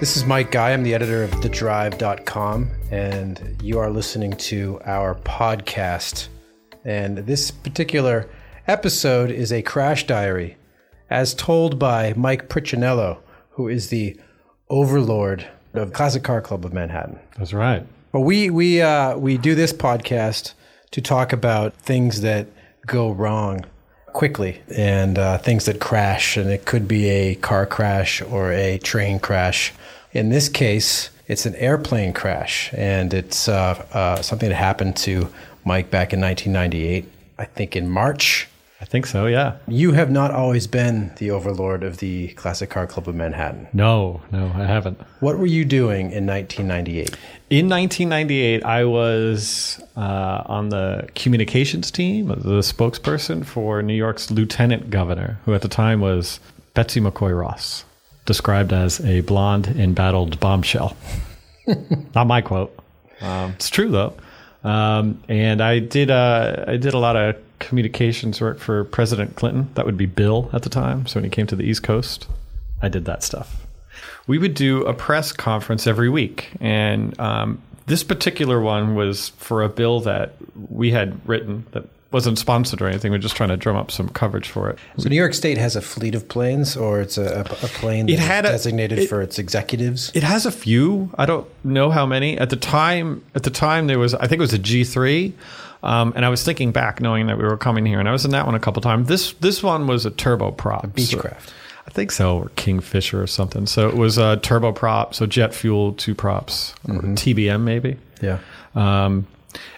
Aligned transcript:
This 0.00 0.16
is 0.16 0.24
Mike 0.24 0.50
Guy. 0.50 0.70
I'm 0.70 0.82
the 0.82 0.94
editor 0.94 1.22
of 1.22 1.30
thedrive.com, 1.30 2.70
and 2.90 3.60
you 3.62 3.78
are 3.78 3.90
listening 3.90 4.32
to 4.32 4.80
our 4.86 5.14
podcast. 5.14 6.28
And 6.86 7.18
this 7.18 7.50
particular 7.50 8.26
episode 8.66 9.30
is 9.30 9.52
a 9.52 9.60
crash 9.60 10.06
diary, 10.06 10.56
as 11.10 11.34
told 11.34 11.78
by 11.78 12.14
Mike 12.16 12.48
Prichinello, 12.48 13.18
who 13.50 13.68
is 13.68 13.90
the 13.90 14.18
overlord 14.70 15.46
of 15.74 15.92
Classic 15.92 16.22
Car 16.22 16.40
Club 16.40 16.64
of 16.64 16.72
Manhattan. 16.72 17.18
That's 17.36 17.52
right. 17.52 17.86
But 18.10 18.20
we 18.20 18.48
we 18.48 18.80
uh, 18.80 19.18
we 19.18 19.36
do 19.36 19.54
this 19.54 19.74
podcast 19.74 20.54
to 20.92 21.02
talk 21.02 21.34
about 21.34 21.74
things 21.74 22.22
that 22.22 22.46
go 22.86 23.10
wrong 23.10 23.66
quickly 24.12 24.60
and 24.74 25.18
uh, 25.18 25.38
things 25.38 25.64
that 25.66 25.80
crash, 25.80 26.36
and 26.36 26.50
it 26.50 26.64
could 26.64 26.86
be 26.86 27.08
a 27.08 27.34
car 27.36 27.66
crash 27.66 28.20
or 28.22 28.52
a 28.52 28.78
train 28.78 29.18
crash. 29.18 29.72
In 30.12 30.28
this 30.28 30.48
case, 30.48 31.10
it's 31.26 31.46
an 31.46 31.54
airplane 31.54 32.12
crash, 32.12 32.70
and 32.74 33.14
it's 33.14 33.48
uh, 33.48 33.86
uh, 33.92 34.20
something 34.20 34.48
that 34.48 34.56
happened 34.56 34.96
to 34.96 35.32
Mike 35.64 35.90
back 35.90 36.12
in 36.12 36.20
1998. 36.20 37.10
I 37.38 37.44
think 37.44 37.76
in 37.76 37.88
March. 37.88 38.49
I 38.80 38.86
think 38.86 39.04
so, 39.04 39.26
yeah. 39.26 39.56
You 39.68 39.92
have 39.92 40.10
not 40.10 40.30
always 40.30 40.66
been 40.66 41.12
the 41.18 41.30
overlord 41.30 41.82
of 41.82 41.98
the 41.98 42.28
Classic 42.28 42.70
Car 42.70 42.86
Club 42.86 43.08
of 43.08 43.14
Manhattan. 43.14 43.68
No, 43.74 44.22
no, 44.32 44.50
I 44.54 44.64
haven't. 44.64 44.98
What 45.20 45.38
were 45.38 45.46
you 45.46 45.66
doing 45.66 46.12
in 46.12 46.26
1998? 46.26 47.10
In 47.50 47.68
1998, 47.68 48.64
I 48.64 48.84
was 48.84 49.82
uh, 49.96 50.44
on 50.46 50.70
the 50.70 51.08
communications 51.14 51.90
team, 51.90 52.28
the 52.28 52.60
spokesperson 52.62 53.44
for 53.44 53.82
New 53.82 53.94
York's 53.94 54.30
lieutenant 54.30 54.88
governor, 54.88 55.38
who 55.44 55.52
at 55.52 55.60
the 55.60 55.68
time 55.68 56.00
was 56.00 56.40
Betsy 56.72 57.00
McCaughey 57.00 57.38
Ross, 57.38 57.84
described 58.24 58.72
as 58.72 59.00
a 59.00 59.20
blonde, 59.20 59.66
embattled 59.66 60.40
bombshell. 60.40 60.96
Not 62.14 62.26
my 62.26 62.40
quote. 62.40 62.74
Um, 63.20 63.52
it's 63.52 63.68
true 63.68 63.90
though. 63.90 64.14
Um, 64.64 65.22
and 65.28 65.60
I 65.60 65.80
did 65.80 66.10
uh, 66.10 66.64
I 66.66 66.76
did 66.76 66.94
a 66.94 66.98
lot 66.98 67.16
of 67.16 67.36
communications 67.60 68.40
work 68.40 68.58
for 68.58 68.84
President 68.84 69.36
Clinton. 69.36 69.70
That 69.74 69.86
would 69.86 69.96
be 69.96 70.06
Bill 70.06 70.50
at 70.52 70.62
the 70.62 70.68
time. 70.70 71.06
So 71.06 71.16
when 71.16 71.24
he 71.24 71.30
came 71.30 71.46
to 71.46 71.56
the 71.56 71.64
East 71.64 71.82
Coast, 71.82 72.26
I 72.82 72.88
did 72.88 73.04
that 73.04 73.22
stuff. 73.22 73.66
We 74.26 74.38
would 74.38 74.54
do 74.54 74.82
a 74.84 74.94
press 74.94 75.32
conference 75.32 75.86
every 75.86 76.08
week, 76.08 76.50
and 76.60 77.18
um, 77.20 77.60
this 77.86 78.02
particular 78.04 78.60
one 78.60 78.94
was 78.94 79.30
for 79.30 79.62
a 79.62 79.68
bill 79.68 80.00
that 80.00 80.34
we 80.70 80.90
had 80.90 81.26
written 81.28 81.66
that 81.72 81.84
wasn't 82.12 82.38
sponsored 82.38 82.82
or 82.82 82.88
anything. 82.88 83.12
We're 83.12 83.18
just 83.18 83.36
trying 83.36 83.50
to 83.50 83.56
drum 83.56 83.76
up 83.76 83.90
some 83.90 84.08
coverage 84.08 84.48
for 84.48 84.68
it. 84.70 84.78
So 84.98 85.08
New 85.08 85.16
York 85.16 85.32
State 85.34 85.58
has 85.58 85.76
a 85.76 85.80
fleet 85.80 86.14
of 86.14 86.28
planes, 86.28 86.76
or 86.76 87.00
it's 87.00 87.18
a, 87.18 87.40
a 87.40 87.44
plane 87.68 88.06
that 88.06 88.12
It 88.12 88.18
had 88.18 88.44
a- 88.46 88.50
designated 88.50 89.00
it- 89.00 89.08
for 89.08 89.20
its 89.22 89.38
executives. 89.38 90.10
It 90.14 90.22
has 90.22 90.46
a 90.46 90.50
few. 90.52 91.10
I 91.18 91.26
don't 91.26 91.46
know 91.64 91.90
how 91.90 92.06
many. 92.06 92.36
At 92.38 92.50
the 92.50 92.56
time, 92.56 93.22
at 93.34 93.42
the 93.44 93.50
time 93.50 93.86
there 93.86 93.98
was 93.98 94.14
I 94.14 94.26
think 94.26 94.38
it 94.38 94.40
was 94.40 94.52
a 94.52 94.58
G 94.58 94.84
three. 94.84 95.34
Um, 95.82 96.12
and 96.14 96.24
I 96.24 96.28
was 96.28 96.44
thinking 96.44 96.72
back, 96.72 97.00
knowing 97.00 97.26
that 97.28 97.38
we 97.38 97.44
were 97.44 97.56
coming 97.56 97.86
here, 97.86 98.00
and 98.00 98.08
I 98.08 98.12
was 98.12 98.24
in 98.24 98.32
that 98.32 98.46
one 98.46 98.54
a 98.54 98.60
couple 98.60 98.82
times. 98.82 99.08
This 99.08 99.32
this 99.34 99.62
one 99.62 99.86
was 99.86 100.04
a 100.06 100.10
turboprop, 100.10 100.92
Beechcraft. 100.92 101.50
I 101.86 101.90
think 101.90 102.12
so, 102.12 102.38
or 102.38 102.48
Kingfisher 102.50 103.20
or 103.20 103.26
something. 103.26 103.66
So 103.66 103.88
it 103.88 103.96
was 103.96 104.18
a 104.18 104.38
turboprop, 104.42 105.14
so 105.14 105.26
jet 105.26 105.54
fuel, 105.54 105.92
two 105.94 106.14
props, 106.14 106.74
or 106.86 106.94
TBM 106.94 107.62
maybe. 107.62 107.96
Yeah. 108.20 108.38
Um, 108.74 109.26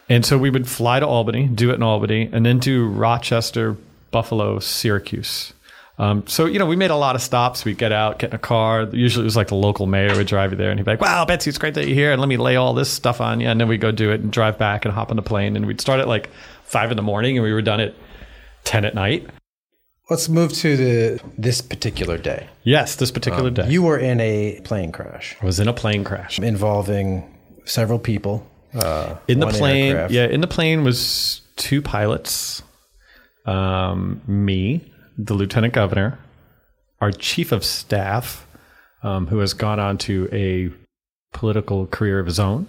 and 0.09 0.27
so 0.27 0.37
we 0.37 0.51
would 0.51 0.69
fly 0.69 1.01
to 1.01 1.07
Albany, 1.07 1.47
do 1.47 1.71
it 1.71 1.75
in 1.75 1.83
Albany, 1.83 2.29
and 2.33 2.45
then 2.45 2.59
do 2.59 2.87
Rochester, 2.87 3.77
Buffalo, 4.11 4.59
Syracuse. 4.59 5.55
Um, 5.99 6.27
so 6.27 6.47
you 6.47 6.59
know, 6.59 6.67
we 6.67 6.77
made 6.77 6.91
a 6.91 6.97
lot 6.97 7.15
of 7.15 7.23
stops. 7.23 7.65
We'd 7.65 7.79
get 7.79 7.93
out, 7.93 8.19
get 8.19 8.31
in 8.31 8.35
a 8.37 8.39
car. 8.39 8.89
Usually, 8.93 9.23
it 9.23 9.27
was 9.27 9.37
like 9.37 9.49
the 9.49 9.55
local 9.55 9.87
mayor 9.87 10.17
would 10.17 10.27
drive 10.27 10.51
you 10.53 10.57
there, 10.57 10.71
and 10.71 10.79
he'd 10.81 10.85
be 10.85 10.91
like, 10.93 11.01
"Wow, 11.01 11.25
Betsy, 11.25 11.51
it's 11.51 11.59
great 11.59 11.75
that 11.75 11.87
you're 11.87 11.95
here, 11.95 12.13
and 12.13 12.21
let 12.21 12.29
me 12.29 12.37
lay 12.39 12.57
all 12.57 12.75
this 12.75 12.91
stuff 12.91 13.21
on 13.21 13.41
you." 13.41 13.47
And 13.49 13.61
then 13.61 13.69
we'd 13.69 13.81
go 13.81 13.93
do 13.93 14.11
it 14.11 14.21
and 14.21 14.33
drive 14.33 14.59
back 14.59 14.85
and 14.85 14.95
hop 14.95 15.11
on 15.11 15.17
the 15.17 15.23
plane, 15.23 15.55
and 15.55 15.67
we'd 15.67 15.81
start 15.81 16.01
at 16.01 16.09
like 16.09 16.31
five 16.65 16.91
in 16.91 16.97
the 16.97 17.03
morning, 17.03 17.37
and 17.37 17.45
we 17.45 17.53
were 17.53 17.63
done 17.63 17.79
at 17.81 17.95
ten 18.65 18.85
at 18.85 18.95
night. 18.95 19.29
Let's 20.11 20.29
move 20.29 20.53
to 20.55 20.77
the 20.77 21.21
this 21.39 21.61
particular 21.61 22.19
day. 22.19 22.49
Yes, 22.65 22.97
this 22.97 23.11
particular 23.11 23.51
day, 23.51 23.69
You 23.69 23.83
were 23.83 23.99
in 23.99 24.21
a 24.21 24.61
plane 24.65 24.93
crash 24.93 25.37
I 25.41 25.45
was 25.47 25.61
in 25.61 25.69
a 25.69 25.73
plane 25.73 26.05
crash. 26.05 26.39
involving 26.39 27.33
several 27.65 27.99
people. 27.99 28.47
Uh, 28.75 29.17
in 29.29 29.39
the 29.39 29.47
plane 29.49 29.93
aircraft. 29.93 30.13
yeah 30.15 30.25
in 30.25 30.41
the 30.41 30.47
plane 30.47 30.83
was 30.83 31.43
two 31.57 31.83
pilots 31.83 32.63
um, 33.45 34.23
me 34.27 34.92
the 35.19 35.35
lieutenant 35.35 35.75
governor 35.75 36.19
our 37.01 37.11
chief 37.11 37.53
of 37.53 37.65
staff 37.65 38.47
um, 39.03 39.27
who 39.27 39.39
has 39.39 39.53
gone 39.55 39.81
on 39.81 39.99
to 39.99 40.29
a 40.33 40.71
political 41.37 41.87
career 41.87 42.19
of 42.19 42.27
his 42.27 42.39
own 42.39 42.67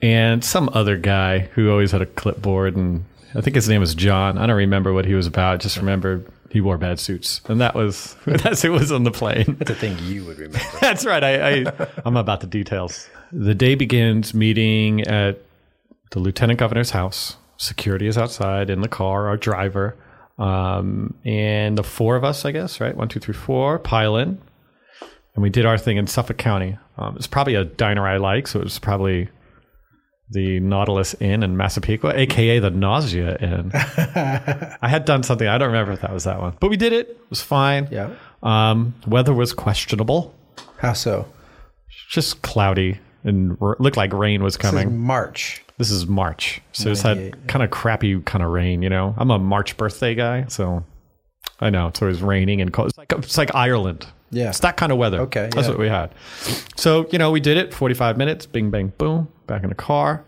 and 0.00 0.44
some 0.44 0.70
other 0.72 0.96
guy 0.96 1.40
who 1.54 1.70
always 1.70 1.90
had 1.90 2.02
a 2.02 2.06
clipboard 2.06 2.76
and 2.76 3.04
i 3.34 3.40
think 3.40 3.56
his 3.56 3.68
name 3.68 3.80
was 3.80 3.94
john 3.94 4.38
i 4.38 4.46
don't 4.46 4.56
remember 4.56 4.92
what 4.92 5.04
he 5.04 5.14
was 5.14 5.26
about 5.26 5.60
just 5.60 5.76
remember 5.76 6.22
he 6.50 6.60
wore 6.60 6.78
bad 6.78 6.98
suits 6.98 7.40
and 7.46 7.60
that 7.60 7.74
was 7.74 8.16
that's 8.26 8.62
who 8.62 8.72
was 8.72 8.90
on 8.92 9.04
the 9.04 9.10
plane 9.10 9.56
That's 9.58 9.70
a 9.70 9.74
thing 9.74 9.98
you 10.00 10.24
would 10.24 10.38
remember. 10.38 10.66
that's 10.80 11.04
right. 11.04 11.22
I, 11.22 11.64
I 11.64 11.88
I'm 12.04 12.16
about 12.16 12.40
the 12.40 12.46
details. 12.46 13.08
The 13.32 13.54
day 13.54 13.74
begins 13.74 14.32
meeting 14.32 15.02
at 15.02 15.38
the 16.10 16.20
lieutenant 16.20 16.58
governor's 16.58 16.90
house. 16.90 17.36
Security 17.58 18.06
is 18.06 18.16
outside 18.16 18.70
in 18.70 18.80
the 18.80 18.88
car. 18.88 19.28
Our 19.28 19.36
driver, 19.36 19.94
um, 20.38 21.14
and 21.24 21.76
the 21.76 21.82
four 21.82 22.16
of 22.16 22.24
us, 22.24 22.44
I 22.44 22.52
guess, 22.52 22.80
right? 22.80 22.96
One, 22.96 23.08
two, 23.08 23.20
three, 23.20 23.34
four. 23.34 23.78
Pile 23.78 24.16
in, 24.16 24.40
and 25.34 25.42
we 25.42 25.50
did 25.50 25.66
our 25.66 25.78
thing 25.78 25.96
in 25.96 26.06
Suffolk 26.06 26.38
County. 26.38 26.78
Um, 26.96 27.16
it's 27.16 27.26
probably 27.26 27.54
a 27.54 27.64
diner 27.64 28.06
I 28.06 28.16
like, 28.18 28.46
so 28.46 28.60
it 28.60 28.64
was 28.64 28.78
probably 28.78 29.28
the 30.30 30.60
Nautilus 30.60 31.14
Inn 31.20 31.42
in 31.42 31.56
Massapequa, 31.56 32.12
aka 32.14 32.58
the 32.58 32.70
Nausea 32.70 33.36
Inn. 33.38 33.70
I 33.74 34.88
had 34.88 35.04
done 35.04 35.22
something. 35.22 35.48
I 35.48 35.56
don't 35.58 35.68
remember 35.68 35.92
if 35.92 36.02
that 36.02 36.12
was 36.12 36.24
that 36.24 36.40
one, 36.40 36.56
but 36.60 36.68
we 36.70 36.76
did 36.76 36.92
it. 36.92 37.08
It 37.08 37.30
was 37.30 37.40
fine. 37.40 37.88
yeah. 37.90 38.14
Um, 38.42 38.94
weather 39.06 39.34
was 39.34 39.52
questionable 39.52 40.34
How 40.78 40.92
so? 40.92 41.26
just 42.10 42.42
cloudy 42.42 42.98
and 43.28 43.56
r- 43.60 43.76
looked 43.78 43.96
like 43.96 44.12
rain 44.12 44.42
was 44.42 44.56
This 44.56 44.64
is 44.64 44.70
coming. 44.70 44.98
March. 44.98 45.62
This 45.78 45.90
is 45.92 46.08
March, 46.08 46.60
so 46.72 46.90
it's 46.90 47.02
had 47.02 47.46
kind 47.46 47.62
of 47.62 47.70
crappy 47.70 48.20
kind 48.22 48.42
of 48.42 48.50
rain. 48.50 48.82
You 48.82 48.88
know, 48.88 49.14
I'm 49.16 49.30
a 49.30 49.38
March 49.38 49.76
birthday 49.76 50.14
guy, 50.16 50.46
so 50.48 50.84
I 51.60 51.70
know 51.70 51.86
it's 51.86 52.02
always 52.02 52.20
raining 52.20 52.60
and 52.60 52.72
cold. 52.72 52.88
It's 52.88 52.98
like 52.98 53.12
it's 53.12 53.38
like 53.38 53.54
Ireland. 53.54 54.06
Yeah. 54.30 54.48
It's 54.48 54.60
that 54.60 54.76
kind 54.76 54.92
of 54.92 54.98
weather. 54.98 55.20
Okay, 55.20 55.48
that's 55.52 55.66
yeah. 55.66 55.70
what 55.70 55.78
we 55.78 55.88
had. 55.88 56.10
So 56.76 57.06
you 57.12 57.18
know, 57.18 57.30
we 57.30 57.40
did 57.40 57.56
it. 57.56 57.72
45 57.72 58.16
minutes. 58.16 58.46
Bing 58.46 58.70
bang 58.70 58.92
boom. 58.98 59.28
Back 59.46 59.62
in 59.62 59.68
the 59.68 59.74
car. 59.74 60.24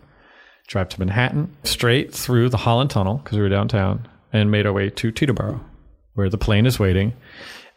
Drive 0.67 0.87
to 0.89 0.99
Manhattan, 0.99 1.53
straight 1.65 2.13
through 2.13 2.47
the 2.47 2.57
Holland 2.57 2.89
Tunnel 2.89 3.17
because 3.17 3.37
we 3.37 3.43
were 3.43 3.49
downtown, 3.49 4.07
and 4.31 4.49
made 4.49 4.65
our 4.65 4.71
way 4.71 4.89
to 4.89 5.11
Teterboro, 5.11 5.59
where 6.13 6.29
the 6.29 6.37
plane 6.37 6.65
is 6.65 6.79
waiting. 6.79 7.11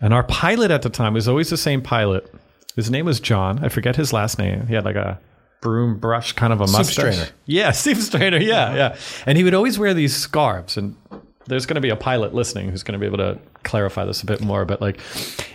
And 0.01 0.15
our 0.15 0.23
pilot 0.23 0.71
at 0.71 0.83
the 0.83 0.91
time 0.91 1.15
was 1.15 1.27
always 1.27 1.51
the 1.51 1.57
same 1.57 1.83
pilot. 1.83 2.33
His 2.77 2.91
name 2.91 3.07
was 3.07 3.21
John. 3.21 3.65
I 3.65 3.69
forget 3.69 3.97
his 3.97 4.13
last 4.13 4.39
name. 4.39 4.67
He 4.67 4.75
had 4.75 4.85
like 4.85 4.97
a 4.97 5.21
broom 5.61 5.99
brush 5.99 6.33
kind 6.33 6.53
of 6.53 6.61
a 6.61 6.67
mustache. 6.67 6.93
strainer. 6.93 7.29
Yeah, 7.47 7.71
Steve 7.73 8.03
Strainer. 8.03 8.39
Yeah, 8.39 8.75
yeah. 8.75 8.97
And 9.27 9.39
he 9.39 9.45
would 9.45 9.55
always 9.55 9.79
wear 9.79 9.95
these 9.95 10.15
scarves. 10.15 10.77
And 10.77 10.97
there's 11.47 11.67
going 11.67 11.77
to 11.77 11.81
be 11.81 11.91
a 11.91 11.97
pilot 11.97 12.35
listening 12.35 12.71
who's 12.71 12.83
going 12.83 12.95
to 12.95 12.99
be 12.99 13.07
able 13.07 13.19
to 13.19 13.39
clarify 13.63 14.05
this 14.05 14.23
a 14.23 14.27
bit 14.27 14.41
more. 14.41 14.65
But 14.65 14.81
like, 14.81 14.99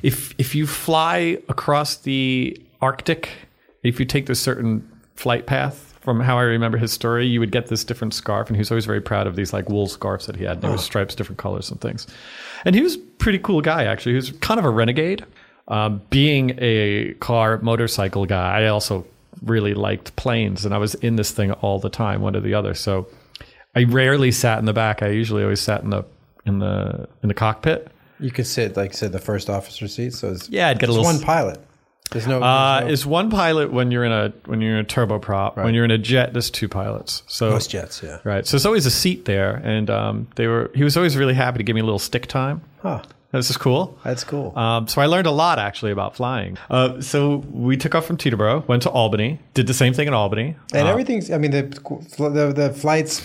if 0.01 0.33
if 0.37 0.55
you 0.55 0.65
fly 0.65 1.37
across 1.49 1.97
the 1.97 2.59
Arctic, 2.81 3.29
if 3.83 3.99
you 3.99 4.05
take 4.05 4.25
this 4.25 4.39
certain 4.39 4.87
flight 5.19 5.45
path. 5.45 5.85
From 5.99 6.21
how 6.21 6.37
I 6.37 6.43
remember 6.43 6.77
his 6.77 6.93
story, 6.93 7.27
you 7.27 7.41
would 7.41 7.51
get 7.51 7.67
this 7.67 7.83
different 7.83 8.13
scarf, 8.13 8.47
and 8.47 8.55
he 8.55 8.61
was 8.61 8.71
always 8.71 8.85
very 8.85 9.01
proud 9.01 9.27
of 9.27 9.35
these 9.35 9.51
like 9.51 9.69
wool 9.69 9.85
scarves 9.85 10.25
that 10.27 10.37
he 10.37 10.45
had. 10.45 10.53
And 10.53 10.61
There 10.61 10.71
was 10.71 10.79
oh. 10.79 10.85
stripes, 10.85 11.13
different 11.13 11.37
colors, 11.37 11.69
and 11.69 11.79
things. 11.81 12.07
And 12.63 12.73
he 12.73 12.81
was 12.81 12.95
a 12.95 12.99
pretty 13.19 13.37
cool 13.37 13.61
guy, 13.61 13.83
actually. 13.83 14.13
He 14.13 14.15
was 14.15 14.31
kind 14.31 14.59
of 14.59 14.65
a 14.65 14.69
renegade. 14.69 15.25
Um, 15.69 16.01
being 16.09 16.55
a 16.59 17.13
car 17.19 17.59
motorcycle 17.61 18.25
guy, 18.25 18.61
I 18.63 18.67
also 18.67 19.05
really 19.43 19.73
liked 19.73 20.15
planes, 20.15 20.65
and 20.65 20.73
I 20.73 20.77
was 20.79 20.95
in 20.95 21.15
this 21.15 21.31
thing 21.31 21.51
all 21.51 21.79
the 21.79 21.89
time, 21.89 22.21
one 22.21 22.35
or 22.35 22.39
the 22.41 22.55
other. 22.55 22.73
So 22.73 23.07
I 23.75 23.83
rarely 23.83 24.31
sat 24.31 24.59
in 24.59 24.65
the 24.65 24.73
back. 24.73 25.01
I 25.03 25.09
usually 25.09 25.43
always 25.43 25.61
sat 25.61 25.83
in 25.83 25.91
the 25.91 26.03
in 26.45 26.59
the 26.59 27.07
in 27.21 27.27
the 27.29 27.35
cockpit. 27.35 27.87
You 28.19 28.31
could 28.31 28.47
sit, 28.47 28.75
like, 28.75 28.93
say, 28.93 29.07
the 29.07 29.19
first 29.19 29.49
officer 29.49 29.87
seat. 29.87 30.13
So 30.13 30.31
it's, 30.31 30.49
Yeah, 30.49 30.67
I'd 30.67 30.79
get 30.79 30.89
a 30.89 30.91
it's 30.91 30.97
little. 30.97 31.13
one 31.13 31.21
pilot. 31.21 31.61
There's 32.11 32.27
no. 32.27 32.41
uh, 32.41 32.79
there's 32.79 32.87
no 32.87 32.93
is 32.93 33.05
one 33.05 33.29
pilot 33.29 33.71
when 33.71 33.91
you're 33.91 34.03
in 34.03 34.11
a 34.11 34.33
when 34.45 34.61
you're 34.61 34.73
in 34.79 34.83
a 34.83 34.87
turboprop. 34.87 35.55
When 35.55 35.75
you're 35.75 35.85
in 35.85 35.91
a 35.91 35.97
jet, 35.99 36.33
there's 36.33 36.49
two 36.49 36.67
pilots. 36.67 37.21
So 37.27 37.51
most 37.51 37.69
jets. 37.69 38.01
Yeah. 38.03 38.17
right, 38.23 38.45
so 38.47 38.51
there's 38.57 38.65
always 38.65 38.87
a 38.87 38.91
seat 38.91 39.25
there, 39.25 39.55
and 39.63 39.89
um, 39.91 40.27
they 40.35 40.47
were. 40.47 40.71
He 40.73 40.83
was 40.83 40.97
always 40.97 41.15
really 41.15 41.35
happy 41.35 41.59
to 41.59 41.63
give 41.63 41.75
me 41.75 41.81
a 41.81 41.85
little 41.85 41.99
stick 41.99 42.25
time. 42.25 42.61
Huh. 42.81 43.03
This 43.31 43.49
is 43.51 43.57
cool. 43.57 43.97
That's 44.03 44.23
cool. 44.23 44.57
Um, 44.57 44.87
so 44.87 45.01
I 45.01 45.05
learned 45.05 45.27
a 45.27 45.31
lot 45.31 45.59
actually 45.59 45.91
about 45.91 46.15
flying. 46.15 46.57
Uh, 46.69 46.99
so 46.99 47.37
we 47.51 47.77
took 47.77 47.93
off 47.93 48.05
from 48.05 48.17
Teterboro, 48.17 48.67
went 48.67 48.81
to 48.83 48.89
Albany, 48.89 49.39
did 49.53 49.67
the 49.67 49.73
same 49.73 49.93
thing 49.93 50.07
in 50.07 50.13
Albany. 50.15 50.55
and 50.73 50.87
Uh, 50.87 50.91
everything's. 50.91 51.29
I 51.29 51.37
mean, 51.37 51.51
the, 51.51 51.61
the 52.17 52.53
the 52.55 52.73
flights 52.73 53.21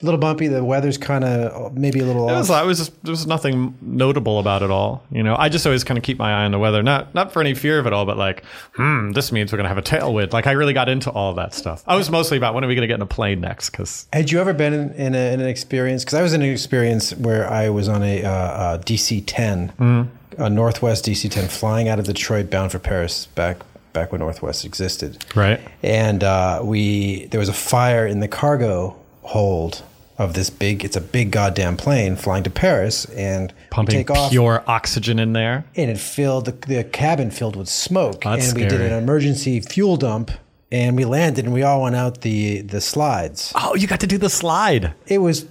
A 0.00 0.04
little 0.04 0.20
bumpy. 0.20 0.46
The 0.46 0.62
weather's 0.62 0.96
kind 0.96 1.24
of 1.24 1.76
maybe 1.76 1.98
a 1.98 2.04
little 2.04 2.28
It 2.28 2.32
off. 2.32 2.38
was, 2.38 2.50
I 2.50 2.62
was 2.62 2.78
just, 2.78 3.02
there 3.02 3.10
was 3.10 3.26
nothing 3.26 3.76
notable 3.80 4.38
about 4.38 4.62
it 4.62 4.70
all. 4.70 5.02
You 5.10 5.24
know, 5.24 5.34
I 5.36 5.48
just 5.48 5.66
always 5.66 5.82
kind 5.82 5.98
of 5.98 6.04
keep 6.04 6.18
my 6.20 6.30
eye 6.32 6.44
on 6.44 6.52
the 6.52 6.58
weather, 6.60 6.84
not 6.84 7.12
not 7.16 7.32
for 7.32 7.40
any 7.40 7.52
fear 7.54 7.80
of 7.80 7.86
it 7.88 7.92
all, 7.92 8.06
but 8.06 8.16
like, 8.16 8.44
hmm, 8.74 9.10
this 9.10 9.32
means 9.32 9.50
we're 9.50 9.56
gonna 9.56 9.68
have 9.68 9.76
a 9.76 9.82
tailwind. 9.82 10.32
Like, 10.32 10.46
I 10.46 10.52
really 10.52 10.72
got 10.72 10.88
into 10.88 11.10
all 11.10 11.34
that 11.34 11.52
stuff. 11.52 11.82
I 11.84 11.96
was 11.96 12.10
mostly 12.10 12.36
about 12.36 12.54
when 12.54 12.64
are 12.64 12.68
we 12.68 12.76
gonna 12.76 12.86
get 12.86 12.94
in 12.94 13.02
a 13.02 13.06
plane 13.06 13.40
next? 13.40 13.70
Because 13.70 14.06
Had 14.12 14.30
you 14.30 14.38
ever 14.38 14.52
been 14.52 14.72
in, 14.72 14.92
in, 14.92 15.14
a, 15.16 15.32
in 15.32 15.40
an 15.40 15.48
experience? 15.48 16.04
Because 16.04 16.14
I 16.16 16.22
was 16.22 16.32
in 16.32 16.42
an 16.42 16.48
experience 16.50 17.12
where 17.16 17.50
I 17.50 17.68
was 17.68 17.88
on 17.88 18.04
a, 18.04 18.22
uh, 18.24 18.30
uh 18.30 18.78
DC 18.78 19.24
10, 19.26 20.10
a 20.38 20.48
Northwest 20.48 21.06
DC 21.06 21.28
10, 21.28 21.48
flying 21.48 21.88
out 21.88 21.98
of 21.98 22.04
Detroit 22.04 22.50
bound 22.50 22.70
for 22.70 22.78
Paris 22.78 23.26
back 23.34 23.56
back 23.94 24.12
when 24.12 24.20
Northwest 24.20 24.64
existed. 24.64 25.24
right, 25.34 25.60
And 25.82 26.22
uh, 26.22 26.60
we 26.62 27.26
there 27.32 27.40
was 27.40 27.48
a 27.48 27.52
fire 27.52 28.06
in 28.06 28.20
the 28.20 28.28
cargo 28.28 28.94
hold 29.22 29.82
of 30.18 30.34
this 30.34 30.50
big. 30.50 30.84
It's 30.84 30.96
a 30.96 31.00
big 31.00 31.30
goddamn 31.30 31.76
plane 31.76 32.16
flying 32.16 32.42
to 32.44 32.50
Paris, 32.50 33.04
and 33.06 33.52
pumping 33.70 33.94
take 33.94 34.10
off. 34.10 34.30
pure 34.30 34.64
oxygen 34.66 35.18
in 35.18 35.32
there. 35.32 35.64
and 35.76 35.90
it 35.90 35.98
filled 35.98 36.46
the, 36.46 36.52
the 36.66 36.84
cabin 36.84 37.30
filled 37.30 37.54
with 37.56 37.68
smoke 37.68 38.24
Oh, 38.26 38.30
and 38.32 38.52
we 38.54 38.62
did 38.66 38.80
an 38.80 38.92
emergency 38.92 39.60
fuel 39.60 39.96
dump 39.96 40.30
and 40.72 40.96
we 40.96 41.04
landed 41.04 41.44
and 41.44 41.54
we 41.54 41.62
all 41.62 41.82
went 41.84 41.96
out 41.96 42.20
the 42.22 42.60
the 42.62 42.80
slides 42.80 43.52
Oh, 43.54 43.74
you 43.74 43.86
got 43.86 44.00
to 44.00 44.06
do 44.06 44.18
the 44.18 44.28
slide. 44.28 44.92
it 45.06 45.18
was 45.18 45.46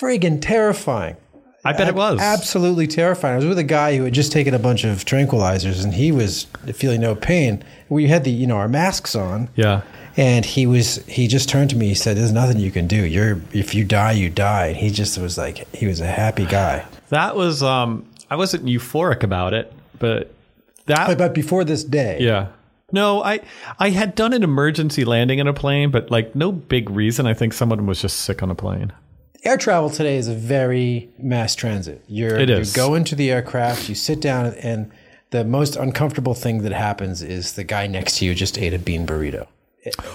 friggin 0.00 0.40
terrifying 0.40 1.16
I 1.64 1.72
bet 1.72 1.88
it 1.88 1.94
was. 1.94 2.18
absolutely 2.20 2.86
terrifying 2.86 3.34
i 3.34 3.36
was 3.36 3.44
with 3.46 3.58
a 3.58 3.64
guy 3.64 3.96
who 3.96 4.04
had 4.04 4.14
just 4.14 4.32
taken 4.32 4.54
a 4.54 4.58
bunch 4.58 4.84
of 4.84 5.04
tranquilizers 5.04 5.84
and 5.84 5.92
he 5.94 6.12
was 6.12 6.46
feeling 6.72 7.00
no 7.00 7.14
pain 7.14 7.62
we 7.88 8.06
had 8.08 8.24
the 8.24 8.30
you 8.30 8.46
know 8.46 8.56
our 8.56 8.68
masks 8.68 9.14
on 9.14 9.48
Yeah. 9.54 9.82
And 10.18 10.44
he 10.44 10.66
was 10.66 10.96
he 11.06 11.26
just 11.26 11.48
turned 11.48 11.70
to 11.70 11.76
me 11.76 11.88
he 11.88 11.94
said 11.94 12.16
there's 12.16 12.32
nothing 12.32 12.58
you 12.58 12.70
can 12.70 12.86
do 12.86 12.96
you're 12.96 13.40
if 13.52 13.74
you 13.74 13.84
die 13.84 14.12
you 14.12 14.28
die 14.28 14.66
and 14.66 14.76
he 14.76 14.90
just 14.90 15.16
was 15.16 15.38
like 15.38 15.72
he 15.74 15.86
was 15.86 16.00
a 16.00 16.06
happy 16.06 16.44
guy 16.44 16.84
That 17.08 17.36
was 17.36 17.62
um 17.62 18.04
I 18.30 18.36
wasn't 18.36 18.64
euphoric 18.66 19.22
about 19.22 19.54
it, 19.54 19.72
but 19.98 20.32
that 20.86 21.16
but, 21.18 21.34
before 21.34 21.64
this 21.64 21.84
day 21.84 22.18
yeah. 22.20 22.48
No, 22.90 23.22
I 23.22 23.40
I 23.78 23.90
had 23.90 24.14
done 24.14 24.32
an 24.32 24.42
emergency 24.42 25.04
landing 25.04 25.40
in 25.40 25.46
a 25.46 25.52
plane, 25.52 25.90
but 25.90 26.10
like 26.10 26.34
no 26.34 26.50
big 26.52 26.88
reason. 26.88 27.26
I 27.26 27.34
think 27.34 27.52
someone 27.52 27.86
was 27.86 28.00
just 28.00 28.20
sick 28.20 28.42
on 28.42 28.50
a 28.50 28.54
plane. 28.54 28.92
Air 29.44 29.58
travel 29.58 29.90
today 29.90 30.16
is 30.16 30.26
a 30.26 30.34
very 30.34 31.10
mass 31.18 31.54
transit. 31.54 32.02
You're, 32.08 32.36
It 32.36 32.50
is. 32.50 32.74
You 32.74 32.82
go 32.82 32.94
into 32.94 33.14
the 33.14 33.30
aircraft, 33.30 33.88
you 33.88 33.94
sit 33.94 34.20
down, 34.20 34.46
and 34.46 34.90
the 35.30 35.44
most 35.44 35.76
uncomfortable 35.76 36.34
thing 36.34 36.62
that 36.62 36.72
happens 36.72 37.22
is 37.22 37.52
the 37.52 37.62
guy 37.62 37.86
next 37.86 38.18
to 38.18 38.24
you 38.24 38.34
just 38.34 38.58
ate 38.58 38.72
a 38.72 38.78
bean 38.78 39.06
burrito. 39.06 39.46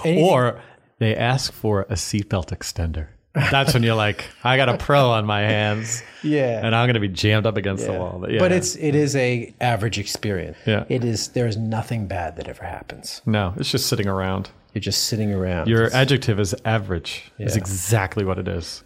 Anything- 0.04 0.24
Or 0.24 0.60
they 0.98 1.16
ask 1.16 1.52
for 1.52 1.82
a 1.82 1.94
seatbelt 1.94 2.48
extender. 2.56 3.08
That's 3.50 3.74
when 3.74 3.82
you're 3.82 3.96
like, 3.96 4.26
I 4.44 4.56
got 4.56 4.68
a 4.68 4.76
pro 4.78 5.10
on 5.10 5.26
my 5.26 5.40
hands, 5.40 6.04
yeah, 6.22 6.64
and 6.64 6.72
I'm 6.72 6.86
going 6.86 6.94
to 6.94 7.00
be 7.00 7.08
jammed 7.08 7.46
up 7.46 7.56
against 7.56 7.84
the 7.84 7.92
wall. 7.92 8.18
But, 8.20 8.30
yeah. 8.30 8.38
but 8.38 8.52
it's 8.52 8.76
it 8.76 8.94
is 8.94 9.16
a 9.16 9.52
average 9.60 9.98
experience. 9.98 10.56
Yeah. 10.66 10.84
it 10.88 11.02
is. 11.04 11.28
There 11.30 11.48
is 11.48 11.56
nothing 11.56 12.06
bad 12.06 12.36
that 12.36 12.46
ever 12.48 12.62
happens. 12.64 13.22
no, 13.26 13.52
it's 13.56 13.72
just 13.72 13.86
sitting 13.88 14.06
around. 14.06 14.50
You're 14.72 14.82
just 14.82 15.04
sitting 15.08 15.32
around. 15.32 15.66
Your 15.66 15.82
It's- 15.86 15.94
adjective 16.00 16.38
is 16.38 16.54
average. 16.64 17.32
Is 17.40 17.56
exactly 17.56 18.24
what 18.24 18.38
it 18.38 18.46
is. 18.46 18.84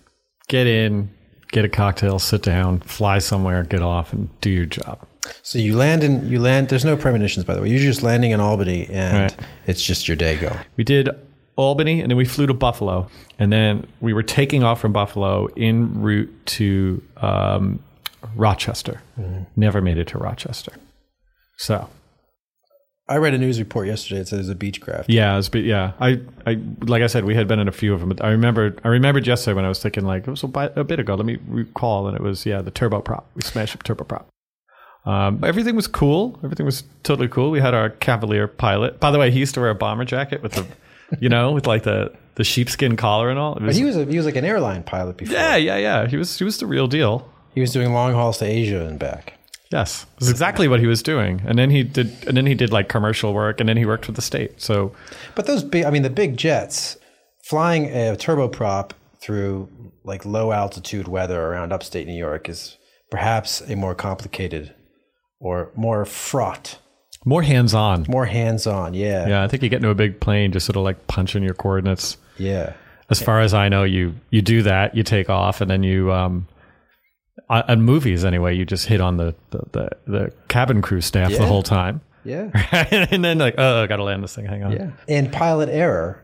Get 0.49 0.67
in, 0.67 1.11
get 1.53 1.67
a 1.67 1.69
cocktail, 1.69 2.19
sit 2.19 2.43
down, 2.43 2.81
fly 2.81 3.19
somewhere, 3.19 3.65
get 3.65 3.83
off, 3.83 4.15
and 4.15 4.31
do 4.41 4.49
your 4.49 4.65
job. 4.65 5.07
So 5.43 5.59
you 5.59 5.77
land 5.77 6.03
in 6.05 6.29
you 6.29 6.41
land. 6.41 6.69
There's 6.69 6.85
no 6.85 6.97
premonitions, 6.97 7.45
by 7.45 7.55
the 7.55 7.63
way. 7.63 7.69
You're 7.71 7.81
just 7.81 8.03
landing 8.03 8.31
in 8.33 8.41
Albany, 8.41 8.87
and 8.91 9.33
Right. 9.33 9.47
it's 9.67 9.83
just 9.83 10.09
your 10.09 10.17
day 10.17 10.37
go. 10.37 10.55
We 10.77 10.85
did 10.85 11.09
Albany, 11.57 12.01
and 12.01 12.11
then 12.11 12.17
we 12.17 12.25
flew 12.25 12.47
to 12.47 12.55
Buffalo, 12.55 13.09
and 13.39 13.53
then 13.53 13.87
we 14.01 14.13
were 14.13 14.23
taking 14.23 14.63
off 14.63 14.81
from 14.81 14.93
Buffalo 14.93 15.47
en 15.57 16.01
route 16.01 16.31
to 16.47 17.03
um, 17.19 17.81
Rochester. 18.37 19.03
Never 19.57 19.81
made 19.81 19.99
it 19.99 20.07
to 20.09 20.19
Rochester. 20.19 20.73
So 21.57 21.89
I 23.09 23.17
read 23.17 23.35
a 23.35 23.39
news 23.39 23.59
report 23.59 23.87
yesterday 23.89 24.19
that 24.21 24.29
says 24.29 24.47
there's 24.47 24.51
a 24.51 24.55
Beechcraft. 24.55 25.07
yeah, 25.09 25.33
it 25.33 25.37
was, 25.37 25.49
but 25.49 25.63
yeah, 25.65 25.93
I, 25.99 26.21
I 26.47 26.61
like 26.83 27.03
I 27.03 27.07
said, 27.09 27.25
we 27.25 27.35
had 27.35 27.49
been 27.49 27.59
in 27.59 27.67
a 27.67 27.73
few 27.73 27.93
of 27.95 28.01
them. 28.01 28.11
But 28.11 28.23
I 28.23 28.29
remember, 28.31 28.77
I 28.85 28.89
remembered 28.89 29.27
yesterday 29.27 29.55
when 29.55 29.65
I 29.65 29.69
was 29.69 29.83
thinking 29.83 30.05
like 30.05 30.29
it 30.29 30.31
was 30.31 30.45
a, 30.45 30.73
a 30.77 30.85
bit 30.85 31.01
ago. 31.01 31.15
Let 31.15 31.27
me 31.27 31.39
recall, 31.49 32.07
and 32.07 32.15
it 32.17 32.23
was 32.23 32.45
yeah, 32.47 32.61
the 32.63 32.71
turboprop. 32.71 33.25
We 33.35 33.43
smashed 33.43 33.75
up 33.75 33.83
turboprop. 33.83 34.27
Um, 35.09 35.43
everything 35.43 35.75
was 35.75 35.87
cool. 35.87 36.39
Everything 36.45 36.67
was 36.67 36.85
totally 37.03 37.29
cool. 37.29 37.51
We 37.51 37.61
had 37.61 37.73
our 37.75 37.91
Cavalier 37.91 38.47
pilot. 38.47 39.01
By 39.01 39.11
the 39.11 39.19
way, 39.19 39.31
he 39.31 39.39
used 39.39 39.55
to 39.55 39.61
wear 39.61 39.71
a 39.71 39.75
bomber 39.75 40.05
jacket 40.05 40.43
with 40.43 40.53
the, 40.53 40.67
you 41.21 41.29
know, 41.29 41.53
with 41.53 41.67
like 41.67 41.83
the 41.85 42.13
the 42.35 42.45
sheepskin 42.45 42.97
collar 42.97 43.31
and 43.31 43.39
all. 43.39 43.53
It 43.57 43.61
But 43.61 43.67
was, 43.69 43.77
he 43.77 43.85
was 43.85 43.97
a, 43.97 44.05
he 44.05 44.17
was 44.17 44.27
like 44.27 44.37
an 44.37 44.45
airline 44.45 44.83
pilot 44.83 45.17
before. 45.17 45.35
yeah, 45.35 45.57
yeah, 45.57 45.77
yeah. 45.77 46.07
He 46.07 46.17
was 46.17 46.39
he 46.39 46.45
was 46.45 46.59
the 46.59 46.67
real 46.67 46.87
deal. 46.87 47.29
He 47.55 47.61
was 47.61 47.73
doing 47.73 47.93
long 47.93 48.13
hauls 48.13 48.39
to 48.39 48.45
Asia 48.45 48.85
and 48.87 48.99
back. 48.99 49.33
Yes, 49.71 50.07
that's 50.19 50.31
exactly 50.31 50.67
what 50.69 50.81
he 50.81 50.87
was 50.87 51.03
doing. 51.03 51.43
And 51.47 51.59
then 51.59 51.71
he 51.71 51.83
did, 51.83 52.11
and 52.27 52.37
then 52.37 52.47
he 52.47 52.55
did 52.55 52.71
like 52.73 52.89
commercial 52.89 53.35
work, 53.35 53.61
and 53.61 53.69
then 53.69 53.77
he 53.77 53.85
worked 53.87 54.05
for 54.07 54.13
the 54.13 54.23
state. 54.23 54.61
So 54.61 54.93
But 55.35 55.47
those 55.47 55.63
big, 55.63 55.85
I 55.85 55.91
mean, 55.91 56.03
the 56.03 56.11
big 56.11 56.37
jets 56.37 56.97
flying 57.45 57.87
a 57.87 58.17
turboprop 58.17 58.93
through 59.21 59.69
like 60.05 60.25
low 60.25 60.53
altitude 60.53 61.09
weather 61.09 61.41
around 61.43 61.73
upstate 61.73 62.07
New 62.07 62.17
York 62.17 62.49
is 62.49 62.79
perhaps 63.11 63.61
a 63.63 63.75
more 63.77 63.95
complicated 63.95 64.75
or 65.41 65.71
more 65.77 66.05
fraught, 66.05 66.79
more 67.25 67.43
hands 67.43 67.75
on. 67.75 68.05
more 68.09 68.27
hands 68.27 68.67
on. 68.67 68.95
Yeah. 68.95 69.29
Yeah, 69.29 69.45
I 69.45 69.49
think 69.49 69.63
you 69.63 69.69
get 69.69 69.77
into 69.77 69.91
a 69.91 69.95
big 69.95 70.21
plane, 70.21 70.53
just 70.53 70.67
sort 70.67 70.77
of 70.77 70.83
like 70.83 71.07
punching 71.07 71.43
your 71.43 71.55
coordinates. 71.55 72.17
Yeah. 72.39 72.73
As 73.11 73.23
far 73.23 73.41
as 73.41 73.55
I 73.55 73.69
know, 73.69 73.85
you 73.85 74.15
you 74.31 74.43
do 74.43 74.63
that, 74.63 74.95
you 74.95 75.03
take 75.03 75.31
off, 75.31 75.61
and 75.61 75.71
then 75.71 75.83
you 75.83 76.13
um, 76.13 76.47
on, 77.49 77.63
on 77.63 77.83
movies 77.83 78.25
anyway, 78.25 78.55
you 78.55 78.65
just 78.67 78.87
hit 78.87 79.01
on 79.01 79.17
the 79.17 79.35
the, 79.51 79.59
the, 79.73 79.91
the 80.07 80.33
cabin 80.49 80.83
crew 80.83 81.01
staff 81.01 81.31
the 81.33 81.47
whole 81.47 81.63
time, 81.63 82.03
Yeah. 82.25 82.51
and 83.11 83.25
then 83.25 83.39
like, 83.39 83.55
oh, 83.57 83.83
I 83.83 83.87
got 83.87 83.97
to 83.97 84.05
land 84.05 84.23
this 84.23 84.35
thing. 84.35 84.45
Hang 84.45 84.63
on. 84.63 84.73
Yeah. 84.73 84.91
And 85.09 85.33
pilot 85.33 85.69
error 85.71 86.23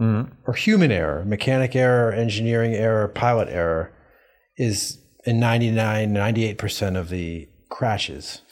or 0.00 0.52
human 0.54 0.90
error, 0.92 1.24
mechanic 1.24 1.74
error, 1.76 2.12
engineering 2.12 2.74
error, 2.74 3.08
pilot 3.08 3.48
error 3.48 3.90
is 4.58 4.98
in 5.24 5.40
99, 5.40 6.12
98% 6.12 6.98
of 6.98 7.08
the 7.08 7.48
crashes. 7.68 8.42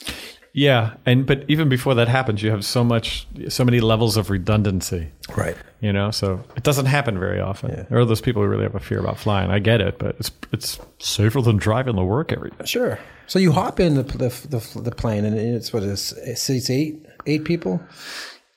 Yeah, 0.54 0.94
and 1.06 1.24
but 1.24 1.44
even 1.48 1.70
before 1.70 1.94
that 1.94 2.08
happens, 2.08 2.42
you 2.42 2.50
have 2.50 2.64
so 2.64 2.84
much, 2.84 3.26
so 3.48 3.64
many 3.64 3.80
levels 3.80 4.18
of 4.18 4.28
redundancy. 4.28 5.10
Right. 5.34 5.56
You 5.80 5.92
know, 5.92 6.10
so 6.10 6.44
it 6.56 6.62
doesn't 6.62 6.86
happen 6.86 7.18
very 7.18 7.40
often. 7.40 7.86
There 7.88 7.98
are 7.98 8.04
those 8.04 8.20
people 8.20 8.42
who 8.42 8.48
really 8.48 8.64
have 8.64 8.74
a 8.74 8.80
fear 8.80 9.00
about 9.00 9.18
flying. 9.18 9.50
I 9.50 9.60
get 9.60 9.80
it, 9.80 9.98
but 9.98 10.16
it's 10.18 10.30
it's 10.52 10.78
safer 10.98 11.40
than 11.40 11.56
driving 11.56 11.96
to 11.96 12.04
work 12.04 12.32
every 12.32 12.50
day. 12.50 12.66
Sure. 12.66 12.98
So 13.26 13.38
you 13.38 13.52
hop 13.52 13.80
in 13.80 13.94
the, 13.94 14.02
the, 14.02 14.28
the, 14.48 14.80
the 14.80 14.90
plane 14.90 15.24
and 15.24 15.38
it's 15.38 15.72
what 15.72 15.82
is 15.82 16.12
it 16.12 16.36
seats 16.36 16.68
eight, 16.68 17.06
eight 17.26 17.44
people? 17.44 17.80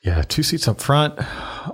Yeah, 0.02 0.22
two 0.22 0.42
seats 0.42 0.68
up 0.68 0.80
front. 0.80 1.18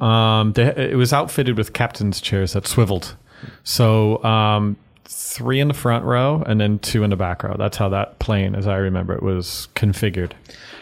Um, 0.01 0.53
they, 0.53 0.91
it 0.93 0.97
was 0.97 1.13
outfitted 1.13 1.59
with 1.59 1.73
captain's 1.73 2.21
chairs 2.21 2.53
that 2.53 2.67
swiveled. 2.67 3.17
So 3.65 4.23
um, 4.23 4.77
three 5.13 5.61
in 5.61 5.69
the 5.69 5.75
front 5.75 6.05
row 6.05 6.43
and 6.47 6.61
then 6.61 6.79
two 6.79 7.05
in 7.05 7.11
the 7.11 7.17
back 7.17 7.43
row. 7.43 7.55
That's 7.59 7.77
how 7.77 7.91
that 7.91 8.19
plane, 8.19 8.55
as 8.55 8.67
I 8.67 8.77
remember 8.77 9.15
it, 9.15 9.23
was 9.23 9.69
configured. 9.75 10.33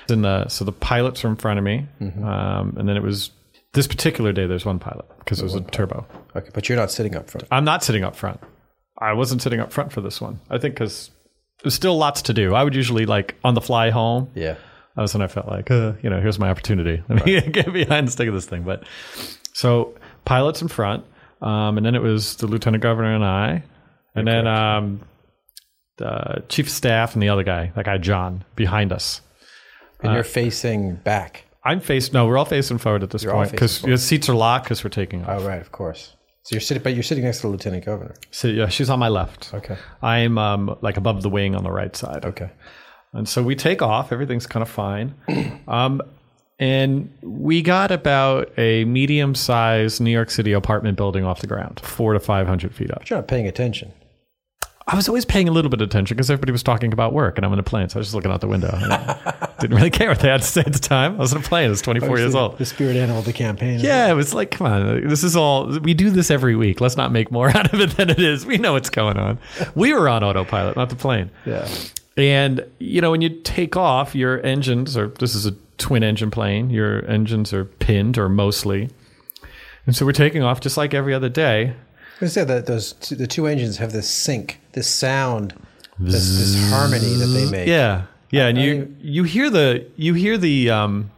And 0.09 0.25
the, 0.25 0.49
so 0.49 0.65
the 0.65 0.73
pilots 0.73 1.23
were 1.23 1.31
in 1.31 1.37
front 1.37 1.59
of 1.59 1.65
me, 1.65 1.87
um, 2.01 2.75
and 2.77 2.89
then 2.89 2.97
it 2.97 3.03
was 3.03 3.31
this 3.73 3.87
particular 3.87 4.33
day. 4.33 4.47
There's 4.47 4.65
one 4.65 4.79
pilot 4.79 5.07
because 5.19 5.41
it 5.41 5.45
was 5.45 5.55
a 5.55 5.61
turbo. 5.61 6.07
Okay, 6.35 6.51
but 6.53 6.69
you're 6.69 6.79
not 6.79 6.91
sitting 6.91 7.15
up 7.15 7.31
front. 7.31 7.47
I'm 7.51 7.65
not 7.65 7.85
sitting 7.85 8.03
up 8.03 8.17
front. 8.17 8.41
I 8.99 9.13
wasn't 9.13 9.43
sitting 9.43 9.61
up 9.61 9.73
front 9.73 9.93
for 9.93 10.01
this 10.01 10.21
one. 10.21 10.41
I 10.51 10.59
think 10.59 10.75
because 10.75 11.11
there's 11.63 11.75
still 11.75 11.97
lots 11.97 12.23
to 12.23 12.35
do. 12.35 12.55
I 12.55 12.65
would 12.65 12.75
usually 12.75 13.07
like 13.07 13.37
on 13.45 13.55
the 13.55 13.61
fly 13.61 13.91
home. 13.91 14.31
Yeah. 14.35 14.57
That 14.97 15.03
was 15.03 15.15
when 15.15 15.23
I 15.23 15.29
felt 15.29 15.47
like, 15.47 15.71
uh, 15.71 15.93
you 16.03 16.11
know, 16.11 16.21
here's 16.21 16.39
my 16.39 16.51
opportunity. 16.51 17.03
Let 17.09 17.25
me 17.25 17.41
get 17.53 17.73
behind 17.73 18.09
the 18.09 18.13
stick 18.13 18.29
of 18.29 18.35
this 18.35 18.47
thing. 18.47 18.63
But 18.63 18.85
so 19.53 19.95
pilots 20.25 20.63
in 20.63 20.69
front, 20.69 21.05
um, 21.41 21.77
and 21.77 21.87
then 21.87 21.95
it 21.95 22.03
was 22.03 22.37
the 22.37 22.47
lieutenant 22.47 22.83
governor 22.83 23.15
and 23.15 23.25
I, 23.25 23.63
and 24.15 24.27
then 24.27 24.47
um, 24.47 25.01
the 25.97 26.45
chief 26.49 26.67
of 26.67 26.73
staff 26.73 27.15
and 27.15 27.23
the 27.23 27.29
other 27.29 27.43
guy, 27.43 27.73
that 27.77 27.85
guy 27.85 27.99
John, 27.99 28.45
behind 28.57 28.93
us. 28.93 29.21
And 30.03 30.15
you're 30.15 30.25
facing 30.25 30.97
back. 30.97 31.45
I'm 31.63 31.81
facing. 31.81 32.15
No, 32.15 32.27
we're 32.27 32.39
all 32.39 32.47
facing 32.47 32.79
forward 32.79 33.03
at 33.03 33.11
this 33.11 33.25
all 33.27 33.33
point 33.33 33.51
because 33.51 33.83
your 33.85 33.99
seats 33.99 34.29
are 34.31 34.35
locked 34.35 34.65
because 34.65 34.83
we're 34.83 34.91
taking 34.91 35.25
off. 35.25 35.43
Oh, 35.43 35.47
right, 35.47 35.61
of 35.61 35.73
course. 35.73 36.17
So 36.45 36.55
you're 36.55 36.61
sitting, 36.61 36.83
but 36.83 36.95
you're 36.95 37.03
sitting 37.03 37.25
next 37.25 37.39
to 37.39 37.43
the 37.43 37.49
lieutenant 37.49 37.85
governor. 37.85 38.15
So 38.31 38.49
yeah, 38.49 38.69
she's 38.69 38.89
on 38.89 38.99
my 38.99 39.09
left. 39.09 39.53
Okay. 39.53 39.77
I'm 40.01 40.39
um, 40.39 40.77
like 40.81 40.97
above 40.97 41.23
the 41.23 41.29
wing 41.29 41.55
on 41.55 41.65
the 41.65 41.71
right 41.71 41.95
side. 41.95 42.25
Okay. 42.25 42.51
And 43.13 43.29
so 43.29 43.43
we 43.43 43.55
take 43.55 43.83
off. 43.83 44.11
Everything's 44.11 44.47
kind 44.47 44.63
of 44.63 44.69
fine. 44.69 45.15
Um, 45.69 46.01
and 46.59 47.13
we 47.23 47.63
got 47.63 47.91
about 47.91 48.53
a 48.59 48.85
medium 48.85 49.35
sized 49.35 50.01
New 50.01 50.11
York 50.11 50.31
City 50.31 50.53
apartment 50.53 50.97
building 50.97 51.25
off 51.25 51.41
the 51.41 51.47
ground, 51.47 51.81
four 51.81 52.13
to 52.13 52.21
500 52.21 52.75
feet 52.75 52.91
up. 52.91 52.99
But 52.99 53.11
you're 53.11 53.19
not 53.19 53.29
paying 53.29 53.47
attention. 53.47 53.93
I 54.91 54.97
was 54.97 55.09
always 55.09 55.25
paying 55.25 55.49
a 55.49 55.53
little 55.53 55.71
bit 55.71 55.81
of 55.81 55.89
attention 55.89 56.17
because 56.17 56.29
everybody 56.31 56.51
was 56.51 56.65
talking 56.65 56.93
about 56.93 57.13
work 57.13 57.39
and 57.39 57.47
I'm 57.47 57.53
in 57.53 57.61
a 57.61 57.63
plane. 57.63 57.89
So 57.89 57.97
I 57.97 57.99
was 57.99 58.09
just 58.09 58.15
looking 58.15 58.33
out 58.33 58.41
the 58.41 58.49
window. 58.49 58.71
Didn't 59.61 59.77
really 59.77 59.91
care 59.91 60.09
what 60.09 60.19
they 60.19 60.27
had 60.27 60.41
to 60.41 60.47
say 60.47 60.63
at 60.63 60.73
the 60.73 60.81
time. 60.81 61.15
I 61.15 61.19
was 61.19 61.31
in 61.33 61.39
a 61.39 61.43
plane. 61.43 61.67
I 61.67 61.71
was 61.71 61.81
24 61.81 62.19
years 62.19 62.35
old. 62.35 62.59
The 62.59 62.67
spirit 62.67 62.97
animal 62.97 63.21
of 63.21 63.25
the 63.25 63.33
campaign. 63.33 63.79
Yeah, 63.79 64.11
it 64.11 64.15
was 64.15 64.35
like, 64.35 64.51
come 64.51 64.67
on, 64.67 65.07
this 65.07 65.23
is 65.23 65.37
all, 65.37 65.79
we 65.79 65.95
do 65.95 66.11
this 66.11 66.29
every 66.29 66.57
week. 66.57 66.81
Let's 66.81 66.97
not 66.97 67.13
make 67.13 67.31
more 67.31 67.49
out 67.57 67.73
of 67.73 67.81
it 67.81 67.91
than 67.91 68.11
it 68.11 68.19
is. 68.19 68.45
We 68.45 68.59
know 68.59 68.73
what's 68.73 68.91
going 68.91 69.17
on. 69.17 69.39
We 69.77 69.93
were 69.95 70.09
on 70.09 70.25
autopilot, 70.25 70.75
not 70.75 70.91
the 70.91 70.97
plane. 70.97 71.31
Yeah. 71.47 71.69
And, 72.17 72.67
you 72.81 73.01
know, 73.01 73.13
when 73.13 73.21
you 73.21 73.29
take 73.29 73.77
off, 73.77 74.17
your 74.17 74.45
engines 74.45 74.97
are, 74.97 75.07
this 75.07 75.37
is 75.37 75.47
a 75.47 75.53
twin 75.79 76.03
engine 76.03 76.33
plane, 76.33 76.69
your 76.69 77.09
engines 77.09 77.53
are 77.53 77.65
pinned 77.65 78.19
or 78.19 78.29
mostly. 78.29 78.91
And 79.87 79.95
so 79.95 80.05
we're 80.05 80.13
taking 80.13 80.43
off 80.43 80.61
just 80.61 80.77
like 80.77 80.95
every 80.95 81.15
other 81.15 81.29
day. 81.29 81.75
I 82.23 82.27
said 82.27 82.49
that 82.49 82.67
those 82.67 82.93
two, 82.95 83.15
the 83.17 83.27
two 83.27 83.47
engines 83.47 83.79
have 83.79 83.93
this 83.93 84.09
sync, 84.09 84.61
this 84.73 84.89
sound, 84.89 85.55
this, 85.99 86.39
this 86.39 86.71
harmony 86.71 87.15
that 87.15 87.27
they 87.27 87.51
make. 87.51 87.69
Yeah. 87.69 88.05
Yeah. 88.31 88.47
And 88.47 88.59
you, 88.59 88.95
you 89.01 89.25
hear 89.25 89.51
the, 89.51 89.87
you 89.97 90.15
hear 90.15 90.39
the, 90.39 90.71
um, 90.71 91.11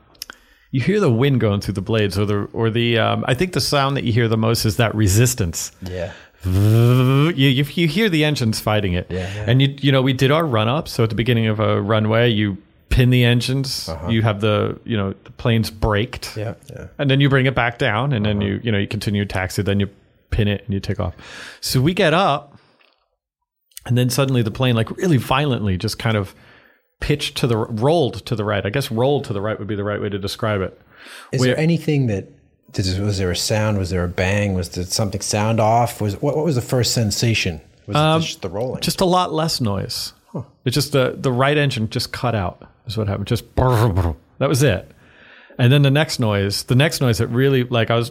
you 0.71 0.81
hear 0.81 1.01
the 1.01 1.11
wind 1.11 1.41
going 1.41 1.61
through 1.61 1.75
the 1.75 1.83
blades 1.83 2.19
or 2.19 2.25
the, 2.25 2.49
or 2.53 2.71
the, 2.71 2.99
um, 2.99 3.25
I 3.29 3.35
think 3.35 3.53
the 3.53 3.61
sound 3.61 3.97
that 3.97 4.05
you 4.05 4.13
hear 4.13 4.29
the 4.29 4.39
most 4.39 4.65
is 4.65 4.77
that 4.79 4.95
resistance. 4.95 5.73
Yeah. 5.83 6.13
You, 6.45 7.31
you, 7.31 7.65
you 7.65 7.87
hear 7.87 8.09
the 8.09 8.25
engines 8.25 8.59
fighting 8.59 8.95
it. 8.95 9.07
Yeah, 9.11 9.33
yeah. 9.33 9.45
And 9.47 9.63
you, 9.63 9.77
you 9.81 9.93
know, 9.93 10.03
we 10.03 10.13
did 10.13 10.31
our 10.31 10.45
run 10.45 10.69
up. 10.69 10.89
So 10.89 11.05
at 11.05 11.11
the 11.11 11.15
beginning 11.15 11.47
of 11.47 11.61
a 11.61 11.81
runway, 11.81 12.31
you 12.31 12.59
pin 12.89 13.11
the 13.11 13.25
engines, 13.25 13.89
you 14.09 14.23
have 14.23 14.41
the, 14.41 14.79
you 14.85 14.97
know, 14.97 15.15
the 15.25 15.31
plane's 15.33 15.71
braked. 15.71 16.37
Yeah. 16.37 16.55
Yeah. 16.71 16.89
and 16.99 17.11
then 17.11 17.21
you 17.21 17.29
bring 17.29 17.47
it 17.47 17.55
back 17.55 17.79
down 17.79 18.13
and 18.13 18.27
then 18.27 18.41
you 18.41 18.61
you 18.63 18.71
know 18.73 18.79
you 18.79 18.87
continue 18.87 19.25
taxi 19.25 19.63
then 19.63 19.81
you 19.81 19.89
pin 20.33 20.49
it 20.49 20.65
and 20.65 20.75
you 20.75 20.81
take 20.81 20.99
off 20.99 21.15
so 21.61 21.81
we 21.81 21.95
get 21.95 22.13
up 22.13 22.59
and 23.87 23.97
then 23.97 24.11
suddenly 24.11 24.43
the 24.43 24.51
plane 24.51 24.75
like 24.75 24.91
really 24.97 25.17
violently 25.19 25.77
just 25.79 25.99
kind 25.99 26.17
of 26.17 26.35
pitched 27.01 27.37
to 27.37 27.47
the 27.47 27.57
rolled 27.57 28.25
to 28.27 28.35
the 28.35 28.45
right 28.45 28.67
i 28.67 28.71
guess 28.71 28.91
rolled 28.91 29.25
to 29.25 29.33
the 29.33 29.41
right 29.41 29.59
would 29.59 29.69
be 29.69 29.75
the 29.77 29.85
right 29.85 30.01
way 30.01 30.09
to 30.09 30.19
describe 30.19 30.61
it 30.61 30.81
Is 31.33 31.41
Where- 31.41 31.49
there 31.51 31.59
anything 31.59 32.07
that 32.09 32.29
did, 32.73 32.99
was 33.01 33.19
there 33.19 33.31
a 33.31 33.37
sound? 33.37 33.77
Was 33.77 33.91
there 33.91 34.03
a 34.03 34.09
bang? 34.09 34.55
Was 34.55 34.71
did 34.71 34.91
something 34.91 35.21
sound 35.21 35.61
off? 35.61 36.01
Was 36.01 36.15
what, 36.23 36.35
what 36.37 36.45
was 36.47 36.55
the 36.55 36.63
first 36.63 36.95
sensation? 36.95 37.61
Was 37.87 37.97
it 37.97 38.01
um, 38.01 38.23
just 38.23 38.41
the 38.41 38.49
rolling? 38.49 38.81
just 38.81 39.03
a 39.03 39.05
lot 39.05 39.31
less 39.31 39.61
noise 39.61 40.15
it's 40.65 40.75
just 40.75 40.93
the 40.93 41.15
the 41.19 41.31
right 41.31 41.59
engine 41.59 41.91
just 41.91 42.13
cut 42.13 42.35
out 42.35 42.67
is 42.87 42.97
what 42.97 43.09
happened 43.09 43.27
just 43.27 43.45
that 43.57 44.49
was 44.49 44.63
it 44.63 44.91
and 45.59 45.71
then 45.71 45.83
the 45.83 45.91
next 45.91 46.19
noise 46.19 46.63
the 46.63 46.75
next 46.75 47.03
noise 47.03 47.19
that 47.19 47.27
really 47.27 47.65
like 47.65 47.91
i 47.91 47.97
was 47.97 48.11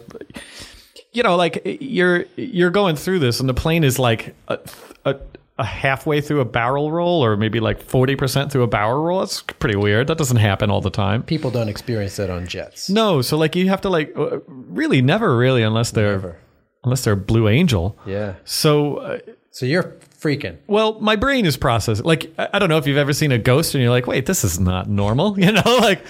you 1.12 1.22
know 1.22 1.36
like 1.36 1.60
you're 1.80 2.24
you're 2.36 2.70
going 2.70 2.96
through 2.96 3.18
this 3.18 3.40
and 3.40 3.48
the 3.48 3.54
plane 3.54 3.84
is 3.84 3.98
like 3.98 4.34
a, 4.48 4.58
a, 5.04 5.16
a 5.58 5.64
halfway 5.64 6.20
through 6.20 6.40
a 6.40 6.44
barrel 6.44 6.90
roll 6.90 7.22
or 7.24 7.36
maybe 7.36 7.60
like 7.60 7.82
40% 7.86 8.50
through 8.50 8.62
a 8.62 8.66
barrel 8.66 9.02
roll 9.02 9.20
That's 9.20 9.42
pretty 9.42 9.76
weird 9.76 10.06
that 10.08 10.18
doesn't 10.18 10.38
happen 10.38 10.70
all 10.70 10.80
the 10.80 10.90
time 10.90 11.22
People 11.22 11.50
don't 11.50 11.68
experience 11.68 12.16
that 12.16 12.30
on 12.30 12.46
jets. 12.46 12.88
no 12.88 13.20
so 13.22 13.36
like 13.36 13.54
you 13.56 13.68
have 13.68 13.80
to 13.82 13.88
like 13.90 14.12
uh, 14.16 14.38
really 14.46 15.02
never 15.02 15.36
really 15.36 15.62
unless 15.62 15.90
they're 15.90 16.12
Never. 16.12 16.36
unless 16.84 17.04
they're 17.04 17.16
blue 17.16 17.48
angel 17.48 17.98
Yeah. 18.06 18.34
so 18.44 18.96
uh, 18.96 19.18
So 19.50 19.66
you're 19.66 19.94
freaking. 20.18 20.56
well, 20.68 20.98
my 21.00 21.16
brain 21.16 21.44
is 21.46 21.56
processing. 21.56 22.06
Like 22.06 22.32
I 22.38 22.48
I 22.54 22.58
don't 22.58 22.68
know 22.70 22.78
if 22.78 22.86
you've 22.86 22.96
ever 22.96 23.12
seen 23.12 23.32
a 23.32 23.38
ghost 23.38 23.74
and 23.74 23.82
you're 23.82 23.90
like, 23.90 24.06
wait, 24.06 24.24
this 24.24 24.44
is 24.44 24.58
not 24.58 24.88
normal, 24.88 25.38
you 25.44 25.50
know? 25.52 25.76
Like, 25.80 26.00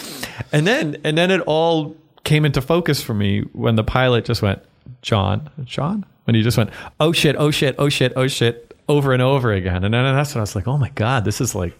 and 0.52 0.64
then 0.66 0.98
and 1.02 1.16
then 1.18 1.30
it 1.32 1.40
all 1.46 1.96
came 2.22 2.44
into 2.44 2.60
focus 2.60 3.02
for 3.02 3.14
me 3.14 3.40
when 3.52 3.74
the 3.74 3.82
pilot 3.82 4.24
just 4.26 4.42
went, 4.42 4.60
John, 5.02 5.50
John, 5.64 6.04
when 6.24 6.34
he 6.34 6.42
just 6.42 6.56
went, 6.56 6.70
oh 7.00 7.12
shit, 7.12 7.36
oh 7.38 7.50
shit, 7.50 7.74
oh 7.78 7.88
shit, 7.88 8.12
oh 8.16 8.26
shit, 8.26 8.74
over 8.88 9.12
and 9.12 9.22
over 9.22 9.52
again, 9.52 9.84
and 9.84 9.92
then 9.94 10.04
that's 10.14 10.34
when 10.34 10.40
I 10.40 10.42
was 10.42 10.54
like, 10.54 10.66
oh 10.68 10.78
my 10.78 10.90
god, 10.90 11.24
this 11.24 11.40
is 11.40 11.54
like. 11.54 11.78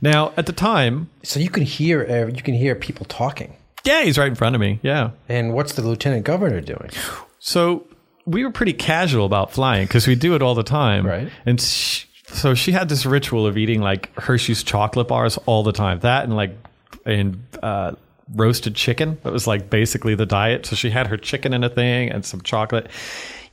Now 0.00 0.32
at 0.36 0.46
the 0.46 0.52
time, 0.52 1.08
So 1.22 1.38
you 1.40 1.48
can 1.50 1.62
hear 1.62 2.04
uh, 2.04 2.34
you 2.34 2.42
can 2.42 2.54
hear 2.54 2.74
people 2.74 3.06
talking. 3.06 3.54
yeah, 3.84 4.02
he's 4.02 4.18
right 4.18 4.28
in 4.28 4.34
front 4.34 4.54
of 4.54 4.60
me, 4.60 4.80
yeah. 4.82 5.10
And 5.28 5.54
what's 5.54 5.74
the 5.74 5.82
lieutenant 5.82 6.24
governor 6.24 6.60
doing? 6.60 6.90
So 7.38 7.86
we 8.26 8.44
were 8.44 8.50
pretty 8.50 8.72
casual 8.72 9.24
about 9.26 9.52
flying 9.52 9.86
because 9.86 10.06
we 10.06 10.14
do 10.16 10.34
it 10.34 10.42
all 10.42 10.54
the 10.54 10.62
time. 10.64 11.06
Right. 11.06 11.30
And 11.46 11.60
sh 11.60 12.06
so 12.26 12.54
she 12.54 12.70
had 12.72 12.88
this 12.88 13.04
ritual 13.06 13.44
of 13.46 13.56
eating 13.58 13.80
like 13.80 14.14
Hershey's 14.16 14.62
chocolate 14.62 15.08
bars 15.08 15.36
all 15.46 15.62
the 15.64 15.72
time. 15.72 15.98
That 16.00 16.24
and 16.24 16.36
like 16.36 16.56
and 17.04 17.44
uh, 17.62 17.92
roasted 18.34 18.74
chicken. 18.74 19.18
That 19.22 19.32
was 19.32 19.46
like 19.46 19.70
basically 19.70 20.14
the 20.14 20.26
diet. 20.26 20.66
So 20.66 20.76
she 20.76 20.90
had 20.90 21.06
her 21.08 21.16
chicken 21.16 21.52
in 21.52 21.64
a 21.64 21.68
thing 21.68 22.10
and 22.10 22.24
some 22.24 22.40
chocolate. 22.40 22.88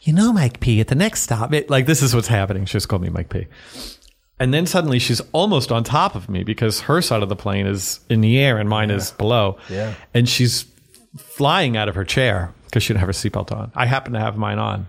You 0.02 0.14
know, 0.14 0.32
Mike 0.32 0.60
P. 0.60 0.80
At 0.80 0.88
the 0.88 0.96
next 0.96 1.22
stop, 1.22 1.54
it, 1.54 1.70
like 1.70 1.86
this 1.86 2.02
is 2.02 2.14
what's 2.14 2.28
happening. 2.28 2.66
She 2.66 2.74
just 2.74 2.88
called 2.88 3.02
me 3.02 3.10
Mike 3.10 3.30
P. 3.30 3.48
And 4.40 4.54
then 4.54 4.66
suddenly 4.66 5.00
she's 5.00 5.22
almost 5.32 5.72
on 5.72 5.84
top 5.84 6.14
of 6.14 6.30
me 6.30 6.44
because 6.44 6.82
her 6.82 7.02
side 7.02 7.24
of 7.24 7.30
the 7.30 7.36
plane 7.36 7.66
is 7.66 8.00
in 8.10 8.22
the 8.22 8.38
air 8.38 8.58
and 8.58 8.70
mine 8.70 8.92
is 8.92 9.12
below. 9.12 9.58
Yeah. 9.70 9.96
And 10.14 10.30
she's 10.30 10.66
flying 11.18 11.76
out 11.76 11.90
of 11.90 11.96
her 11.96 12.04
chair 12.04 12.54
because 12.66 12.84
she 12.84 12.90
didn't 12.90 13.00
have 13.00 13.08
her 13.08 13.14
seatbelt 13.14 13.52
on. 13.52 13.72
I 13.74 13.88
happen 13.88 14.14
to 14.14 14.20
have 14.20 14.38
mine 14.38 14.60
on. 14.60 14.88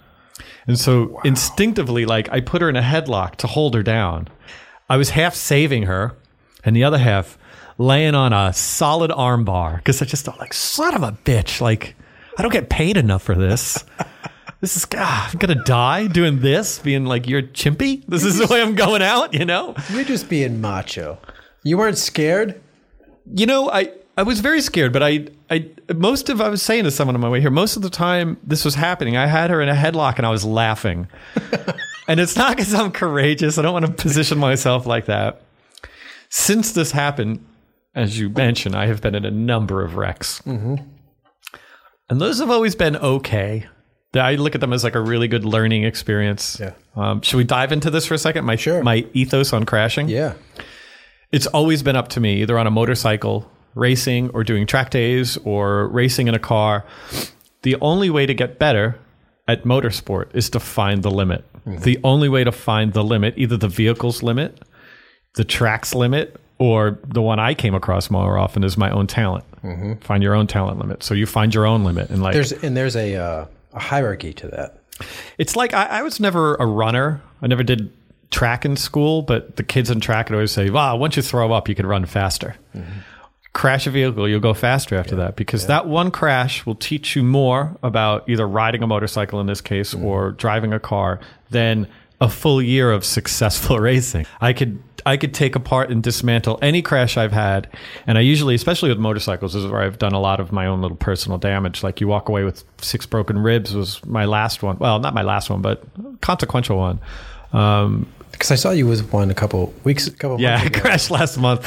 And 0.66 0.78
so 0.78 1.18
instinctively, 1.24 2.04
like 2.04 2.28
I 2.30 2.40
put 2.40 2.60
her 2.60 2.68
in 2.68 2.76
a 2.76 2.82
headlock 2.82 3.36
to 3.36 3.46
hold 3.46 3.74
her 3.74 3.82
down. 3.82 4.28
I 4.90 4.98
was 4.98 5.10
half 5.10 5.34
saving 5.34 5.84
her 5.84 6.14
and 6.62 6.76
the 6.76 6.84
other 6.84 6.98
half 6.98 7.37
laying 7.78 8.14
on 8.14 8.32
a 8.32 8.52
solid 8.52 9.10
arm 9.12 9.44
bar 9.44 9.76
because 9.76 10.02
I 10.02 10.04
just 10.04 10.24
thought 10.24 10.38
like, 10.38 10.52
son 10.52 10.94
of 10.94 11.02
a 11.02 11.12
bitch. 11.12 11.60
Like 11.60 11.96
I 12.36 12.42
don't 12.42 12.52
get 12.52 12.68
paid 12.68 12.96
enough 12.96 13.22
for 13.22 13.34
this. 13.34 13.84
This 14.60 14.76
is, 14.76 14.86
ah, 14.96 15.30
I'm 15.32 15.38
going 15.38 15.56
to 15.56 15.62
die 15.62 16.08
doing 16.08 16.40
this, 16.40 16.80
being 16.80 17.04
like, 17.04 17.28
you're 17.28 17.42
chimpy. 17.42 18.04
This 18.08 18.24
is 18.24 18.38
the 18.38 18.48
way 18.48 18.60
I'm 18.60 18.74
going 18.74 19.02
out, 19.02 19.32
you 19.32 19.44
know? 19.44 19.76
You're 19.88 20.02
just 20.02 20.28
being 20.28 20.60
macho. 20.60 21.18
You 21.62 21.78
weren't 21.78 21.96
scared? 21.96 22.60
You 23.32 23.46
know, 23.46 23.70
I, 23.70 23.92
I 24.16 24.24
was 24.24 24.40
very 24.40 24.60
scared, 24.60 24.92
but 24.92 25.00
I, 25.00 25.28
I, 25.48 25.70
most 25.94 26.28
of, 26.28 26.40
I 26.40 26.48
was 26.48 26.60
saying 26.60 26.82
to 26.84 26.90
someone 26.90 27.14
on 27.14 27.20
my 27.20 27.28
way 27.28 27.40
here, 27.40 27.52
most 27.52 27.76
of 27.76 27.82
the 27.82 27.90
time 27.90 28.36
this 28.42 28.64
was 28.64 28.74
happening, 28.74 29.16
I 29.16 29.28
had 29.28 29.50
her 29.50 29.62
in 29.62 29.68
a 29.68 29.74
headlock 29.74 30.16
and 30.16 30.26
I 30.26 30.30
was 30.30 30.44
laughing. 30.44 31.06
and 32.08 32.18
it's 32.18 32.34
not 32.34 32.56
because 32.56 32.74
I'm 32.74 32.90
courageous. 32.90 33.58
I 33.58 33.62
don't 33.62 33.72
want 33.72 33.86
to 33.86 33.92
position 33.92 34.38
myself 34.38 34.86
like 34.86 35.06
that. 35.06 35.40
Since 36.30 36.72
this 36.72 36.90
happened, 36.90 37.46
as 37.94 38.18
you 38.18 38.28
mentioned, 38.30 38.74
I 38.76 38.86
have 38.86 39.00
been 39.00 39.14
in 39.14 39.24
a 39.24 39.30
number 39.30 39.82
of 39.84 39.96
wrecks. 39.96 40.40
And 42.10 42.20
those 42.20 42.38
have 42.38 42.50
always 42.50 42.74
been 42.74 42.96
okay. 42.96 43.66
I 44.14 44.36
look 44.36 44.54
at 44.54 44.60
them 44.60 44.72
as 44.72 44.82
like 44.84 44.94
a 44.94 45.00
really 45.00 45.28
good 45.28 45.44
learning 45.44 45.84
experience. 45.84 46.58
Yeah. 46.58 46.72
Um, 46.96 47.20
should 47.20 47.36
we 47.36 47.44
dive 47.44 47.72
into 47.72 47.90
this 47.90 48.06
for 48.06 48.14
a 48.14 48.18
second? 48.18 48.44
My, 48.46 48.56
Sure. 48.56 48.82
my 48.82 49.06
ethos 49.12 49.52
on 49.52 49.64
crashing? 49.64 50.08
Yeah. 50.08 50.34
it's 51.30 51.46
always 51.48 51.82
been 51.82 51.94
up 51.96 52.08
to 52.08 52.20
me, 52.20 52.40
either 52.40 52.58
on 52.58 52.66
a 52.66 52.70
motorcycle, 52.70 53.50
racing, 53.74 54.30
or 54.30 54.42
doing 54.44 54.66
track 54.66 54.88
days, 54.90 55.36
or 55.44 55.88
racing 55.88 56.26
in 56.26 56.34
a 56.34 56.38
car. 56.38 56.86
The 57.62 57.76
only 57.82 58.08
way 58.08 58.24
to 58.24 58.32
get 58.32 58.58
better 58.58 58.98
at 59.46 59.64
motorsport 59.64 60.34
is 60.34 60.48
to 60.50 60.60
find 60.60 61.02
the 61.02 61.10
limit. 61.10 61.44
The 61.66 61.98
only 62.02 62.30
way 62.30 62.44
to 62.44 62.52
find 62.52 62.94
the 62.94 63.04
limit, 63.04 63.34
either 63.36 63.58
the 63.58 63.68
vehicle's 63.68 64.22
limit, 64.22 64.62
the 65.34 65.44
track's 65.44 65.94
limit, 65.94 66.40
or 66.58 66.98
the 67.06 67.22
one 67.22 67.38
I 67.38 67.54
came 67.54 67.74
across 67.74 68.10
more 68.10 68.36
often 68.36 68.64
is 68.64 68.76
my 68.76 68.90
own 68.90 69.06
talent. 69.06 69.44
Mm-hmm. 69.62 69.94
Find 69.94 70.22
your 70.22 70.34
own 70.34 70.46
talent 70.46 70.78
limit. 70.78 71.02
So 71.02 71.14
you 71.14 71.26
find 71.26 71.54
your 71.54 71.66
own 71.66 71.84
limit, 71.84 72.10
and 72.10 72.22
like 72.22 72.34
There's 72.34 72.52
and 72.52 72.76
there's 72.76 72.96
a 72.96 73.16
uh, 73.16 73.46
a 73.72 73.78
hierarchy 73.78 74.32
to 74.34 74.48
that. 74.48 74.78
it's 75.38 75.56
like 75.56 75.74
I, 75.74 75.86
I 75.86 76.02
was 76.02 76.20
never 76.20 76.54
a 76.56 76.66
runner. 76.66 77.22
I 77.40 77.46
never 77.46 77.62
did 77.62 77.92
track 78.30 78.64
in 78.64 78.76
school, 78.76 79.22
but 79.22 79.56
the 79.56 79.62
kids 79.62 79.90
in 79.90 80.00
track 80.00 80.28
would 80.28 80.36
always 80.36 80.52
say, 80.52 80.70
"Wow, 80.70 80.96
once 80.96 81.16
you 81.16 81.22
throw 81.22 81.52
up, 81.52 81.68
you 81.68 81.74
can 81.74 81.86
run 81.86 82.04
faster." 82.06 82.56
Mm-hmm. 82.74 83.00
Crash 83.54 83.86
a 83.88 83.90
vehicle, 83.90 84.28
you'll 84.28 84.40
go 84.40 84.54
faster 84.54 84.94
after 84.94 85.16
that 85.16 85.34
because 85.34 85.66
that 85.66 85.88
one 85.88 86.12
crash 86.12 86.64
will 86.64 86.76
teach 86.76 87.16
you 87.16 87.24
more 87.24 87.76
about 87.82 88.28
either 88.28 88.46
riding 88.46 88.84
a 88.84 88.86
motorcycle 88.86 89.40
in 89.40 89.46
this 89.46 89.60
case 89.60 89.94
mm-hmm. 89.94 90.04
or 90.04 90.30
driving 90.32 90.72
a 90.72 90.78
car 90.78 91.18
than 91.50 91.88
a 92.20 92.28
full 92.28 92.60
year 92.62 92.90
of 92.90 93.04
successful 93.04 93.78
racing. 93.90 94.26
I 94.40 94.52
could 94.52 94.82
I 95.06 95.16
could 95.16 95.32
take 95.32 95.54
apart 95.56 95.90
and 95.90 96.02
dismantle 96.02 96.58
any 96.60 96.82
crash 96.82 97.16
I've 97.16 97.32
had, 97.32 97.68
and 98.06 98.18
I 98.18 98.20
usually, 98.20 98.54
especially 98.54 98.88
with 98.90 98.98
motorcycles, 98.98 99.54
is 99.54 99.64
where 99.66 99.80
I've 99.80 99.98
done 99.98 100.12
a 100.12 100.20
lot 100.20 100.40
of 100.40 100.52
my 100.52 100.66
own 100.66 100.82
little 100.82 100.96
personal 100.96 101.38
damage. 101.38 101.82
Like 101.82 102.00
you 102.00 102.08
walk 102.08 102.28
away 102.28 102.44
with 102.44 102.64
six 102.82 103.06
broken 103.06 103.38
ribs 103.38 103.74
was 103.74 104.04
my 104.04 104.24
last 104.26 104.62
one. 104.62 104.76
Well, 104.78 104.98
not 104.98 105.14
my 105.14 105.22
last 105.22 105.48
one, 105.48 105.62
but 105.62 105.82
consequential 106.20 106.76
one. 106.76 106.98
Um, 107.52 108.06
Because 108.32 108.50
I 108.50 108.56
saw 108.56 108.70
you 108.72 108.86
with 108.86 109.10
one 109.12 109.30
a 109.30 109.34
couple 109.34 109.72
weeks, 109.84 110.06
a 110.06 110.10
couple 110.10 110.40
yeah, 110.40 110.56
I 110.56 110.58
months 110.58 110.66
ago. 110.76 110.80
crashed 110.80 111.10
last 111.10 111.38
month. 111.38 111.66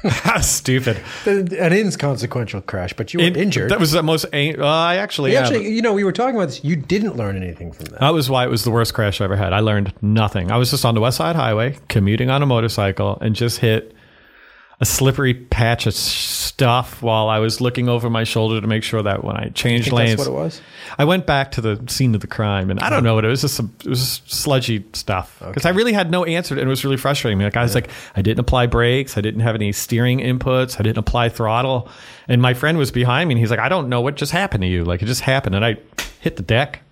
How 0.04 0.40
stupid. 0.40 1.00
An 1.26 1.72
inconsequential 1.72 2.60
crash, 2.62 2.92
but 2.92 3.12
you 3.12 3.20
were 3.20 3.26
In- 3.26 3.36
injured. 3.36 3.70
That 3.70 3.80
was 3.80 3.92
the 3.92 4.02
most. 4.02 4.26
Uh, 4.32 4.64
I 4.64 4.96
actually, 4.96 5.32
yeah, 5.32 5.40
actually, 5.40 5.68
you 5.72 5.82
know, 5.82 5.92
we 5.92 6.04
were 6.04 6.12
talking 6.12 6.36
about 6.36 6.46
this. 6.48 6.62
You 6.62 6.76
didn't 6.76 7.16
learn 7.16 7.36
anything 7.36 7.72
from 7.72 7.86
that. 7.86 8.00
That 8.00 8.14
was 8.14 8.30
why 8.30 8.44
it 8.44 8.50
was 8.50 8.64
the 8.64 8.70
worst 8.70 8.94
crash 8.94 9.20
I 9.20 9.24
ever 9.24 9.36
had. 9.36 9.52
I 9.52 9.60
learned 9.60 9.92
nothing. 10.00 10.50
I 10.52 10.56
was 10.56 10.70
just 10.70 10.84
on 10.84 10.94
the 10.94 11.00
West 11.00 11.16
Side 11.16 11.34
Highway, 11.36 11.76
commuting 11.88 12.30
on 12.30 12.42
a 12.42 12.46
motorcycle, 12.46 13.18
and 13.20 13.34
just 13.34 13.58
hit 13.58 13.94
a 14.80 14.84
slippery 14.84 15.34
patch 15.34 15.86
of 15.86 15.94
stuff 15.94 17.02
while 17.02 17.28
I 17.28 17.40
was 17.40 17.60
looking 17.60 17.88
over 17.88 18.08
my 18.08 18.22
shoulder 18.22 18.60
to 18.60 18.66
make 18.66 18.84
sure 18.84 19.02
that 19.02 19.24
when 19.24 19.36
I 19.36 19.48
changed 19.48 19.90
lanes, 19.90 20.18
that's 20.18 20.28
what 20.28 20.34
it 20.34 20.44
was? 20.44 20.60
I 20.96 21.04
went 21.04 21.26
back 21.26 21.50
to 21.52 21.60
the 21.60 21.82
scene 21.88 22.14
of 22.14 22.20
the 22.20 22.28
crime, 22.28 22.70
and 22.70 22.78
I 22.78 22.84
don't 22.84 22.98
uh-huh. 22.98 23.00
know 23.06 23.14
what 23.16 23.24
it 23.24 23.28
was. 23.28 23.40
Just 23.40 23.56
some, 23.56 23.74
it 23.80 23.88
was 23.88 23.98
just 23.98 24.30
sludgy 24.30 24.84
stuff 24.92 25.42
because 25.44 25.66
I 25.66 25.70
really 25.70 25.92
had 25.92 26.12
no 26.12 26.24
answer, 26.24 26.54
and 26.54 26.62
it 26.62 26.68
was 26.68 26.84
really 26.84 26.96
frustrating 26.96 27.38
me. 27.38 27.44
Like 27.44 27.56
I 27.56 27.62
was 27.62 27.74
like, 27.74 27.90
I 28.14 28.22
didn't 28.22 28.38
apply 28.38 28.66
brakes, 28.66 29.18
I 29.18 29.20
didn't 29.20 29.40
have 29.40 29.56
any 29.56 29.72
steering 29.72 30.20
inputs, 30.20 30.78
I 30.78 30.84
didn't 30.84 30.98
apply 30.98 31.30
throttle, 31.30 31.88
and 32.28 32.40
my 32.40 32.54
friend 32.54 32.78
was 32.78 32.92
behind 32.92 33.28
me, 33.28 33.34
and 33.34 33.40
he's 33.40 33.50
like, 33.50 33.60
I 33.60 33.68
don't 33.68 33.88
know 33.88 34.00
what 34.00 34.14
just 34.14 34.30
happened 34.30 34.62
to 34.62 34.68
you. 34.68 34.84
Like 34.84 35.02
it 35.02 35.06
just 35.06 35.22
happened, 35.22 35.56
and 35.56 35.64
I 35.64 35.76
hit 36.20 36.36
the 36.36 36.42
deck 36.44 36.82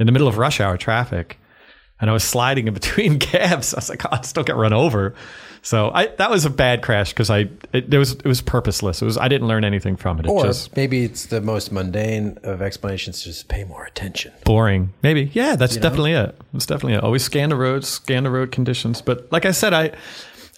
in 0.00 0.06
the 0.06 0.12
middle 0.12 0.28
of 0.28 0.38
rush 0.38 0.60
hour 0.60 0.76
traffic, 0.76 1.38
and 2.00 2.08
I 2.10 2.12
was 2.12 2.24
sliding 2.24 2.68
in 2.68 2.74
between 2.74 3.18
cabs. 3.18 3.74
I 3.74 3.78
was 3.78 3.88
like, 3.88 4.04
oh, 4.04 4.10
I 4.12 4.20
don't 4.32 4.46
get 4.46 4.56
run 4.56 4.72
over. 4.72 5.14
So 5.60 5.90
I 5.92 6.06
that 6.06 6.30
was 6.30 6.44
a 6.44 6.50
bad 6.50 6.82
crash 6.82 7.12
because 7.12 7.30
I 7.30 7.40
it, 7.72 7.92
it 7.92 7.98
was 7.98 8.12
it 8.12 8.24
was 8.24 8.40
purposeless. 8.40 9.02
It 9.02 9.04
was 9.04 9.18
I 9.18 9.26
didn't 9.28 9.48
learn 9.48 9.64
anything 9.64 9.96
from 9.96 10.20
it. 10.20 10.26
It 10.26 10.30
Or 10.30 10.44
just 10.44 10.76
maybe 10.76 11.04
it's 11.04 11.26
the 11.26 11.40
most 11.40 11.72
mundane 11.72 12.38
of 12.44 12.62
explanations. 12.62 13.22
Just 13.24 13.48
pay 13.48 13.64
more 13.64 13.84
attention. 13.84 14.32
boring. 14.44 14.92
Maybe. 15.02 15.30
Yeah, 15.34 15.56
that's 15.56 15.76
definitely 15.76 16.12
it. 16.12 16.40
That's 16.52 16.66
definitely 16.66 16.94
it. 16.94 17.02
Always 17.02 17.24
scan 17.24 17.48
the 17.48 17.56
roads, 17.56 17.88
scan 17.88 18.22
the 18.22 18.30
road 18.30 18.52
conditions. 18.52 19.02
But 19.02 19.30
like 19.32 19.44
I 19.46 19.50
said, 19.50 19.74
I 19.74 19.92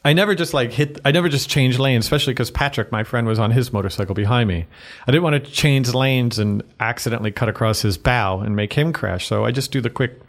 I 0.04 0.12
never 0.12 0.34
just 0.34 0.52
like 0.52 0.70
hit 0.72 1.00
I 1.04 1.12
never 1.12 1.30
just 1.30 1.48
changed 1.48 1.78
lanes, 1.78 2.04
especially 2.04 2.34
because 2.34 2.50
Patrick, 2.50 2.92
my 2.92 3.02
friend, 3.02 3.26
was 3.26 3.38
on 3.38 3.50
his 3.52 3.72
motorcycle 3.72 4.14
behind 4.14 4.48
me. 4.48 4.66
I 5.06 5.10
didn't 5.10 5.24
want 5.24 5.42
to 5.42 5.50
change 5.50 5.92
lanes 5.94 6.38
and 6.38 6.62
accidentally 6.78 7.32
cut 7.32 7.48
across 7.48 7.80
his 7.80 7.96
bow 7.96 8.40
and 8.40 8.54
make 8.54 8.74
him 8.74 8.92
crash. 8.92 9.26
So 9.26 9.46
I 9.46 9.50
just 9.50 9.72
do 9.72 9.80
the 9.80 9.90
quick 9.90 10.20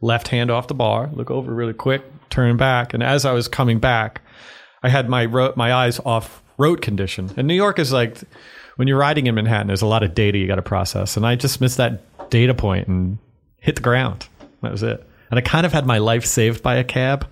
left 0.00 0.28
hand 0.28 0.50
off 0.50 0.68
the 0.68 0.74
bar, 0.74 1.10
look 1.12 1.30
over 1.30 1.52
really 1.52 1.72
quick, 1.72 2.02
turn 2.30 2.56
back, 2.56 2.94
and 2.94 3.02
as 3.02 3.24
I 3.24 3.32
was 3.32 3.48
coming 3.48 3.78
back, 3.78 4.22
I 4.82 4.88
had 4.88 5.08
my 5.08 5.24
ro- 5.24 5.52
my 5.56 5.72
eyes 5.72 5.98
off 6.00 6.42
road 6.56 6.82
condition. 6.82 7.30
And 7.36 7.46
New 7.48 7.54
York 7.54 7.78
is 7.78 7.92
like 7.92 8.18
when 8.76 8.88
you're 8.88 8.98
riding 8.98 9.26
in 9.26 9.34
Manhattan, 9.34 9.66
there's 9.66 9.82
a 9.82 9.86
lot 9.86 10.02
of 10.02 10.14
data 10.14 10.38
you 10.38 10.46
got 10.46 10.56
to 10.56 10.62
process, 10.62 11.16
and 11.16 11.26
I 11.26 11.34
just 11.34 11.60
missed 11.60 11.78
that 11.78 12.30
data 12.30 12.54
point 12.54 12.88
and 12.88 13.18
hit 13.60 13.76
the 13.76 13.82
ground. 13.82 14.28
That 14.62 14.72
was 14.72 14.82
it. 14.82 15.04
And 15.30 15.38
I 15.38 15.42
kind 15.42 15.66
of 15.66 15.72
had 15.72 15.86
my 15.86 15.98
life 15.98 16.24
saved 16.24 16.62
by 16.62 16.76
a 16.76 16.84
cab. 16.84 17.26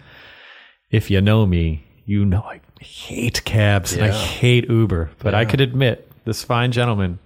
If 0.90 1.10
you 1.10 1.20
know 1.20 1.46
me, 1.46 1.84
you 2.04 2.24
know 2.24 2.40
I 2.40 2.60
hate 2.80 3.44
cabs 3.44 3.92
and 3.94 4.04
I 4.04 4.12
hate 4.12 4.68
Uber, 4.68 5.10
but 5.18 5.34
I 5.34 5.44
could 5.44 5.60
admit 5.60 6.10
this 6.24 6.44
fine 6.44 6.72
gentleman 6.72 7.18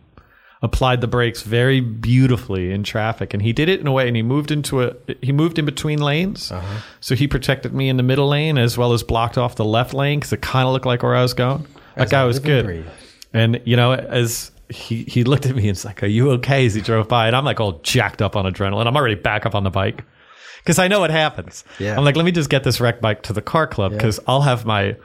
applied 0.62 1.00
the 1.00 1.06
brakes 1.06 1.42
very 1.42 1.80
beautifully 1.80 2.70
in 2.70 2.82
traffic 2.82 3.32
and 3.32 3.42
he 3.42 3.52
did 3.52 3.68
it 3.68 3.80
in 3.80 3.86
a 3.86 3.92
way 3.92 4.06
and 4.06 4.14
he 4.14 4.22
moved 4.22 4.50
into 4.50 4.82
a 4.82 4.94
he 5.22 5.32
moved 5.32 5.58
in 5.58 5.64
between 5.64 5.98
lanes. 6.00 6.52
Uh-huh. 6.52 6.80
so 7.00 7.14
he 7.14 7.26
protected 7.26 7.72
me 7.72 7.88
in 7.88 7.96
the 7.96 8.02
middle 8.02 8.28
lane 8.28 8.58
as 8.58 8.76
well 8.76 8.92
as 8.92 9.02
blocked 9.02 9.38
off 9.38 9.56
the 9.56 9.64
left 9.64 9.94
lane 9.94 10.18
because 10.20 10.32
it 10.34 10.42
kind 10.42 10.66
of 10.66 10.72
looked 10.74 10.84
like 10.84 11.02
where 11.02 11.16
i 11.16 11.22
was 11.22 11.32
going. 11.34 11.66
That 11.96 12.10
guy 12.10 12.24
was 12.24 12.38
good. 12.38 12.84
and 13.32 13.60
you 13.64 13.76
know 13.76 13.92
as 13.94 14.50
he, 14.68 15.04
he 15.04 15.24
looked 15.24 15.46
at 15.46 15.56
me 15.56 15.62
and 15.62 15.70
was 15.70 15.84
like 15.84 16.02
are 16.02 16.06
you 16.06 16.30
okay? 16.32 16.66
as 16.66 16.74
he 16.74 16.80
drove 16.82 17.08
by 17.08 17.26
and 17.26 17.34
i'm 17.34 17.44
like 17.44 17.58
all 17.58 17.80
jacked 17.82 18.20
up 18.20 18.36
on 18.36 18.44
adrenaline. 18.44 18.86
I'm 18.86 18.96
already 18.96 19.14
back 19.16 19.46
up 19.46 19.54
on 19.54 19.64
the 19.64 19.70
bike. 19.70 20.04
Because 20.58 20.78
i 20.78 20.88
know 20.88 21.00
what 21.00 21.10
happens. 21.10 21.64
Yeah. 21.78 21.96
i'm 21.96 22.04
like 22.04 22.16
let 22.16 22.26
me 22.26 22.32
just 22.32 22.50
get 22.50 22.64
this 22.64 22.80
wreck 22.80 23.00
bike 23.00 23.22
to 23.22 23.32
the 23.32 23.40
car 23.42 23.66
club 23.66 23.92
because 23.92 24.20
i'll 24.26 24.42
have 24.42 24.66
my 24.66 24.96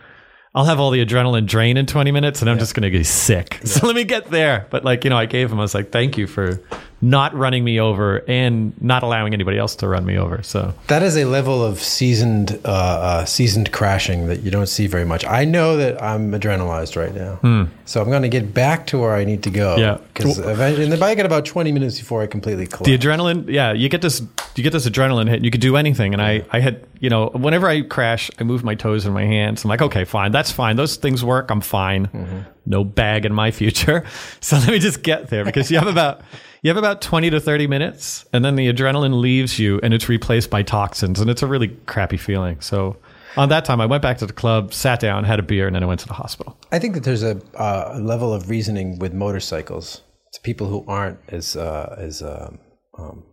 I'll 0.55 0.63
have 0.65 0.79
all 0.79 0.89
the 0.89 1.05
adrenaline 1.05 1.45
drain 1.47 1.75
in 1.75 1.85
20 1.85 2.11
minutes 2.11 2.39
and 2.41 2.49
I'm 2.49 2.57
just 2.57 2.73
going 2.73 2.83
to 2.83 2.89
get 2.89 3.05
sick. 3.05 3.59
So 3.65 3.85
let 3.85 3.95
me 3.95 4.05
get 4.05 4.31
there. 4.31 4.67
But 4.69 4.85
like, 4.85 5.03
you 5.03 5.09
know, 5.09 5.17
I 5.17 5.25
gave 5.25 5.51
him, 5.51 5.59
I 5.59 5.61
was 5.63 5.75
like, 5.75 5.91
thank 5.91 6.17
you 6.17 6.27
for 6.27 6.61
not 7.01 7.35
running 7.35 7.63
me 7.63 7.79
over 7.79 8.23
and 8.27 8.73
not 8.81 9.03
allowing 9.03 9.33
anybody 9.33 9.57
else 9.57 9.75
to 9.75 9.87
run 9.87 10.05
me 10.05 10.17
over. 10.17 10.41
So 10.43 10.73
That 10.87 11.03
is 11.03 11.15
a 11.17 11.25
level 11.25 11.63
of 11.63 11.79
seasoned, 11.79 12.59
uh, 12.65 12.69
uh, 12.71 13.25
seasoned 13.25 13.71
crashing 13.71 14.27
that 14.27 14.41
you 14.43 14.49
don't 14.49 14.65
see 14.67 14.87
very 14.87 15.05
much. 15.05 15.25
I 15.25 15.45
know 15.45 15.77
that 15.77 16.01
I'm 16.01 16.31
adrenalized 16.31 16.95
right 16.95 17.13
now, 17.13 17.67
so 17.85 18.01
I'm 18.01 18.09
going 18.09 18.21
to 18.23 18.29
get 18.29 18.53
back 18.53 18.87
to 18.87 18.97
where 18.99 19.13
I 19.13 19.23
need 19.25 19.43
to 19.43 19.49
go. 19.51 19.75
Yeah. 19.77 19.97
because 20.13 20.39
eventually, 20.39 20.85
in 20.85 20.89
the 20.89 20.97
bike, 20.97 21.11
I 21.11 21.15
got 21.15 21.25
about 21.25 21.45
20 21.45 21.71
minutes 21.71 21.99
before 21.99 22.21
I 22.23 22.27
completely 22.27 22.65
collapse. 22.65 22.85
the 22.85 22.97
adrenaline, 22.97 23.49
yeah, 23.49 23.73
you 23.73 23.89
get 23.89 24.01
this, 24.01 24.21
you 24.55 24.63
get 24.63 24.71
this 24.73 24.87
adrenaline 24.87 25.27
hit 25.27 25.35
and 25.35 25.45
you 25.45 25.51
could 25.51 25.61
do 25.61 25.75
anything. 25.75 26.13
And 26.13 26.21
I, 26.21 26.43
I 26.51 26.59
had, 26.59 26.87
you 26.99 27.09
know, 27.09 27.27
whenever 27.33 27.67
I 27.67 27.81
crash, 27.81 28.31
I 28.39 28.43
move 28.43 28.63
my 28.63 28.73
toes 28.75 29.05
and 29.05 29.13
my 29.13 29.25
hands. 29.25 29.63
I'm 29.63 29.69
like, 29.69 29.81
okay, 29.81 30.05
fine. 30.05 30.31
That's 30.31 30.51
fine. 30.51 30.75
Those 30.77 30.95
things 30.95 31.23
work. 31.23 31.51
I'm 31.51 31.61
fine. 31.61 32.45
No 32.65 32.83
bag 32.83 33.25
in 33.25 33.33
my 33.33 33.51
future. 33.51 34.05
So 34.41 34.57
let 34.57 34.69
me 34.69 34.79
just 34.79 35.03
get 35.03 35.29
there 35.29 35.43
because 35.43 35.69
you 35.71 35.77
have 35.79 35.87
about, 35.87 36.21
you 36.65 36.69
have 36.69 36.77
about 36.77 36.99
20 36.99 37.29
to 37.29 37.39
30 37.39 37.67
minutes 37.67 38.25
and 38.33 38.43
then 38.43 38.55
the 38.55 38.73
adrenaline 38.73 39.21
leaves 39.21 39.59
you 39.59 39.79
and 39.83 39.93
it's 39.93 40.09
replaced 40.09 40.49
by 40.49 40.63
toxins 40.63 41.19
and 41.19 41.29
it's 41.29 41.43
a 41.43 41.47
really 41.47 41.67
crappy 41.85 42.17
feeling. 42.17 42.59
So 42.59 42.97
on 43.37 43.49
that 43.49 43.65
time, 43.65 43.79
I 43.79 43.85
went 43.85 44.01
back 44.01 44.17
to 44.17 44.25
the 44.25 44.33
club, 44.33 44.73
sat 44.73 44.99
down, 44.99 45.25
had 45.25 45.37
a 45.37 45.43
beer, 45.43 45.67
and 45.67 45.75
then 45.75 45.83
I 45.83 45.85
went 45.85 45.99
to 45.99 46.07
the 46.07 46.15
hospital. 46.15 46.57
I 46.71 46.79
think 46.79 46.95
that 46.95 47.03
there's 47.03 47.21
a 47.21 47.39
uh, 47.53 47.99
level 48.01 48.33
of 48.33 48.49
reasoning 48.49 48.97
with 48.97 49.13
motorcycles 49.13 50.01
to 50.33 50.41
people 50.41 50.65
who 50.65 50.83
aren't 50.87 51.19
as 51.27 51.55
uh, 51.55 51.95
as 51.99 52.23
um, 52.23 52.57
um, 52.97 53.25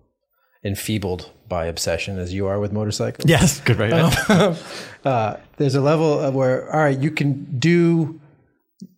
enfeebled 0.63 1.31
by 1.49 1.65
obsession 1.65 2.19
as 2.19 2.35
you 2.35 2.49
are 2.49 2.61
with 2.61 2.71
motorcycles. 2.71 3.27
Yes, 3.27 3.61
good 3.61 3.79
right. 3.79 3.93
uh, 5.07 5.37
there's 5.57 5.75
a 5.75 5.81
level 5.81 6.21
of 6.21 6.35
where 6.35 6.71
all 6.71 6.83
right, 6.83 6.99
you 6.99 7.11
can 7.11 7.59
do 7.59 8.21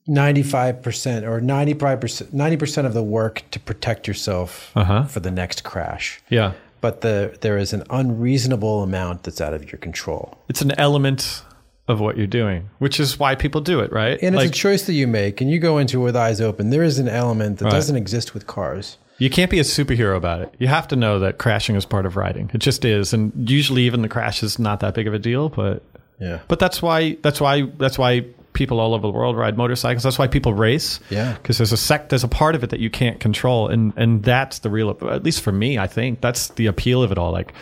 95% 0.08 1.22
or 1.26 1.40
95% 1.40 2.26
90% 2.32 2.86
of 2.86 2.94
the 2.94 3.02
work 3.02 3.42
to 3.50 3.60
protect 3.60 4.06
yourself 4.06 4.70
Uh-huh. 4.76 5.04
for 5.04 5.20
the 5.20 5.30
next 5.30 5.64
crash. 5.64 6.20
yeah. 6.28 6.52
But 6.80 7.00
the 7.00 7.34
there 7.40 7.56
is 7.56 7.72
an 7.72 7.82
unreasonable 7.88 8.82
amount 8.82 9.22
that's 9.22 9.40
out 9.40 9.54
of 9.54 9.72
your 9.72 9.78
control. 9.78 10.36
It's 10.50 10.60
an 10.60 10.72
element 10.78 11.42
of 11.88 11.98
what 11.98 12.18
you're 12.18 12.26
doing, 12.26 12.68
which 12.78 13.00
is 13.00 13.18
why 13.18 13.34
people 13.34 13.62
do 13.62 13.80
it, 13.80 13.90
right? 13.90 14.18
And 14.22 14.36
like 14.36 14.48
it's 14.48 14.58
a 14.58 14.60
choice 14.60 14.82
that 14.84 14.92
you 14.92 15.06
make 15.06 15.40
and 15.40 15.50
you 15.50 15.58
go 15.58 15.78
into 15.78 16.00
it 16.00 16.04
with 16.04 16.14
eyes 16.16 16.42
open. 16.42 16.68
There 16.68 16.82
is 16.82 16.98
an 16.98 17.08
element 17.08 17.58
that 17.60 17.70
doesn't 17.70 17.96
exist 17.96 18.34
with 18.34 18.46
cars. 18.46 18.98
you 19.16 19.30
can't 19.30 19.50
be 19.50 19.58
a 19.60 19.62
superhero 19.62 20.14
about 20.16 20.40
it. 20.42 20.52
You 20.58 20.66
have 20.66 20.86
to 20.88 20.96
know 20.96 21.18
that 21.20 21.38
crashing 21.38 21.74
is 21.76 21.86
part 21.86 22.04
of 22.04 22.16
riding. 22.16 22.50
It 22.52 22.58
just 22.58 22.84
is, 22.84 23.14
and 23.14 23.32
usually 23.48 23.82
even 23.84 24.02
the 24.02 24.08
crash 24.08 24.42
is 24.42 24.58
not 24.58 24.80
that 24.80 24.92
big 24.94 25.06
of 25.06 25.14
a 25.14 25.18
deal. 25.18 25.48
But 25.48 25.82
Yeah. 26.20 26.40
but 26.48 26.58
that's 26.58 26.82
why 26.82 27.16
that's 27.22 27.40
why 27.40 27.62
that's 27.78 27.96
why 27.98 28.24
people 28.54 28.80
all 28.80 28.94
over 28.94 29.06
the 29.06 29.12
world 29.12 29.36
ride 29.36 29.58
motorcycles. 29.58 30.02
That's 30.02 30.18
why 30.18 30.26
people 30.26 30.54
race. 30.54 31.00
Yeah. 31.10 31.34
because 31.34 31.58
there's 31.58 31.72
a 31.72 31.76
sec 31.76 32.08
there's 32.08 32.24
a 32.24 32.28
part 32.28 32.54
of 32.54 32.64
it 32.64 32.70
that 32.70 32.80
you 32.80 32.88
can't 32.88 33.20
control, 33.20 33.68
and 33.68 33.92
and 33.96 34.22
that's 34.22 34.60
the 34.60 34.70
real. 34.70 34.96
At 35.10 35.22
least 35.22 35.42
for 35.42 35.52
me, 35.52 35.78
I 35.78 35.86
think 35.86 36.22
that's 36.22 36.48
the 36.50 36.66
appeal 36.66 37.02
of 37.02 37.12
it 37.12 37.18
all. 37.18 37.32
Like. 37.32 37.52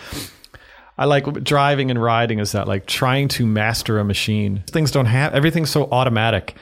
I 0.99 1.07
like 1.07 1.43
driving 1.43 1.91
and 1.91 2.01
riding 2.01 2.39
is 2.39 2.53
that 2.53 2.69
like 2.69 2.85
trying 2.87 3.29
to 3.29 3.47
master 3.47 3.99
a 3.99 4.05
machine. 4.05 4.63
Things 4.69 4.91
don't 4.91 5.07
have 5.07 5.35
everything's 5.35 5.71
so 5.71 5.89
automatic. 5.91 6.55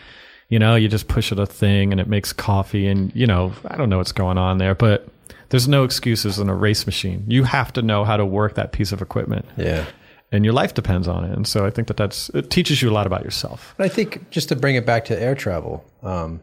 You 0.49 0.61
know, 0.61 0.77
you 0.77 0.88
just 0.88 1.09
push 1.09 1.33
it 1.33 1.38
a 1.40 1.47
thing 1.47 1.90
and 1.90 2.01
it 2.01 2.07
makes 2.07 2.33
coffee 2.33 2.87
and 2.87 3.14
you 3.14 3.27
know, 3.27 3.53
I 3.66 3.77
don't 3.77 3.90
know 3.90 3.99
what's 3.99 4.12
going 4.12 4.38
on 4.38 4.59
there, 4.59 4.77
but 4.77 5.09
there's 5.51 5.66
no 5.66 5.83
excuses 5.83 6.38
in 6.38 6.49
a 6.49 6.55
race 6.55 6.87
machine. 6.87 7.25
You 7.27 7.43
have 7.43 7.73
to 7.73 7.83
know 7.83 8.05
how 8.05 8.16
to 8.16 8.25
work 8.25 8.55
that 8.55 8.71
piece 8.73 8.93
of 8.93 9.03
equipment. 9.03 9.45
Yeah. 9.57 9.85
And 10.33 10.45
your 10.45 10.55
life 10.55 10.75
depends 10.75 11.09
on 11.09 11.25
it. 11.25 11.37
And 11.37 11.47
so 11.47 11.66
I 11.66 11.71
think 11.71 11.88
that 11.88 11.97
that's 11.97 12.29
it 12.31 12.51
teaches 12.51 12.83
you 12.83 12.90
a 12.90 12.93
lot 12.93 13.07
about 13.07 13.25
yourself. 13.25 13.75
But 13.77 13.87
I 13.87 13.88
think 13.88 14.31
just 14.31 14.49
to 14.51 14.57
bring 14.57 14.77
it 14.77 14.87
back 14.87 15.05
to 15.07 15.21
air 15.21 15.35
travel, 15.35 15.85
um, 16.03 16.40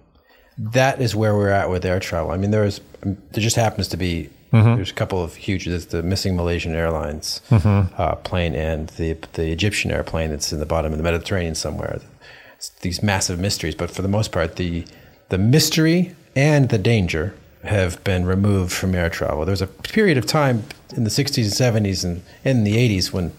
that 0.58 1.00
is 1.02 1.16
where 1.16 1.36
we're 1.36 1.50
at 1.50 1.70
with 1.70 1.86
air 1.86 2.00
travel. 2.00 2.32
I 2.32 2.38
mean, 2.38 2.52
there 2.52 2.66
is 2.66 2.82
there 3.02 3.44
just 3.44 3.56
happens 3.56 3.88
to 3.90 3.98
be 3.98 4.30
there's 4.76 4.92
a 4.92 4.94
couple 4.94 5.24
of 5.24 5.36
huge. 5.36 5.66
There's 5.66 5.88
the 5.88 6.02
missing 6.04 6.36
Malaysian 6.36 6.74
Airlines 6.74 7.42
uh, 7.98 8.16
plane 8.16 8.56
and 8.56 8.90
the 8.90 9.18
the 9.34 9.52
Egyptian 9.52 9.92
airplane 9.92 10.30
that's 10.30 10.52
in 10.52 10.60
the 10.60 10.66
bottom 10.66 10.92
of 10.92 10.98
the 10.98 11.04
Mediterranean 11.04 11.56
somewhere. 11.56 12.00
It's 12.56 12.70
these 12.82 13.04
massive 13.04 13.40
mysteries, 13.40 13.76
but 13.76 13.92
for 13.92 14.02
the 14.02 14.08
most 14.08 14.32
part, 14.32 14.56
the 14.56 14.86
the 15.30 15.38
mystery 15.38 16.16
and 16.36 16.70
the 16.70 16.78
danger 16.78 17.36
have 17.64 18.02
been 18.04 18.26
removed 18.26 18.72
from 18.72 18.96
air 18.96 19.10
travel. 19.10 19.44
There 19.44 19.52
was 19.52 19.62
a 19.62 19.68
period 19.68 20.18
of 20.18 20.26
time 20.26 20.64
in 20.96 21.04
the 21.04 21.10
60s 21.10 21.44
and 21.44 21.86
70s 21.86 22.06
and 22.06 22.22
in 22.46 22.64
the 22.64 22.78
80s 22.78 23.12
when 23.12 23.34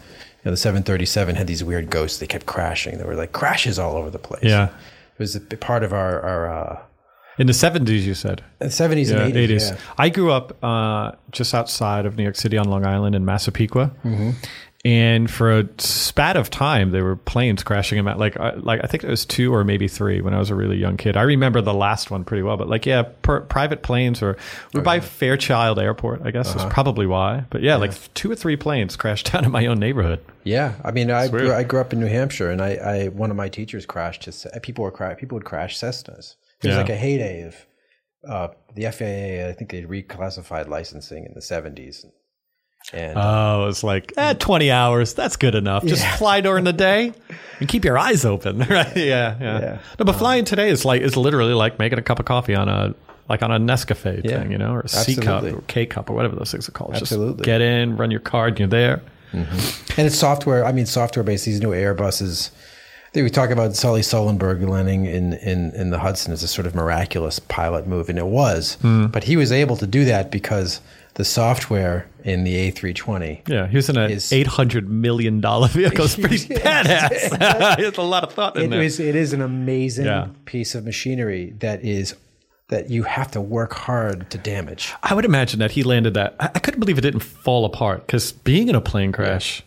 know, 0.49 0.53
the 0.53 0.57
737 0.57 1.37
had 1.37 1.47
these 1.47 1.63
weird 1.63 1.91
ghosts. 1.91 2.19
They 2.19 2.27
kept 2.27 2.47
crashing. 2.47 2.99
There 2.99 3.07
were 3.07 3.15
like 3.15 3.33
crashes 3.33 3.79
all 3.79 3.97
over 3.97 4.11
the 4.11 4.19
place. 4.19 4.43
Yeah. 4.45 4.65
It 4.69 5.19
was 5.19 5.37
a 5.37 5.41
part 5.41 5.83
of 5.85 5.93
our, 5.93 6.21
our 6.21 6.51
uh, 6.51 6.83
In 7.39 7.47
the 7.47 7.53
70s 7.53 8.03
you 8.03 8.15
said. 8.15 8.43
70s 8.61 9.11
Yeah, 9.11 9.25
and 9.25 9.35
80s. 9.35 9.49
80s. 9.49 9.71
Yeah. 9.71 9.79
I 9.99 10.09
grew 10.11 10.33
up 10.33 10.57
uh, 10.63 11.13
just 11.31 11.55
outside 11.55 12.07
of 12.07 12.17
New 12.17 12.23
York 12.23 12.37
City 12.37 12.57
on 12.57 12.69
Long 12.69 12.85
Island 12.87 13.15
in 13.15 13.25
Massapequa. 13.25 13.91
Mm-hmm. 14.05 14.31
And 14.89 15.31
for 15.31 15.53
a 15.59 15.69
spat 15.77 16.39
of 16.39 16.49
time, 16.49 16.93
there 16.93 17.05
were 17.05 17.15
planes 17.15 17.63
crashing 17.63 17.99
in 17.99 18.07
Ma- 18.07 18.15
like 18.15 18.41
uh, 18.41 18.53
like 18.57 18.81
I 18.83 18.87
think 18.87 19.05
it 19.05 19.11
was 19.11 19.27
two 19.27 19.53
or 19.55 19.63
maybe 19.63 19.87
three 19.87 20.23
when 20.23 20.33
I 20.33 20.39
was 20.39 20.49
a 20.49 20.55
really 20.55 20.79
young 20.79 20.97
kid. 20.97 21.15
I 21.15 21.23
remember 21.23 21.61
the 21.61 21.75
last 21.75 22.11
one 22.11 22.25
pretty 22.25 22.43
well, 22.43 22.57
but 22.57 22.69
like 22.71 22.87
yeah, 22.87 23.03
per, 23.21 23.43
private 23.43 23.83
planes 23.83 24.23
or 24.23 24.39
we're 24.73 24.81
by 24.81 25.01
Fairchild 25.01 25.79
Airport, 25.79 26.23
I 26.25 26.31
guess 26.31 26.57
is 26.57 26.65
probably 26.71 27.07
why. 27.07 27.45
But 27.51 27.61
yeah, 27.61 27.77
like 27.77 27.93
two 28.15 28.31
or 28.31 28.35
three 28.35 28.57
planes 28.57 28.97
crashed 28.97 29.31
down 29.33 29.45
in 29.45 29.51
my 29.51 29.67
own 29.67 29.79
neighborhood. 29.79 30.25
Yeah, 30.45 30.77
I 30.83 30.91
mean, 30.93 31.11
I 31.11 31.29
grew. 31.29 31.53
I 31.53 31.65
grew 31.65 31.81
up 31.81 31.93
in 31.93 32.01
New 32.01 32.07
Hampshire, 32.07 32.51
and 32.51 32.63
I, 32.63 32.71
I 32.77 33.09
one 33.09 33.31
of 33.31 33.37
my 33.37 33.51
teachers 33.51 33.85
crashed 33.85 34.25
his. 34.25 34.47
People 34.63 34.85
were 34.85 34.91
cra- 34.91 35.17
people 35.17 35.37
would 35.37 35.45
crash 35.45 35.77
Cessnas. 35.79 36.37
It 36.63 36.69
was 36.69 36.77
Yeah. 36.77 36.79
like 36.79 36.89
a 36.89 36.97
heyday 36.97 37.43
of 37.43 37.57
uh, 38.27 38.49
the 38.75 38.85
FAA. 38.91 39.51
I 39.51 39.53
think 39.53 39.71
they 39.71 39.83
reclassified 39.83 40.69
licensing 40.69 41.27
in 41.27 41.35
the 41.35 41.43
seventies, 41.43 42.05
and 42.05 42.13
Uh, 42.93 43.13
oh, 43.17 43.69
it's 43.69 43.85
like 43.85 44.13
eh, 44.17 44.35
twenty 44.35 44.71
hours. 44.71 45.15
That's 45.15 45.37
good 45.37 45.55
enough. 45.55 45.85
Just 45.85 46.07
fly 46.19 46.41
during 46.41 46.65
the 46.65 46.73
day. 46.73 47.13
and 47.61 47.69
keep 47.69 47.85
your 47.85 47.99
eyes 47.99 48.25
open, 48.25 48.59
right? 48.71 48.97
Yeah, 48.97 49.37
yeah. 49.41 49.61
Yeah. 49.61 49.79
No, 49.99 50.05
but 50.05 50.15
flying 50.15 50.45
today 50.45 50.71
is 50.71 50.85
like 50.85 51.03
is 51.03 51.17
literally 51.17 51.55
like 51.55 51.79
making 51.79 51.99
a 51.99 52.03
cup 52.03 52.19
of 52.19 52.25
coffee 52.27 52.55
on 52.55 52.69
a 52.69 52.95
like 53.29 53.43
on 53.43 53.51
a 53.51 53.59
Nescafe 53.59 54.25
Yeah. 54.25 54.41
thing, 54.41 54.53
you 54.53 54.59
know, 54.59 54.73
or 54.73 54.81
a 54.81 54.89
C 54.89 55.17
cup 55.17 55.45
or 55.45 55.61
K 55.67 55.87
cup 55.87 56.09
or 56.09 56.15
whatever 56.15 56.37
those 56.37 56.51
things 56.51 56.69
are 56.69 56.73
called. 56.73 56.95
Absolutely. 56.95 57.37
Just 57.39 57.45
get 57.45 57.61
in, 57.61 57.97
run 57.97 58.11
your 58.11 58.21
card, 58.21 58.53
and 58.53 58.59
you're 58.61 58.69
there. 58.69 59.03
Mm-hmm. 59.33 60.01
And 60.01 60.07
it's 60.07 60.17
software. 60.17 60.65
I 60.65 60.73
mean, 60.73 60.87
software 60.87 61.23
based. 61.23 61.45
These 61.45 61.61
new 61.61 61.71
Airbuses. 61.73 62.51
I 63.09 63.11
think 63.11 63.25
we 63.25 63.31
talk 63.31 63.51
about 63.51 63.75
Sully 63.75 64.03
Sullenberg 64.03 64.67
landing 64.69 65.07
in, 65.07 65.33
in, 65.33 65.75
in 65.75 65.89
the 65.89 65.99
Hudson 65.99 66.31
as 66.31 66.43
a 66.43 66.49
sort 66.49 66.67
of 66.67 66.75
miraculous 66.75 67.39
pilot 67.39 67.87
move, 67.87 68.11
and 68.11 68.19
it 68.19 68.27
was. 68.27 68.75
Hmm. 68.83 69.07
But 69.07 69.25
he 69.25 69.37
was 69.37 69.51
able 69.51 69.77
to 69.79 69.87
do 69.87 70.05
that 70.05 70.31
because 70.31 70.83
the 71.19 71.25
software 71.25 72.09
in 72.25 72.45
the 72.45 72.71
A320. 72.71 73.49
Yeah, 73.49 73.67
he 73.67 73.77
was 73.77 73.89
in 73.91 73.99
an 73.99 74.11
Is- 74.11 74.33
eight 74.33 74.47
hundred 74.47 74.89
million 74.89 75.41
dollar 75.41 75.69
vehicle. 75.69 76.05
It's 76.07 76.17
pretty 76.17 76.39
badass. 76.55 77.77
There's 77.77 77.99
a 77.99 78.03
lot 78.03 78.23
of 78.25 78.33
thought 78.33 78.57
in 78.57 78.63
It 78.65 78.71
there. 78.71 78.83
is. 78.83 78.99
It 79.01 79.15
is 79.17 79.33
an 79.33 79.43
amazing 79.43 80.07
Yeah. 80.07 80.29
piece 80.47 80.75
of 80.75 80.85
machinery 80.85 81.55
that 81.59 81.85
is 81.85 82.15
that 82.69 82.89
you 82.91 83.03
have 83.03 83.31
to 83.33 83.41
work 83.41 83.73
hard 83.75 84.31
to 84.31 84.39
damage. 84.39 84.93
I 85.03 85.15
would 85.15 85.25
imagine 85.25 85.59
that 85.59 85.73
he 85.73 85.83
landed 85.83 86.15
that. 86.15 86.37
I, 86.39 86.47
I 86.55 86.59
couldn't 86.61 86.81
believe 86.81 86.99
it 86.99 87.03
didn't 87.03 87.21
fall 87.21 87.65
apart 87.65 88.07
because 88.07 88.31
being 88.33 88.69
in 88.69 88.75
a 88.75 88.81
plane 88.81 89.11
crash, 89.11 89.63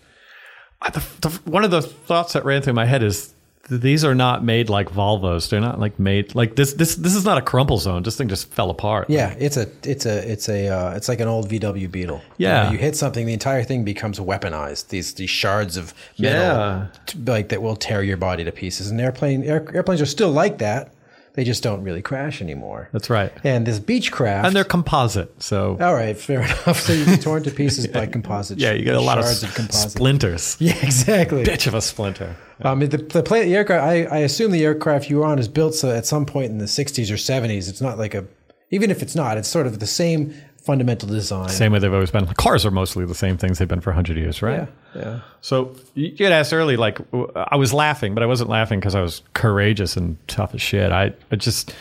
I, 0.82 0.90
the, 0.92 1.04
the, 1.22 1.30
one 1.50 1.64
of 1.66 1.72
the 1.72 1.82
thoughts 1.82 2.34
that 2.34 2.46
ran 2.46 2.62
through 2.62 2.74
my 2.74 2.86
head 2.86 3.04
is 3.04 3.34
these 3.70 4.04
are 4.04 4.16
not 4.16 4.44
made 4.44 4.70
like 4.70 4.90
Volvos. 4.90 5.50
They're 5.50 5.62
not 5.62 5.80
like 5.80 6.00
made 6.00 6.36
like 6.36 6.56
this. 6.56 6.74
This 6.74 6.96
this 6.96 7.16
is 7.16 7.24
not 7.26 7.38
a 7.38 7.42
crumple 7.42 7.78
zone. 7.78 8.04
This 8.04 8.18
thing 8.18 8.28
just 8.28 8.50
fell 8.52 8.70
apart. 8.70 9.10
Yeah, 9.10 9.36
it's 9.40 9.58
a 9.58 9.68
it's 9.84 10.06
a 10.06 10.30
it's 10.32 10.50
a 10.50 10.68
uh, 10.68 10.94
it's 10.96 11.08
like 11.08 11.20
an 11.20 11.28
old 11.28 11.50
VW 11.50 11.90
Beetle. 11.92 12.22
Yeah. 12.38 12.64
you, 12.64 12.66
know, 12.68 12.72
you 12.74 12.78
hit 12.80 12.96
something, 12.96 13.26
the 13.26 13.34
entire 13.34 13.64
thing 13.64 13.84
becomes 13.84 14.20
weaponized. 14.20 14.88
These 14.90 15.14
these 15.14 15.30
shards 15.30 15.78
of 15.78 15.94
metal, 16.20 16.42
Yeah. 16.42 16.88
t- 17.06 17.20
like 17.26 17.50
that 17.50 17.62
will 17.62 17.76
tear 17.76 18.04
your 18.04 18.18
body 18.18 18.44
to 18.44 18.52
pieces. 18.52 18.90
And 18.90 19.00
airplane 19.00 19.44
air, 19.44 19.66
airplanes 19.74 20.02
are 20.02 20.06
still 20.06 20.32
like 20.32 20.58
that. 20.58 20.94
They 21.34 21.46
just 21.46 21.64
don't 21.64 21.82
really 21.84 22.02
crash 22.02 22.42
anymore. 22.42 22.90
that's 22.92 23.10
right. 23.10 23.32
And 23.46 23.66
this 23.66 23.80
Beechcraft, 23.80 24.46
And 24.46 24.56
they're 24.56 24.66
composite, 24.66 25.42
so 25.42 25.78
all 25.80 25.94
right, 25.94 26.18
fair 26.18 26.42
enough. 26.44 26.80
So 26.82 26.92
you 26.94 27.06
get 27.06 27.22
torn 27.22 27.44
to 27.44 27.52
pieces 27.52 27.88
by 27.88 28.06
composite. 28.18 28.60
yeah, 28.60 28.74
you 28.74 28.84
get 28.84 28.96
a 28.96 29.02
lot 29.02 29.18
of, 29.18 29.24
s- 29.26 29.42
composite. 29.56 29.92
splinters. 29.92 30.58
Yeah, 30.60 30.76
exactly. 30.84 31.44
Bitch 31.46 31.68
of 31.68 31.74
a 31.74 31.82
splinter. 31.82 32.36
Um, 32.62 32.80
the 32.82 32.98
the, 32.98 33.24
plane, 33.24 33.48
the 33.48 33.56
aircraft. 33.56 33.84
I, 33.84 34.04
I 34.04 34.18
assume 34.20 34.52
the 34.52 34.64
aircraft 34.66 35.10
you 35.10 35.18
were 35.20 35.26
on 35.26 35.40
is 35.40 35.48
built 35.48 35.74
so 35.74 35.90
at 35.90 36.06
some 36.06 36.26
point 36.26 36.52
in 36.52 36.58
the 36.58 36.66
'60s 36.66 37.10
or 37.10 37.16
'70s. 37.16 37.70
It's 37.70 37.82
not 37.82 37.98
like 37.98 38.14
a, 38.14 38.26
even 38.70 38.92
if 38.92 39.02
it's 39.02 39.16
not, 39.16 39.38
it's 39.38 39.48
sort 39.48 39.66
of 39.68 39.80
the 39.80 39.88
same 39.88 40.34
fundamental 40.62 41.10
design. 41.10 41.50
Same 41.50 41.72
way 41.72 41.80
they've 41.80 41.94
always 41.94 42.12
been. 42.12 42.26
Cars 42.36 42.66
are 42.66 42.72
mostly 42.72 43.06
the 43.06 43.16
same 43.16 43.38
things 43.38 43.58
they've 43.60 43.68
been 43.68 43.82
for 43.82 43.92
hundred 43.92 44.18
years, 44.18 44.42
right? 44.42 44.68
Yeah, 44.96 45.02
yeah. 45.02 45.20
So 45.42 45.76
you 45.96 46.12
get 46.12 46.32
asked 46.32 46.54
early, 46.54 46.78
like 46.78 47.00
I 47.36 47.56
was 47.56 47.74
laughing, 47.74 48.14
but 48.14 48.24
I 48.24 48.26
wasn't 48.28 48.50
laughing 48.50 48.80
because 48.80 48.96
I 48.96 49.02
was 49.02 49.22
courageous 49.34 49.98
and 49.98 50.18
tough 50.28 50.54
as 50.54 50.62
shit. 50.62 50.92
I, 50.92 51.14
I 51.32 51.36
just 51.36 51.74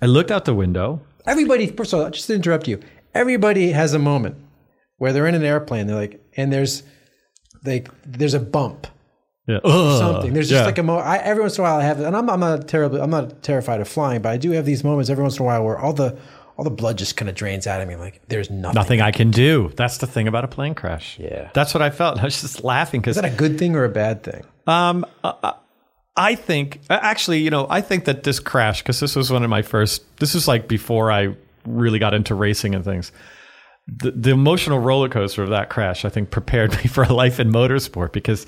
I 0.00 0.06
looked 0.06 0.30
out 0.30 0.44
the 0.44 0.54
window. 0.54 1.00
Everybody, 1.26 1.66
first 1.68 1.92
of 1.92 2.00
all, 2.00 2.10
just 2.10 2.26
to 2.26 2.34
interrupt 2.34 2.66
you, 2.68 2.80
everybody 3.14 3.70
has 3.70 3.94
a 3.94 3.98
moment 3.98 4.36
where 4.98 5.12
they're 5.12 5.26
in 5.26 5.34
an 5.34 5.44
airplane. 5.44 5.86
They're 5.86 5.96
like, 5.96 6.20
and 6.36 6.52
there's 6.52 6.82
like 7.64 7.88
there's 8.04 8.34
a 8.34 8.40
bump, 8.40 8.86
Yeah. 9.46 9.60
something. 9.62 10.32
There's 10.32 10.48
just 10.48 10.60
Yeah. 10.62 10.66
like 10.66 10.78
a 10.78 10.82
moment. 10.82 11.06
Every 11.24 11.42
once 11.42 11.58
in 11.58 11.64
a 11.64 11.68
while, 11.68 11.78
I 11.78 11.84
have, 11.84 12.00
and 12.00 12.16
I'm, 12.16 12.28
I'm 12.30 12.40
not 12.40 12.66
terribly, 12.66 13.00
I'm 13.00 13.10
not 13.10 13.42
terrified 13.42 13.80
of 13.80 13.88
flying, 13.88 14.22
but 14.22 14.30
I 14.32 14.36
do 14.36 14.50
have 14.52 14.64
these 14.66 14.82
moments 14.82 15.10
every 15.10 15.22
once 15.22 15.36
in 15.36 15.42
a 15.42 15.46
while 15.46 15.62
where 15.64 15.78
all 15.78 15.92
the 15.92 16.16
all 16.56 16.64
the 16.64 16.70
blood 16.70 16.98
just 16.98 17.16
kind 17.16 17.28
of 17.28 17.34
drains 17.34 17.66
out 17.66 17.80
of 17.80 17.88
me. 17.88 17.96
Like 17.96 18.20
there's 18.28 18.50
nothing. 18.50 18.74
nothing 18.74 19.00
I 19.00 19.10
can 19.10 19.30
do. 19.30 19.72
That's 19.76 19.98
the 19.98 20.06
thing 20.06 20.28
about 20.28 20.44
a 20.44 20.48
plane 20.48 20.74
crash. 20.74 21.18
Yeah. 21.18 21.50
That's 21.54 21.74
what 21.74 21.82
I 21.82 21.90
felt. 21.90 22.18
I 22.20 22.24
was 22.24 22.40
just 22.40 22.64
laughing 22.64 23.00
because 23.00 23.16
Is 23.16 23.22
that 23.22 23.32
a 23.32 23.36
good 23.36 23.58
thing 23.58 23.74
or 23.74 23.84
a 23.84 23.88
bad 23.88 24.22
thing? 24.22 24.44
Um, 24.66 25.06
uh, 25.24 25.54
I 26.16 26.34
think 26.34 26.80
uh, 26.90 26.98
actually, 27.00 27.40
you 27.40 27.50
know, 27.50 27.66
I 27.70 27.80
think 27.80 28.04
that 28.04 28.24
this 28.24 28.38
crash 28.38 28.82
because 28.82 29.00
this 29.00 29.16
was 29.16 29.30
one 29.30 29.42
of 29.42 29.50
my 29.50 29.62
first. 29.62 30.04
This 30.18 30.34
was 30.34 30.46
like 30.46 30.68
before 30.68 31.10
I 31.10 31.34
really 31.64 31.98
got 31.98 32.14
into 32.14 32.34
racing 32.34 32.74
and 32.74 32.84
things. 32.84 33.12
The, 33.88 34.12
the 34.12 34.30
emotional 34.30 34.78
roller 34.78 35.08
coaster 35.08 35.42
of 35.42 35.50
that 35.50 35.68
crash, 35.68 36.04
I 36.04 36.08
think, 36.08 36.30
prepared 36.30 36.72
me 36.76 36.84
for 36.84 37.04
a 37.04 37.12
life 37.12 37.40
in 37.40 37.50
motorsport 37.50 38.12
because 38.12 38.46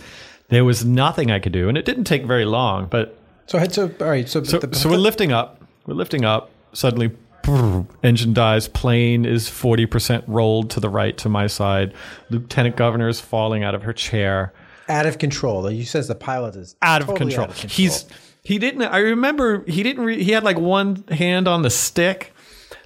there 0.48 0.64
was 0.64 0.84
nothing 0.84 1.30
I 1.30 1.38
could 1.38 1.52
do, 1.52 1.68
and 1.68 1.78
it 1.78 1.84
didn't 1.84 2.04
take 2.04 2.24
very 2.24 2.44
long. 2.44 2.86
But 2.86 3.18
So, 3.46 3.62
so 3.68 3.90
all 4.00 4.08
right. 4.08 4.28
So, 4.28 4.44
so, 4.44 4.58
the, 4.58 4.76
so 4.76 4.90
we're 4.90 4.96
lifting 4.96 5.32
up. 5.32 5.62
We're 5.86 5.94
lifting 5.94 6.24
up. 6.24 6.50
Suddenly, 6.74 7.16
brrr, 7.44 7.86
engine 8.02 8.34
dies. 8.34 8.68
Plane 8.68 9.24
is 9.24 9.48
forty 9.48 9.86
percent 9.86 10.24
rolled 10.26 10.70
to 10.70 10.80
the 10.80 10.88
right 10.88 11.16
to 11.18 11.28
my 11.28 11.46
side. 11.46 11.94
Lieutenant 12.30 12.76
governor 12.76 13.08
is 13.08 13.20
falling 13.20 13.62
out 13.62 13.74
of 13.74 13.82
her 13.82 13.92
chair 13.92 14.52
out 14.88 15.06
of 15.06 15.18
control. 15.18 15.70
You 15.70 15.84
says 15.84 16.08
the 16.08 16.14
pilot 16.14 16.56
is 16.56 16.76
out 16.82 17.00
of, 17.00 17.08
totally 17.08 17.30
control. 17.30 17.44
out 17.44 17.50
of 17.50 17.60
control. 17.60 17.76
He's 17.76 18.06
he 18.42 18.58
didn't. 18.58 18.82
I 18.82 18.98
remember 18.98 19.64
he 19.66 19.82
didn't. 19.82 20.04
Re, 20.04 20.22
he 20.22 20.32
had 20.32 20.44
like 20.44 20.58
one 20.58 21.04
hand 21.08 21.48
on 21.48 21.62
the 21.62 21.70
stick. 21.70 22.32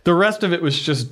The 0.04 0.14
rest 0.14 0.42
of 0.42 0.52
it 0.52 0.62
was 0.62 0.80
just. 0.80 1.08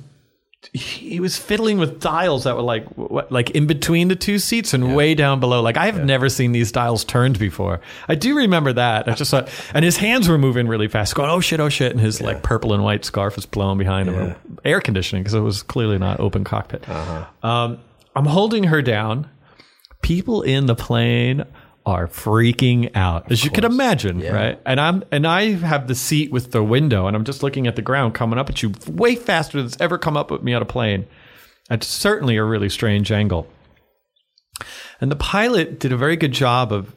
He 0.73 1.19
was 1.19 1.37
fiddling 1.37 1.77
with 1.77 1.99
dials 1.99 2.43
that 2.43 2.55
were 2.55 2.61
like 2.61 2.85
what, 2.97 3.31
like 3.31 3.51
in 3.51 3.67
between 3.67 4.07
the 4.07 4.15
two 4.15 4.39
seats 4.39 4.73
and 4.73 4.95
way 4.95 5.15
down 5.15 5.39
below. 5.39 5.61
Like 5.61 5.77
I 5.77 5.85
have 5.85 6.03
never 6.03 6.29
seen 6.29 6.51
these 6.51 6.71
dials 6.71 7.03
turned 7.03 7.39
before. 7.39 7.79
I 8.07 8.15
do 8.15 8.35
remember 8.35 8.73
that. 8.73 9.07
I 9.07 9.13
just 9.13 9.31
thought, 9.31 9.49
and 9.73 9.83
his 9.85 9.97
hands 9.97 10.27
were 10.27 10.37
moving 10.37 10.67
really 10.67 10.87
fast, 10.87 11.15
going 11.15 11.29
oh 11.29 11.39
shit, 11.39 11.59
oh 11.59 11.69
shit, 11.69 11.91
and 11.91 11.99
his 11.99 12.21
like 12.21 12.43
purple 12.43 12.73
and 12.73 12.83
white 12.83 13.05
scarf 13.05 13.35
was 13.35 13.45
blowing 13.45 13.77
behind 13.77 14.09
him. 14.09 14.35
Air 14.65 14.81
conditioning 14.81 15.23
because 15.23 15.33
it 15.33 15.39
was 15.41 15.63
clearly 15.63 15.97
not 15.97 16.19
open 16.19 16.43
cockpit. 16.43 16.87
Um, 17.43 17.79
I'm 18.15 18.25
holding 18.25 18.65
her 18.65 18.81
down 18.81 19.29
people 20.01 20.41
in 20.41 20.67
the 20.67 20.75
plane 20.75 21.43
are 21.87 22.07
freaking 22.07 22.93
out. 22.95 23.31
As 23.31 23.45
you 23.45 23.49
can 23.49 23.63
imagine 23.63 24.19
right? 24.19 24.59
And 24.65 24.79
i'm 24.79 25.03
and 25.09 25.25
i 25.25 25.53
have 25.53 25.87
the 25.87 25.95
seat 25.95 26.31
with 26.31 26.51
the 26.51 26.61
window 26.61 27.07
and 27.07 27.15
i'm 27.15 27.23
just 27.23 27.41
looking 27.41 27.65
at 27.65 27.77
the 27.77 27.81
ground 27.81 28.13
coming 28.13 28.37
up 28.37 28.49
at 28.49 28.61
you 28.61 28.73
way 28.89 29.15
faster 29.15 29.57
than 29.57 29.65
it's 29.65 29.77
ever 29.79 29.97
come 29.97 30.17
up 30.17 30.31
at 30.31 30.43
me 30.43 30.53
on 30.53 30.61
a 30.61 30.65
plane. 30.65 31.07
At 31.69 31.83
certainly 31.83 32.37
a 32.37 32.43
really 32.43 32.69
strange 32.69 33.11
angle. 33.11 33.47
And 35.01 35.11
the 35.11 35.15
pilot 35.15 35.79
did 35.79 35.91
a 35.91 35.97
very 35.97 36.15
good 36.17 36.31
job 36.33 36.71
of 36.71 36.93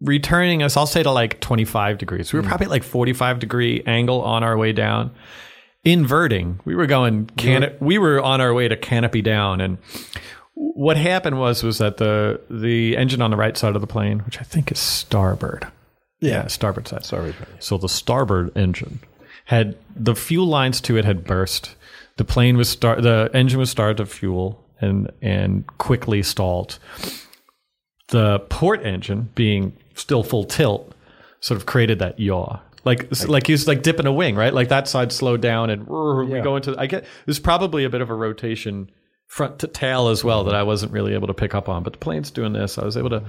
returning 0.00 0.62
us 0.62 0.76
i'll 0.76 0.86
say 0.86 1.02
to 1.02 1.10
like 1.10 1.40
25 1.40 1.98
degrees. 1.98 2.32
We 2.32 2.40
were 2.40 2.42
hmm. 2.42 2.48
probably 2.48 2.66
at 2.66 2.70
like 2.70 2.82
45 2.82 3.38
degree 3.38 3.82
angle 3.86 4.20
on 4.20 4.42
our 4.42 4.58
way 4.58 4.72
down 4.72 5.12
inverting. 5.84 6.58
We 6.64 6.74
were 6.74 6.86
going 6.86 7.26
can 7.36 7.76
we 7.80 7.98
were 7.98 8.20
on 8.20 8.40
our 8.40 8.52
way 8.52 8.66
to 8.66 8.76
canopy 8.76 9.22
down 9.22 9.60
and 9.60 9.78
what 10.58 10.96
happened 10.96 11.38
was 11.38 11.62
was 11.62 11.78
that 11.78 11.98
the 11.98 12.40
the 12.50 12.96
engine 12.96 13.22
on 13.22 13.30
the 13.30 13.36
right 13.36 13.56
side 13.56 13.76
of 13.76 13.80
the 13.80 13.86
plane, 13.86 14.20
which 14.20 14.40
I 14.40 14.44
think 14.44 14.72
is 14.72 14.78
starboard, 14.78 15.68
yeah, 16.20 16.48
starboard 16.48 16.88
side. 16.88 17.04
Sorry. 17.04 17.32
So 17.60 17.78
the 17.78 17.88
starboard 17.88 18.56
engine 18.56 18.98
had 19.44 19.76
the 19.94 20.16
fuel 20.16 20.46
lines 20.46 20.80
to 20.82 20.96
it 20.96 21.04
had 21.04 21.24
burst. 21.24 21.76
The 22.16 22.24
plane 22.24 22.56
was 22.56 22.68
start. 22.68 23.02
The 23.02 23.30
engine 23.32 23.60
was 23.60 23.70
started 23.70 23.98
to 23.98 24.06
fuel 24.06 24.64
and 24.80 25.12
and 25.22 25.64
quickly 25.78 26.24
stalled. 26.24 26.80
The 28.08 28.40
port 28.48 28.84
engine, 28.84 29.30
being 29.36 29.76
still 29.94 30.24
full 30.24 30.44
tilt, 30.44 30.92
sort 31.38 31.60
of 31.60 31.66
created 31.66 32.00
that 32.00 32.18
yaw. 32.18 32.58
Like, 32.84 33.08
like 33.28 33.46
he 33.46 33.52
was 33.52 33.68
like 33.68 33.82
dipping 33.82 34.06
a 34.06 34.12
wing, 34.12 34.34
right? 34.34 34.52
Like 34.52 34.70
that 34.70 34.88
side 34.88 35.12
slowed 35.12 35.42
down, 35.42 35.70
and 35.70 35.86
we 35.86 36.40
go 36.40 36.56
into. 36.56 36.74
I 36.76 36.86
get 36.86 37.04
there's 37.26 37.38
probably 37.38 37.84
a 37.84 37.90
bit 37.90 38.00
of 38.00 38.10
a 38.10 38.14
rotation 38.14 38.90
front 39.28 39.60
to 39.60 39.66
tail 39.68 40.08
as 40.08 40.24
well 40.24 40.44
that 40.44 40.54
I 40.54 40.62
wasn't 40.64 40.90
really 40.92 41.14
able 41.14 41.28
to 41.28 41.34
pick 41.34 41.54
up 41.54 41.68
on. 41.68 41.82
But 41.84 41.92
the 41.92 41.98
plane's 41.98 42.30
doing 42.30 42.52
this. 42.52 42.76
I 42.78 42.84
was 42.84 42.96
able 42.96 43.10
to, 43.10 43.24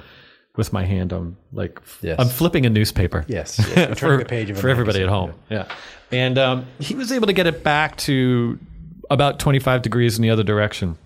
with 0.56 0.74
my 0.74 0.84
hand, 0.84 1.12
I'm 1.14 1.38
like, 1.54 1.80
Yes. 2.02 2.18
I'm 2.20 2.28
flipping 2.30 2.66
a 2.66 2.70
newspaper 2.70 3.26
Yes. 3.28 3.60
yes. 3.76 4.00
For, 4.00 4.18
the 4.18 4.26
page 4.26 4.50
of 4.50 4.58
for 4.60 4.70
everybody 4.70 5.02
at 5.04 5.10
home. 5.10 5.34
Yeah. 5.50 5.68
And 6.12 6.38
um, 6.40 6.66
he 6.80 6.96
was 6.96 7.12
able 7.12 7.28
to 7.28 7.34
get 7.34 7.46
it 7.48 7.64
back 7.64 7.98
to 7.98 8.58
about 9.12 9.40
25 9.40 9.82
degrees 9.82 10.18
in 10.18 10.24
the 10.24 10.30
other 10.32 10.44
direction. 10.44 10.98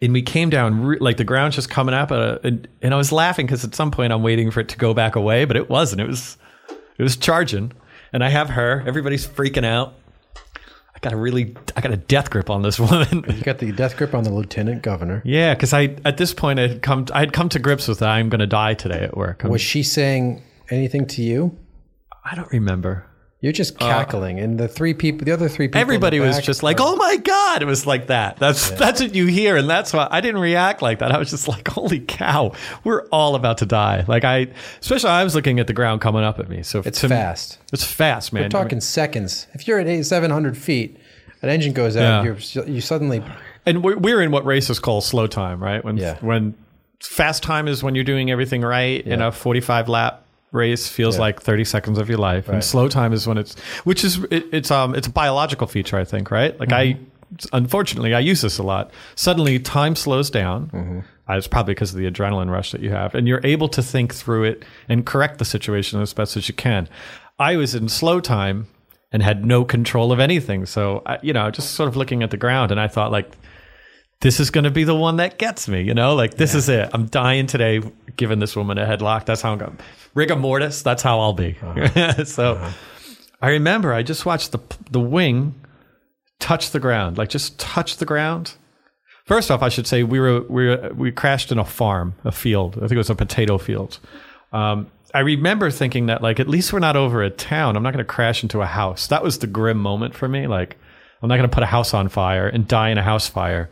And 0.00 0.12
we 0.12 0.22
came 0.22 0.50
down, 0.50 0.82
re- 0.84 0.98
like 0.98 1.16
the 1.16 1.24
ground's 1.24 1.56
just 1.56 1.70
coming 1.70 1.94
up, 1.94 2.10
a, 2.10 2.38
and, 2.44 2.68
and 2.82 2.92
I 2.94 2.96
was 2.98 3.12
laughing 3.12 3.46
because 3.46 3.64
at 3.64 3.74
some 3.74 3.90
point 3.90 4.12
I'm 4.12 4.22
waiting 4.22 4.50
for 4.50 4.60
it 4.60 4.68
to 4.68 4.76
go 4.78 4.92
back 4.94 5.16
away, 5.16 5.44
but 5.46 5.56
it 5.56 5.68
wasn't. 5.70 6.02
It 6.02 6.06
was, 6.06 6.36
it 6.98 7.02
was 7.02 7.16
charging, 7.16 7.72
and 8.12 8.22
I 8.22 8.28
have 8.28 8.50
her. 8.50 8.84
Everybody's 8.86 9.26
freaking 9.26 9.64
out. 9.64 9.94
I 10.96 10.98
got 11.00 11.12
a 11.12 11.16
really, 11.16 11.54
I 11.76 11.82
got 11.82 11.92
a 11.92 11.96
death 11.98 12.30
grip 12.30 12.48
on 12.48 12.62
this 12.62 12.80
woman. 12.80 13.24
You 13.28 13.42
got 13.42 13.58
the 13.58 13.70
death 13.70 13.96
grip 13.98 14.14
on 14.14 14.24
the 14.24 14.32
lieutenant 14.32 14.82
governor. 14.82 15.22
yeah, 15.26 15.52
because 15.54 15.72
I 15.74 15.94
at 16.06 16.16
this 16.16 16.32
point 16.32 16.58
I 16.58 16.68
had 16.68 16.82
come, 16.82 17.06
I 17.12 17.20
had 17.20 17.32
come 17.34 17.48
to 17.50 17.58
grips 17.58 17.86
with 17.86 18.02
I'm 18.02 18.28
going 18.30 18.40
to 18.40 18.46
die 18.46 18.74
today 18.74 19.02
at 19.02 19.16
work. 19.16 19.44
I'm- 19.44 19.52
Was 19.52 19.60
she 19.60 19.82
saying 19.82 20.42
anything 20.70 21.06
to 21.08 21.22
you? 21.22 21.56
I 22.24 22.34
don't 22.34 22.50
remember. 22.50 23.06
You're 23.46 23.52
just 23.52 23.76
uh, 23.80 23.86
cackling, 23.86 24.40
and 24.40 24.58
the 24.58 24.66
three 24.66 24.92
people, 24.92 25.24
the 25.24 25.30
other 25.30 25.48
three 25.48 25.68
people, 25.68 25.80
Everybody 25.80 26.18
was 26.18 26.40
just 26.40 26.64
like, 26.64 26.78
"Oh 26.80 26.96
my 26.96 27.16
god!" 27.16 27.62
It 27.62 27.66
was 27.66 27.86
like 27.86 28.08
that. 28.08 28.38
That's 28.38 28.70
that's 28.72 29.00
what 29.00 29.14
you 29.14 29.26
hear, 29.26 29.56
and 29.56 29.70
that's 29.70 29.92
why 29.92 30.08
I 30.10 30.20
didn't 30.20 30.40
react 30.40 30.82
like 30.82 30.98
that. 30.98 31.12
I 31.12 31.18
was 31.18 31.30
just 31.30 31.46
like, 31.46 31.68
"Holy 31.68 32.00
cow, 32.00 32.54
we're 32.82 33.06
all 33.12 33.36
about 33.36 33.58
to 33.58 33.66
die!" 33.66 34.04
Like 34.08 34.24
I, 34.24 34.48
especially 34.80 35.10
I 35.10 35.22
was 35.22 35.36
looking 35.36 35.60
at 35.60 35.68
the 35.68 35.72
ground 35.72 36.00
coming 36.00 36.24
up 36.24 36.40
at 36.40 36.48
me. 36.48 36.64
So 36.64 36.82
It's 36.84 37.00
to 37.02 37.06
me- 37.08 37.14
fast. 37.14 37.58
it's 37.72 37.84
fast, 37.84 38.32
man. 38.32 38.42
We're 38.42 38.48
talking 38.48 38.80
seconds. 38.80 39.46
If 39.52 39.68
you're 39.68 39.78
at 39.78 39.86
eight, 39.86 40.02
700 40.02 40.58
feet, 40.58 40.96
an 41.40 41.48
engine 41.48 41.72
goes 41.72 41.96
out, 41.96 42.24
Yeah. 42.24 42.34
you're 42.52 42.64
you 42.66 42.80
suddenly 42.80 43.22
and 43.64 43.84
we're, 43.84 43.96
we're 43.96 44.22
in 44.22 44.32
what 44.32 44.44
racers 44.44 44.80
call 44.80 45.00
slow 45.00 45.28
time, 45.28 45.62
right? 45.62 45.84
When 45.84 45.96
Yeah. 45.98 46.16
when 46.20 46.54
fast 46.98 47.44
time 47.44 47.68
is 47.68 47.80
when 47.84 47.94
you're 47.94 48.02
doing 48.02 48.28
everything 48.32 48.62
right, 48.62 49.06
in 49.06 49.22
a 49.22 49.30
45 49.30 49.88
lap 49.88 50.24
race 50.56 50.88
feels 50.88 51.16
like 51.20 51.40
30 51.40 51.64
seconds 51.64 51.98
of 51.98 52.08
your 52.08 52.18
life, 52.18 52.48
and 52.48 52.64
slow 52.64 52.88
time 52.88 53.12
is 53.12 53.26
when 53.28 53.38
it's, 53.38 53.54
which 53.84 54.02
is 54.02 54.24
it, 54.30 54.46
it's 54.52 54.70
um 54.70 54.94
it's 54.96 55.06
a 55.06 55.10
biological 55.12 55.66
feature, 55.68 55.96
I 55.98 56.04
think, 56.04 56.30
right? 56.32 56.58
Like 56.58 56.72
I, 56.72 56.98
unfortunately, 57.52 58.14
I 58.14 58.20
use 58.20 58.40
this 58.40 58.58
a 58.58 58.62
lot. 58.62 58.90
Suddenly, 59.14 59.58
time 59.60 59.94
slows 59.96 60.30
down. 60.30 61.04
Uh, 61.28 61.36
It's 61.36 61.48
probably 61.48 61.74
because 61.74 61.92
of 61.92 61.98
the 61.98 62.10
adrenaline 62.10 62.50
rush 62.50 62.70
that 62.72 62.80
you 62.80 62.90
have, 62.90 63.14
and 63.14 63.26
you're 63.28 63.40
able 63.44 63.68
to 63.70 63.82
think 63.82 64.14
through 64.14 64.44
it 64.44 64.64
and 64.88 65.04
correct 65.04 65.38
the 65.38 65.44
situation 65.44 66.00
as 66.00 66.12
best 66.12 66.36
as 66.36 66.48
you 66.48 66.54
can. 66.54 66.88
I 67.38 67.56
was 67.56 67.74
in 67.74 67.88
slow 67.88 68.20
time 68.20 68.66
and 69.12 69.22
had 69.22 69.44
no 69.44 69.64
control 69.64 70.12
of 70.12 70.20
anything, 70.20 70.66
so 70.66 71.02
I, 71.06 71.18
you 71.22 71.32
know, 71.32 71.50
just 71.50 71.72
sort 71.74 71.88
of 71.88 71.96
looking 71.96 72.22
at 72.22 72.30
the 72.30 72.36
ground, 72.36 72.70
and 72.70 72.80
I 72.80 72.88
thought 72.88 73.10
like 73.12 73.30
this 74.20 74.40
is 74.40 74.50
going 74.50 74.64
to 74.64 74.70
be 74.70 74.84
the 74.84 74.94
one 74.94 75.16
that 75.16 75.38
gets 75.38 75.68
me, 75.68 75.82
you 75.82 75.94
know? 75.94 76.14
Like, 76.14 76.34
this 76.34 76.54
is 76.54 76.68
it. 76.68 76.88
I'm 76.92 77.06
dying 77.06 77.46
today 77.46 77.80
giving 78.16 78.38
this 78.38 78.56
woman 78.56 78.78
a 78.78 78.86
headlock. 78.86 79.26
That's 79.26 79.42
how 79.42 79.52
I'm 79.52 79.58
going. 79.58 79.78
Rigor 80.14 80.36
mortis, 80.36 80.82
that's 80.82 81.02
how 81.02 81.20
I'll 81.20 81.34
be. 81.34 81.56
so 82.24 82.72
I 83.42 83.50
remember 83.50 83.92
I 83.92 84.02
just 84.02 84.24
watched 84.24 84.52
the, 84.52 84.60
the 84.90 85.00
wing 85.00 85.54
touch 86.38 86.70
the 86.70 86.80
ground, 86.80 87.18
like 87.18 87.28
just 87.28 87.58
touch 87.58 87.98
the 87.98 88.06
ground. 88.06 88.54
First 89.26 89.50
off, 89.50 89.62
I 89.62 89.68
should 89.68 89.86
say 89.86 90.04
we 90.04 90.20
were, 90.20 90.42
we 90.42 90.68
were, 90.68 90.92
we 90.94 91.12
crashed 91.12 91.52
in 91.52 91.58
a 91.58 91.64
farm, 91.64 92.14
a 92.24 92.32
field. 92.32 92.76
I 92.76 92.80
think 92.80 92.92
it 92.92 92.98
was 92.98 93.10
a 93.10 93.14
potato 93.14 93.58
field. 93.58 93.98
Um, 94.52 94.90
I 95.12 95.20
remember 95.20 95.70
thinking 95.70 96.06
that, 96.06 96.22
like, 96.22 96.38
at 96.38 96.48
least 96.48 96.72
we're 96.72 96.78
not 96.78 96.96
over 96.96 97.22
a 97.22 97.30
town. 97.30 97.76
I'm 97.76 97.82
not 97.82 97.92
going 97.92 98.04
to 98.04 98.08
crash 98.08 98.42
into 98.42 98.62
a 98.62 98.66
house. 98.66 99.08
That 99.08 99.24
was 99.24 99.38
the 99.38 99.46
grim 99.46 99.78
moment 99.78 100.14
for 100.14 100.28
me. 100.28 100.46
Like, 100.46 100.76
I'm 101.22 101.28
not 101.28 101.36
going 101.36 101.48
to 101.48 101.54
put 101.54 101.62
a 101.62 101.66
house 101.66 101.92
on 101.92 102.08
fire 102.08 102.46
and 102.46 102.68
die 102.68 102.90
in 102.90 102.98
a 102.98 103.02
house 103.02 103.26
fire 103.28 103.68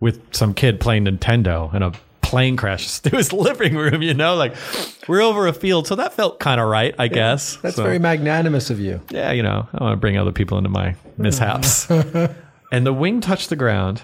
with 0.00 0.34
some 0.34 0.54
kid 0.54 0.80
playing 0.80 1.04
Nintendo 1.06 1.72
and 1.74 1.82
a 1.84 1.92
plane 2.22 2.56
crashes 2.56 2.98
through 3.00 3.18
his 3.18 3.32
living 3.32 3.76
room, 3.76 4.02
you 4.02 4.12
know? 4.14 4.34
Like, 4.34 4.54
we're 5.08 5.22
over 5.22 5.46
a 5.46 5.52
field. 5.52 5.86
So 5.86 5.94
that 5.96 6.12
felt 6.12 6.38
kind 6.40 6.60
of 6.60 6.68
right, 6.68 6.94
I 6.98 7.08
guess. 7.08 7.56
That's 7.56 7.76
So- 7.76 7.84
very 7.84 7.98
magnanimous 7.98 8.68
of 8.70 8.80
you. 8.80 9.00
yeah, 9.10 9.32
you 9.32 9.42
know, 9.42 9.68
I 9.72 9.82
want 9.82 9.92
to 9.92 9.96
bring 10.00 10.18
other 10.18 10.32
people 10.32 10.58
into 10.58 10.70
my 10.70 10.96
mishaps. 11.16 11.88
and 12.72 12.84
the 12.86 12.92
wing 12.92 13.20
touched 13.20 13.48
the 13.48 13.56
ground, 13.56 14.02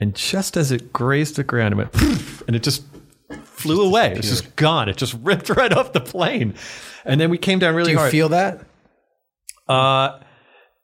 and 0.00 0.14
just 0.16 0.56
as 0.56 0.72
it 0.72 0.92
grazed 0.94 1.36
the 1.36 1.44
ground, 1.44 1.74
it 1.74 1.76
went, 1.76 2.42
and 2.46 2.56
it 2.56 2.62
just 2.62 2.82
flew 3.44 3.82
away. 3.84 4.12
It 4.12 4.16
was 4.16 4.30
just 4.30 4.56
gone. 4.56 4.88
It 4.88 4.96
just 4.96 5.12
ripped 5.20 5.50
right 5.50 5.72
off 5.72 5.92
the 5.92 6.00
plane. 6.00 6.54
And 7.04 7.20
then 7.20 7.28
we 7.28 7.36
came 7.36 7.58
down 7.58 7.74
really 7.74 7.88
Do 7.88 7.92
you 7.92 7.98
hard. 7.98 8.10
feel 8.10 8.28
that? 8.30 8.60
uh, 9.68 10.18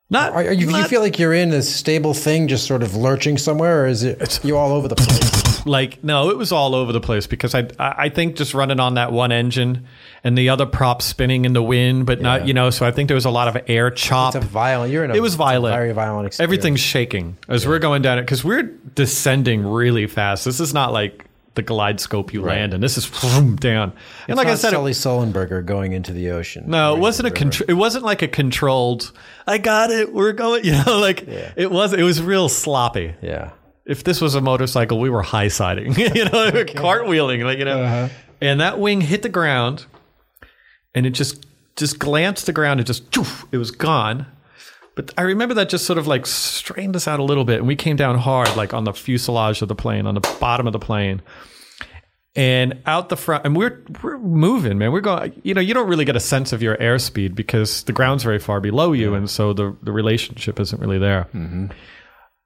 not, 0.09 0.33
Are, 0.33 0.45
are 0.45 0.53
you, 0.53 0.71
you 0.71 0.85
feel 0.85 1.01
like 1.01 1.19
you're 1.19 1.35
in 1.35 1.53
a 1.53 1.63
stable 1.63 2.15
thing, 2.15 2.47
just 2.47 2.67
sort 2.67 2.83
of 2.85 2.95
lurching 2.95 3.39
somewhere, 3.39 3.83
or 3.83 3.87
is 3.87 4.05
it 4.05 4.45
you 4.45 4.57
all 4.57 4.73
over 4.73 4.87
the 4.87 4.95
place? 4.95 5.47
like 5.67 6.03
no, 6.05 6.31
it 6.31 6.39
was 6.39 6.53
all 6.53 6.77
over 6.77 6.93
the 6.93 7.01
place 7.01 7.27
because 7.27 7.55
I 7.57 7.69
I 7.79 7.95
I 7.99 8.09
think 8.09 8.37
just 8.37 8.55
running 8.55 8.79
on 8.79 8.95
that 8.95 9.11
one 9.11 9.33
engine 9.33 9.85
and 10.23 10.39
the 10.39 10.49
other 10.49 10.65
prop 10.65 11.03
spinning 11.03 11.45
in 11.45 11.55
the 11.55 11.63
wind, 11.63 12.07
but 12.07 12.21
not 12.21 12.47
you 12.47 12.55
know. 12.55 12.71
So 12.71 12.87
I 12.87 12.93
think 12.93 13.09
there 13.09 13.17
was 13.17 13.25
a 13.25 13.31
lot 13.31 13.49
of 13.49 13.61
air 13.67 13.91
chop. 13.91 14.37
It's 14.37 14.45
a 14.45 14.49
violent. 14.49 14.93
You're 14.93 15.05
in 15.05 15.11
a. 15.11 15.15
It 15.15 15.21
was 15.21 15.35
violent. 15.35 15.75
Very 15.75 15.93
violent. 15.93 16.29
Experience. 16.29 16.41
Everything's 16.47 16.81
shaking 16.81 17.37
as 17.49 17.67
we're 17.67 17.81
going 17.81 18.03
down 18.03 18.19
it 18.19 18.23
because 18.23 18.45
we're 18.45 18.63
descending 18.95 19.67
really 19.67 20.07
fast. 20.07 20.45
This 20.45 20.61
is 20.61 20.73
not 20.73 20.93
like 20.93 21.26
the 21.57 21.63
glide 21.63 21.99
scope 22.01 22.33
you 22.33 22.41
land 22.43 22.73
and 22.73 22.83
This 22.83 22.97
is 22.97 23.05
vroom, 23.07 23.57
down. 23.57 23.93
And 24.29 24.37
like 24.37 24.47
I 24.49 24.55
said, 24.55 24.69
it- 24.73 24.77
Sully 24.77 24.93
Sullenberger 24.93 25.65
going 25.67 25.93
into 25.93 26.13
the 26.13 26.31
ocean. 26.31 26.65
no, 26.69 26.95
it 26.95 27.01
wasn't 27.01 27.29
a 27.29 27.31
contr- 27.33 27.65
it 27.69 27.75
wasn't 27.75 28.05
like 28.05 28.23
a 28.23 28.29
controlled. 28.29 29.13
I 29.47 29.59
got 29.59 29.91
it. 29.91 30.13
We're 30.15 30.33
going. 30.33 30.65
You 30.67 30.73
know, 30.85 30.99
like 31.01 31.25
it 31.27 31.71
was. 31.71 31.93
It 31.93 32.03
was 32.05 32.23
real 32.23 32.49
sloppy. 32.49 33.15
Yeah. 33.21 33.51
If 33.85 34.03
this 34.05 34.21
was 34.21 34.35
a 34.35 34.41
motorcycle, 34.41 34.99
we 35.01 35.11
were 35.11 35.23
high 35.23 35.49
siding. 35.49 35.95
you 35.99 36.25
know, 36.25 36.31
cartwheeling. 36.65 37.45
Like 37.45 37.59
you 37.59 37.65
know, 37.65 37.83
Uh-huh. 37.83 38.09
and 38.41 38.61
that 38.61 38.79
wing 38.79 39.01
hit 39.01 39.23
the 39.23 39.29
ground, 39.29 39.87
and 40.95 41.07
it 41.07 41.11
just 41.11 41.47
just 41.77 41.99
glanced 41.99 42.47
the 42.47 42.53
ground. 42.53 42.81
It 42.81 42.85
just 42.85 43.05
it 43.53 43.59
was 43.59 43.71
gone. 43.71 44.27
But 44.97 45.13
I 45.19 45.23
remember 45.23 45.55
that 45.55 45.69
just 45.69 45.85
sort 45.85 45.99
of 45.99 46.07
like 46.07 46.27
strained 46.27 46.97
us 46.97 47.07
out 47.07 47.21
a 47.21 47.23
little 47.23 47.45
bit, 47.45 47.59
and 47.59 47.69
we 47.69 47.77
came 47.77 47.97
down 47.97 48.19
hard, 48.19 48.57
like 48.57 48.73
on 48.73 48.85
the 48.85 48.95
fuselage 48.95 49.61
of 49.61 49.69
the 49.69 49.75
plane, 49.75 50.07
on 50.07 50.15
the 50.15 50.37
bottom 50.41 50.67
of 50.67 50.73
the 50.73 50.79
plane, 50.79 51.21
and 52.35 52.83
out 52.87 53.11
the 53.11 53.17
front. 53.17 53.45
And 53.45 53.55
we're 53.55 53.85
we're 54.03 54.19
moving, 54.19 54.79
man. 54.79 54.93
We're 54.93 55.03
going. 55.03 55.39
You 55.45 55.53
know, 55.53 55.61
you 55.61 55.75
don't 55.75 55.87
really 55.87 56.07
get 56.07 56.17
a 56.17 56.21
sense 56.21 56.55
of 56.55 56.63
your 56.63 56.79
airspeed 56.79 57.35
because 57.35 57.83
the 57.85 57.93
ground's 57.93 58.25
very 58.25 58.39
far 58.39 58.59
below 58.59 58.95
you, 58.95 59.15
and 59.15 59.29
so 59.29 59.53
the 59.53 59.77
the 59.83 59.93
relationship 59.93 60.59
isn't 60.59 60.81
really 60.81 60.99
there. 60.99 61.29
Mm-hmm. 61.35 61.67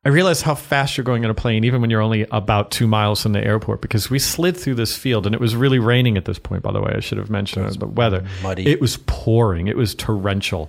I 0.05 0.09
realized 0.09 0.43
how 0.43 0.57
fast 0.57 0.97
you're 0.97 1.05
going 1.05 1.23
in 1.23 1.31
a 1.31 1.35
plane, 1.35 1.63
even 1.63 1.81
when 1.81 1.91
you're 1.91 2.01
only 2.01 2.27
about 2.33 2.73
two 2.73 2.89
miles 2.89 3.23
from 3.23 3.33
the 3.33 3.45
airport, 3.45 3.81
because 3.81 4.11
we 4.11 4.19
slid 4.19 4.57
through 4.57 4.75
this 4.75 4.97
field, 4.97 5.25
and 5.25 5.37
it 5.37 5.41
was 5.41 5.55
really 5.55 5.79
raining 5.79 6.17
at 6.17 6.25
this 6.25 6.39
point. 6.41 6.65
By 6.65 6.73
the 6.73 6.81
way, 6.81 6.95
I 6.97 7.01
should 7.01 7.19
have 7.19 7.31
mentioned 7.31 7.77
the 7.77 7.87
weather. 7.87 8.25
muddy. 8.43 8.67
It 8.67 8.81
was 8.81 8.97
pouring. 9.07 9.69
It 9.69 9.77
was 9.77 9.95
torrential, 9.95 10.69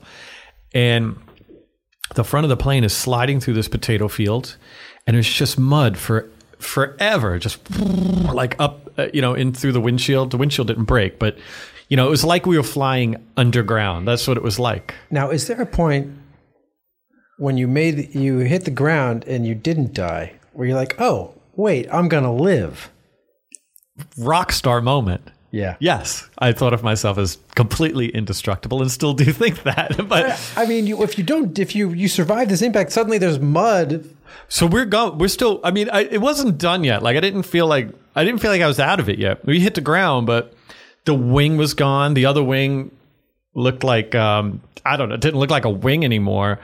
and 0.75 1.17
the 2.15 2.23
front 2.23 2.45
of 2.45 2.49
the 2.49 2.57
plane 2.57 2.83
is 2.83 2.93
sliding 2.93 3.39
through 3.39 3.53
this 3.53 3.67
potato 3.67 4.07
field, 4.07 4.57
and 5.07 5.15
it's 5.15 5.31
just 5.31 5.57
mud 5.57 5.97
for 5.97 6.29
forever, 6.59 7.39
just 7.39 7.59
like 7.79 8.55
up, 8.59 8.89
uh, 8.97 9.07
you 9.13 9.21
know, 9.21 9.33
in 9.33 9.53
through 9.53 9.71
the 9.71 9.81
windshield. 9.81 10.31
The 10.31 10.37
windshield 10.37 10.67
didn't 10.67 10.85
break, 10.85 11.19
but 11.19 11.37
you 11.89 11.97
know, 11.97 12.07
it 12.07 12.09
was 12.09 12.23
like 12.23 12.45
we 12.45 12.57
were 12.57 12.63
flying 12.63 13.25
underground. 13.35 14.07
That's 14.07 14.27
what 14.27 14.37
it 14.37 14.43
was 14.43 14.59
like. 14.59 14.95
Now, 15.09 15.29
is 15.29 15.47
there 15.47 15.61
a 15.61 15.65
point 15.65 16.17
when 17.37 17.57
you 17.57 17.67
made 17.67 18.15
you 18.15 18.39
hit 18.39 18.65
the 18.65 18.71
ground 18.71 19.25
and 19.27 19.45
you 19.45 19.55
didn't 19.55 19.93
die, 19.93 20.33
where 20.53 20.67
you're 20.67 20.77
like, 20.77 20.99
oh, 20.99 21.33
wait, 21.55 21.87
I'm 21.91 22.07
gonna 22.07 22.33
live? 22.33 22.91
Rock 24.17 24.51
star 24.51 24.81
moment. 24.81 25.29
Yeah. 25.51 25.75
Yes, 25.79 26.29
I 26.37 26.53
thought 26.53 26.73
of 26.73 26.81
myself 26.81 27.17
as 27.17 27.37
completely 27.55 28.07
indestructible, 28.07 28.81
and 28.81 28.89
still 28.89 29.13
do 29.13 29.25
think 29.31 29.63
that. 29.63 29.91
But 30.07 30.39
I 30.55 30.65
mean, 30.65 30.87
you, 30.87 31.03
if 31.03 31.17
you 31.17 31.23
don't, 31.23 31.57
if 31.59 31.75
you 31.75 31.91
you 31.91 32.07
survive 32.07 32.49
this 32.49 32.61
impact, 32.61 32.91
suddenly 32.91 33.17
there's 33.17 33.39
mud. 33.39 34.05
so 34.47 34.65
we're 34.65 34.85
go. 34.85 35.11
We're 35.11 35.27
still. 35.27 35.59
I 35.63 35.71
mean, 35.71 35.89
I, 35.89 36.01
it 36.03 36.21
wasn't 36.21 36.57
done 36.57 36.83
yet. 36.83 37.03
Like 37.03 37.17
I 37.17 37.19
didn't 37.19 37.43
feel 37.43 37.67
like 37.67 37.89
I 38.15 38.23
didn't 38.23 38.39
feel 38.39 38.51
like 38.51 38.61
I 38.61 38.67
was 38.67 38.79
out 38.79 38.99
of 38.99 39.09
it 39.09 39.19
yet. 39.19 39.45
We 39.45 39.59
hit 39.59 39.75
the 39.75 39.81
ground, 39.81 40.25
but 40.25 40.53
the 41.05 41.13
wing 41.13 41.57
was 41.57 41.73
gone. 41.73 42.13
The 42.13 42.25
other 42.25 42.43
wing 42.43 42.91
looked 43.53 43.83
like 43.83 44.15
um, 44.15 44.61
I 44.85 44.95
don't 44.95 45.09
know. 45.09 45.15
It 45.15 45.21
didn't 45.21 45.39
look 45.39 45.49
like 45.51 45.65
a 45.65 45.69
wing 45.69 46.05
anymore. 46.05 46.59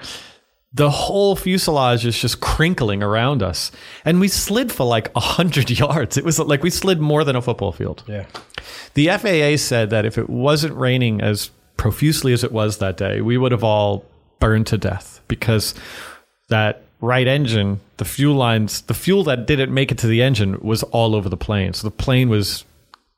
The 0.73 0.89
whole 0.89 1.35
fuselage 1.35 2.05
is 2.05 2.19
just 2.19 2.39
crinkling 2.41 3.01
around 3.01 3.41
us, 3.41 3.71
and 4.03 4.19
we 4.19 4.27
slid 4.27 4.71
for 4.71 4.85
like 4.85 5.09
a 5.15 5.19
hundred 5.19 5.69
yards. 5.79 6.17
It 6.17 6.25
was 6.25 6.39
like 6.39 6.61
we 6.63 6.69
slid 6.69 6.99
more 6.99 7.23
than 7.23 7.35
a 7.35 7.41
football 7.41 7.71
field. 7.71 8.03
Yeah. 8.07 8.25
The 8.93 9.07
FAA 9.07 9.57
said 9.57 9.89
that 9.91 10.05
if 10.05 10.17
it 10.17 10.29
wasn't 10.29 10.75
raining 10.75 11.21
as 11.21 11.51
profusely 11.77 12.33
as 12.33 12.43
it 12.43 12.51
was 12.51 12.79
that 12.79 12.97
day, 12.97 13.21
we 13.21 13.37
would 13.37 13.51
have 13.51 13.63
all 13.63 14.03
burned 14.39 14.67
to 14.67 14.77
death 14.77 15.21
because 15.27 15.73
that 16.49 16.83
right 17.01 17.27
engine, 17.27 17.79
the 17.97 18.05
fuel 18.05 18.35
lines, 18.35 18.81
the 18.81 18.93
fuel 18.93 19.23
that 19.23 19.45
didn't 19.45 19.73
make 19.73 19.91
it 19.91 19.97
to 19.99 20.07
the 20.07 20.21
engine 20.21 20.59
was 20.59 20.83
all 20.83 21.15
over 21.15 21.29
the 21.29 21.37
plane. 21.37 21.73
So 21.73 21.87
the 21.87 21.91
plane 21.95 22.29
was 22.29 22.65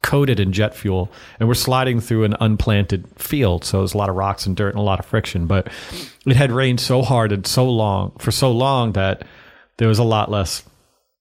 coated 0.01 0.39
in 0.39 0.53
jet 0.53 0.73
fuel 0.75 1.11
and 1.39 1.47
we're 1.49 1.53
sliding 1.55 1.99
through 1.99 2.23
an 2.23 2.35
unplanted 2.39 3.05
field. 3.17 3.65
So 3.65 3.79
there's 3.79 3.93
a 3.93 3.97
lot 3.97 4.09
of 4.09 4.15
rocks 4.15 4.45
and 4.45 4.55
dirt 4.55 4.69
and 4.69 4.79
a 4.79 4.83
lot 4.83 4.99
of 4.99 5.05
friction, 5.05 5.45
but 5.45 5.67
it 6.25 6.35
had 6.35 6.51
rained 6.51 6.79
so 6.79 7.01
hard 7.01 7.31
and 7.31 7.45
so 7.45 7.69
long 7.69 8.11
for 8.19 8.31
so 8.31 8.51
long 8.51 8.93
that 8.93 9.23
there 9.77 9.87
was 9.87 9.99
a 9.99 10.03
lot 10.03 10.31
less 10.31 10.63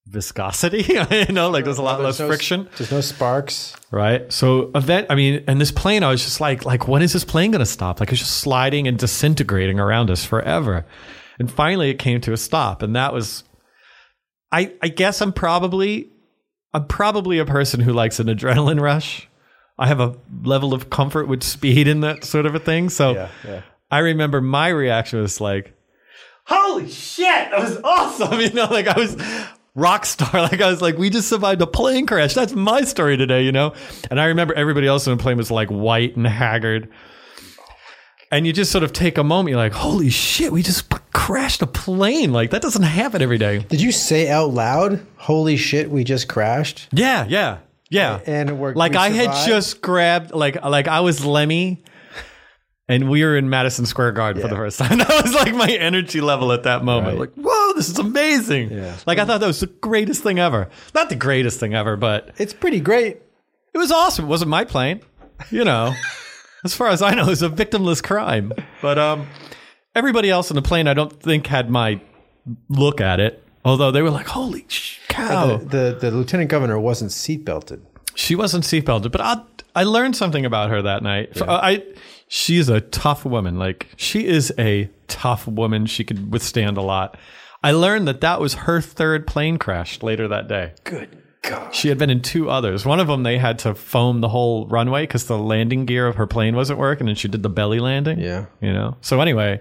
viscosity, 0.06 0.82
you 1.10 1.32
know, 1.32 1.50
like 1.50 1.64
there's 1.64 1.78
a 1.78 1.82
lot 1.82 2.00
less 2.00 2.18
There's 2.18 2.28
no- 2.28 2.34
friction 2.34 2.68
There's 2.78 2.90
no 2.90 3.00
sparks. 3.00 3.76
right? 3.90 4.32
So 4.32 4.70
event, 4.74 5.08
I 5.10 5.14
mean, 5.16 5.44
and 5.46 5.60
this 5.60 5.70
plane, 5.72 6.02
I 6.02 6.10
was 6.10 6.22
just 6.24 6.40
like, 6.40 6.64
like 6.64 6.88
when 6.88 7.02
is 7.02 7.12
this 7.12 7.24
plane 7.24 7.50
going 7.50 7.58
to 7.60 7.66
stop? 7.66 8.00
Like 8.00 8.10
it's 8.10 8.20
just 8.20 8.38
sliding 8.38 8.86
and 8.88 8.98
disintegrating 8.98 9.78
around 9.78 10.10
us 10.10 10.24
forever. 10.24 10.86
And 11.38 11.50
finally, 11.50 11.90
it 11.90 11.98
came 11.98 12.20
to 12.22 12.32
a 12.32 12.36
stop, 12.36 12.82
and 12.82 12.96
that 12.96 13.12
was, 13.12 13.44
I, 14.50 14.72
I 14.82 14.88
guess 14.88 15.20
I'm 15.20 15.32
probably, 15.32 16.08
I'm 16.78 16.86
probably 16.86 17.38
a 17.38 17.44
person 17.44 17.80
who 17.80 17.92
likes 17.92 18.20
an 18.20 18.28
adrenaline 18.28 18.80
rush. 18.80 19.28
I 19.78 19.88
have 19.88 19.98
a 19.98 20.16
level 20.44 20.72
of 20.72 20.90
comfort 20.90 21.26
with 21.26 21.42
speed 21.42 21.88
and 21.88 22.04
that 22.04 22.24
sort 22.24 22.46
of 22.46 22.54
a 22.54 22.60
thing. 22.60 22.88
So 22.88 23.14
Yeah, 23.14 23.28
yeah. 23.44 23.62
I 23.90 23.98
remember 23.98 24.40
my 24.40 24.68
reaction 24.68 25.20
was 25.20 25.40
like, 25.40 25.74
holy 26.44 26.88
shit, 26.88 27.50
that 27.50 27.58
was 27.58 27.78
awesome. 27.82 28.40
You 28.40 28.52
know, 28.52 28.66
like 28.66 28.86
I 28.86 28.98
was 28.98 29.16
rock 29.74 30.06
star. 30.06 30.30
Like 30.42 30.60
I 30.60 30.70
was 30.70 30.80
like, 30.80 30.98
we 30.98 31.10
just 31.10 31.28
survived 31.28 31.60
a 31.62 31.66
plane 31.66 32.06
crash. 32.06 32.34
That's 32.34 32.52
my 32.52 32.82
story 32.82 33.16
today, 33.16 33.42
you 33.42 33.50
know? 33.52 33.74
And 34.10 34.20
I 34.20 34.26
remember 34.26 34.54
everybody 34.54 34.86
else 34.86 35.06
in 35.06 35.16
the 35.16 35.22
plane 35.22 35.36
was 35.36 35.50
like 35.50 35.68
white 35.68 36.16
and 36.16 36.26
haggard. 36.26 36.88
And 38.30 38.46
you 38.46 38.52
just 38.52 38.70
sort 38.70 38.84
of 38.84 38.92
take 38.92 39.16
a 39.18 39.24
moment, 39.24 39.50
you're 39.50 39.58
like, 39.58 39.72
holy 39.72 40.10
shit, 40.10 40.52
we 40.52 40.62
just 40.62 40.88
crashed 41.28 41.60
a 41.60 41.66
plane. 41.66 42.32
Like 42.32 42.52
that 42.52 42.62
doesn't 42.62 42.84
happen 42.84 43.20
every 43.20 43.36
day. 43.36 43.58
Did 43.58 43.82
you 43.82 43.92
say 43.92 44.30
out 44.30 44.54
loud, 44.54 45.06
"Holy 45.16 45.58
shit, 45.58 45.90
we 45.90 46.02
just 46.02 46.26
crashed"? 46.26 46.88
Yeah, 46.90 47.26
yeah. 47.28 47.58
Yeah. 47.90 48.20
And 48.24 48.58
we're 48.58 48.72
like 48.72 48.92
we 48.92 48.98
I 48.98 49.10
had 49.10 49.46
just 49.46 49.82
grabbed 49.82 50.30
like 50.32 50.64
like 50.64 50.88
I 50.88 51.00
was 51.00 51.26
Lemmy 51.26 51.82
and 52.88 53.10
we 53.10 53.22
were 53.24 53.36
in 53.36 53.50
Madison 53.50 53.84
Square 53.84 54.12
Garden 54.12 54.40
for 54.40 54.48
the 54.48 54.56
first 54.56 54.78
time. 54.78 54.96
That 55.08 55.22
was 55.22 55.34
like 55.34 55.54
my 55.54 55.70
energy 55.70 56.22
level 56.22 56.50
at 56.50 56.62
that 56.62 56.82
moment. 56.82 57.18
Right. 57.18 57.28
Like, 57.28 57.34
whoa, 57.34 57.74
this 57.74 57.90
is 57.90 57.98
amazing. 57.98 58.70
Yeah. 58.70 58.96
Like 59.06 59.18
I 59.18 59.26
thought 59.26 59.40
that 59.40 59.46
was 59.46 59.60
the 59.60 59.66
greatest 59.66 60.22
thing 60.22 60.38
ever. 60.38 60.70
Not 60.94 61.10
the 61.10 61.14
greatest 61.16 61.60
thing 61.60 61.74
ever, 61.74 61.96
but 61.98 62.30
It's 62.38 62.54
pretty 62.54 62.80
great. 62.80 63.18
it 63.74 63.78
was 63.78 63.92
awesome. 63.92 64.24
It 64.24 64.28
wasn't 64.28 64.48
my 64.50 64.64
plane, 64.64 65.02
you 65.50 65.64
know. 65.64 65.92
as 66.64 66.74
far 66.74 66.88
as 66.88 67.02
I 67.02 67.14
know, 67.14 67.24
it 67.24 67.28
was 67.28 67.42
a 67.42 67.50
victimless 67.50 68.02
crime. 68.02 68.54
But 68.80 68.98
um, 68.98 69.26
everybody 69.98 70.30
else 70.30 70.50
in 70.50 70.56
the 70.56 70.62
plane, 70.62 70.86
I 70.88 70.94
don't 70.94 71.12
think 71.12 71.46
had 71.48 71.68
my 71.68 72.00
look 72.68 73.00
at 73.00 73.20
it. 73.20 73.44
Although 73.64 73.90
they 73.90 74.00
were 74.00 74.10
like, 74.10 74.28
"Holy 74.28 74.64
sh- 74.68 75.00
cow!" 75.08 75.58
The, 75.58 75.64
the 75.64 75.98
the 76.00 76.10
lieutenant 76.10 76.48
governor 76.48 76.78
wasn't 76.78 77.10
seatbelted. 77.10 77.80
She 78.14 78.34
wasn't 78.34 78.64
seatbelted, 78.64 79.12
but 79.12 79.20
I 79.20 79.42
I 79.74 79.84
learned 79.84 80.16
something 80.16 80.46
about 80.46 80.70
her 80.70 80.80
that 80.82 81.02
night. 81.02 81.40
I 81.42 81.84
she's 82.28 82.68
a 82.68 82.80
tough 82.80 83.24
woman. 83.24 83.58
Like 83.58 83.88
she 83.96 84.26
is 84.26 84.52
a 84.58 84.88
tough 85.08 85.46
woman. 85.46 85.86
She 85.86 86.04
could 86.04 86.32
withstand 86.32 86.76
a 86.78 86.82
lot. 86.82 87.18
I 87.62 87.72
learned 87.72 88.06
that 88.08 88.20
that 88.20 88.40
was 88.40 88.54
her 88.54 88.80
third 88.80 89.26
plane 89.26 89.58
crash 89.58 90.02
later 90.02 90.28
that 90.28 90.46
day. 90.48 90.72
Good 90.84 91.22
God. 91.42 91.74
She 91.74 91.88
had 91.88 91.98
been 91.98 92.10
in 92.10 92.22
two 92.22 92.48
others. 92.50 92.86
One 92.86 93.00
of 93.00 93.08
them 93.08 93.22
they 93.22 93.38
had 93.38 93.58
to 93.60 93.74
foam 93.74 94.20
the 94.20 94.28
whole 94.28 94.66
runway 94.68 95.02
because 95.02 95.26
the 95.26 95.38
landing 95.38 95.84
gear 95.84 96.06
of 96.06 96.16
her 96.16 96.26
plane 96.26 96.54
wasn't 96.54 96.78
working, 96.78 97.08
and 97.08 97.18
she 97.18 97.28
did 97.28 97.42
the 97.42 97.48
belly 97.48 97.80
landing. 97.80 98.18
Yeah. 98.20 98.46
you 98.60 98.72
know. 98.72 98.96
So 99.00 99.20
anyway, 99.20 99.60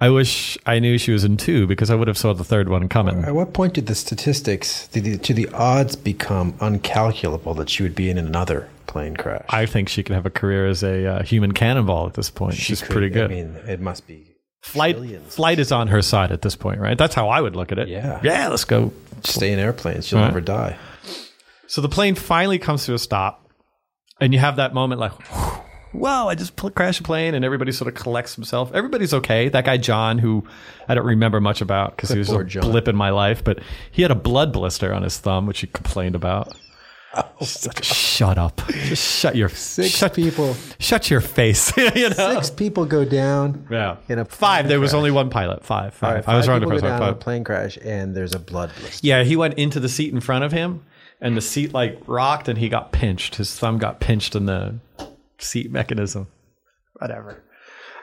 I 0.00 0.10
wish 0.10 0.56
I 0.64 0.78
knew 0.78 0.96
she 0.96 1.10
was 1.10 1.24
in 1.24 1.36
two 1.36 1.66
because 1.66 1.90
I 1.90 1.94
would 1.96 2.06
have 2.08 2.16
saw 2.18 2.32
the 2.32 2.44
third 2.44 2.68
one 2.68 2.88
coming. 2.88 3.24
At 3.24 3.34
what 3.34 3.52
point 3.52 3.74
did 3.74 3.86
the 3.86 3.96
statistics, 3.96 4.86
to 4.88 5.00
the, 5.00 5.18
to 5.18 5.34
the 5.34 5.48
odds, 5.48 5.96
become 5.96 6.52
uncalculable 6.54 7.56
that 7.56 7.68
she 7.68 7.82
would 7.82 7.96
be 7.96 8.08
in 8.08 8.16
another 8.16 8.68
plane 8.86 9.16
crash? 9.16 9.44
I 9.48 9.66
think 9.66 9.88
she 9.88 10.04
could 10.04 10.14
have 10.14 10.24
a 10.26 10.30
career 10.30 10.68
as 10.68 10.84
a 10.84 11.04
uh, 11.06 11.22
human 11.24 11.50
cannonball 11.52 12.06
at 12.06 12.14
this 12.14 12.30
point. 12.30 12.54
She's 12.54 12.80
could- 12.80 12.90
pretty 12.92 13.08
good. 13.10 13.24
I 13.30 13.34
mean, 13.34 13.56
it 13.66 13.80
must 13.80 14.06
be 14.06 14.24
flight 14.62 14.94
trillions. 14.96 15.34
flight 15.34 15.58
is 15.58 15.72
on 15.72 15.88
her 15.88 16.00
side 16.02 16.30
at 16.30 16.42
this 16.42 16.54
point, 16.54 16.78
right? 16.80 16.96
That's 16.96 17.14
how 17.14 17.28
I 17.28 17.40
would 17.40 17.56
look 17.56 17.72
at 17.72 17.78
it. 17.80 17.88
Yeah. 17.88 18.20
Yeah, 18.22 18.48
let's 18.48 18.64
go. 18.64 18.92
Stay 19.24 19.50
in 19.52 19.58
airplanes. 19.58 20.06
She'll 20.06 20.20
Right. 20.20 20.26
never 20.26 20.40
die. 20.40 20.76
So 21.66 21.80
the 21.80 21.88
plane 21.88 22.14
finally 22.14 22.58
comes 22.60 22.86
to 22.86 22.94
a 22.94 22.98
stop, 22.98 23.50
and 24.20 24.32
you 24.32 24.38
have 24.38 24.56
that 24.56 24.74
moment 24.74 25.00
like, 25.00 25.12
"Wow, 25.92 26.28
I 26.28 26.34
just 26.34 26.56
pl- 26.56 26.70
crashed 26.70 27.00
a 27.00 27.02
plane," 27.02 27.34
and 27.34 27.44
everybody 27.44 27.72
sort 27.72 27.88
of 27.88 27.94
collects 28.00 28.34
himself. 28.34 28.70
Everybody's 28.74 29.14
okay. 29.14 29.48
That 29.48 29.64
guy 29.64 29.76
John, 29.76 30.18
who 30.18 30.44
I 30.88 30.94
don't 30.94 31.06
remember 31.06 31.40
much 31.40 31.60
about 31.60 31.96
because 31.96 32.10
he 32.10 32.18
was 32.18 32.30
a 32.30 32.44
John. 32.44 32.62
blip 32.70 32.88
in 32.88 32.96
my 32.96 33.10
life, 33.10 33.42
but 33.44 33.58
he 33.90 34.02
had 34.02 34.10
a 34.10 34.14
blood 34.16 34.52
blister 34.52 34.92
on 34.92 35.02
his 35.02 35.18
thumb, 35.18 35.46
which 35.46 35.60
he 35.60 35.66
complained 35.66 36.14
about. 36.14 36.54
Oh, 37.14 37.44
shut 37.82 38.36
up! 38.36 38.60
Just 38.68 39.18
shut 39.20 39.34
your 39.34 39.48
Six 39.48 39.88
shut, 39.88 40.12
people. 40.14 40.54
shut 40.78 41.10
your 41.10 41.22
face. 41.22 41.74
you 41.96 42.10
know? 42.10 42.34
Six 42.34 42.50
people 42.50 42.84
go 42.84 43.04
down. 43.04 43.66
Yeah. 43.70 43.96
In 44.08 44.18
a 44.18 44.24
five. 44.26 44.64
plane 44.64 44.68
There 44.68 44.78
was 44.80 44.92
only 44.92 45.10
one 45.10 45.30
pilot. 45.30 45.64
Five. 45.64 45.94
Five. 45.94 46.26
Right, 46.26 46.28
I 46.28 46.36
was 46.36 46.44
five 46.46 46.52
wrong 46.52 46.60
the 46.60 46.66
first 46.74 46.82
go 46.84 46.90
one. 46.90 47.00
down 47.00 47.08
in 47.08 47.14
a 47.14 47.16
plane 47.16 47.44
crash, 47.44 47.78
and 47.82 48.14
there's 48.14 48.34
a 48.34 48.38
blood 48.38 48.70
blister. 48.78 49.06
Yeah, 49.06 49.24
he 49.24 49.36
went 49.36 49.54
into 49.54 49.80
the 49.80 49.88
seat 49.88 50.12
in 50.12 50.20
front 50.20 50.44
of 50.44 50.52
him, 50.52 50.84
and 51.20 51.34
the 51.34 51.40
seat 51.40 51.72
like 51.72 51.98
rocked, 52.06 52.46
and 52.46 52.58
he 52.58 52.68
got 52.68 52.92
pinched. 52.92 53.36
His 53.36 53.58
thumb 53.58 53.78
got 53.78 54.00
pinched 54.00 54.36
in 54.36 54.44
the 54.44 54.78
seat 55.38 55.70
mechanism. 55.70 56.26
Whatever. 56.94 57.42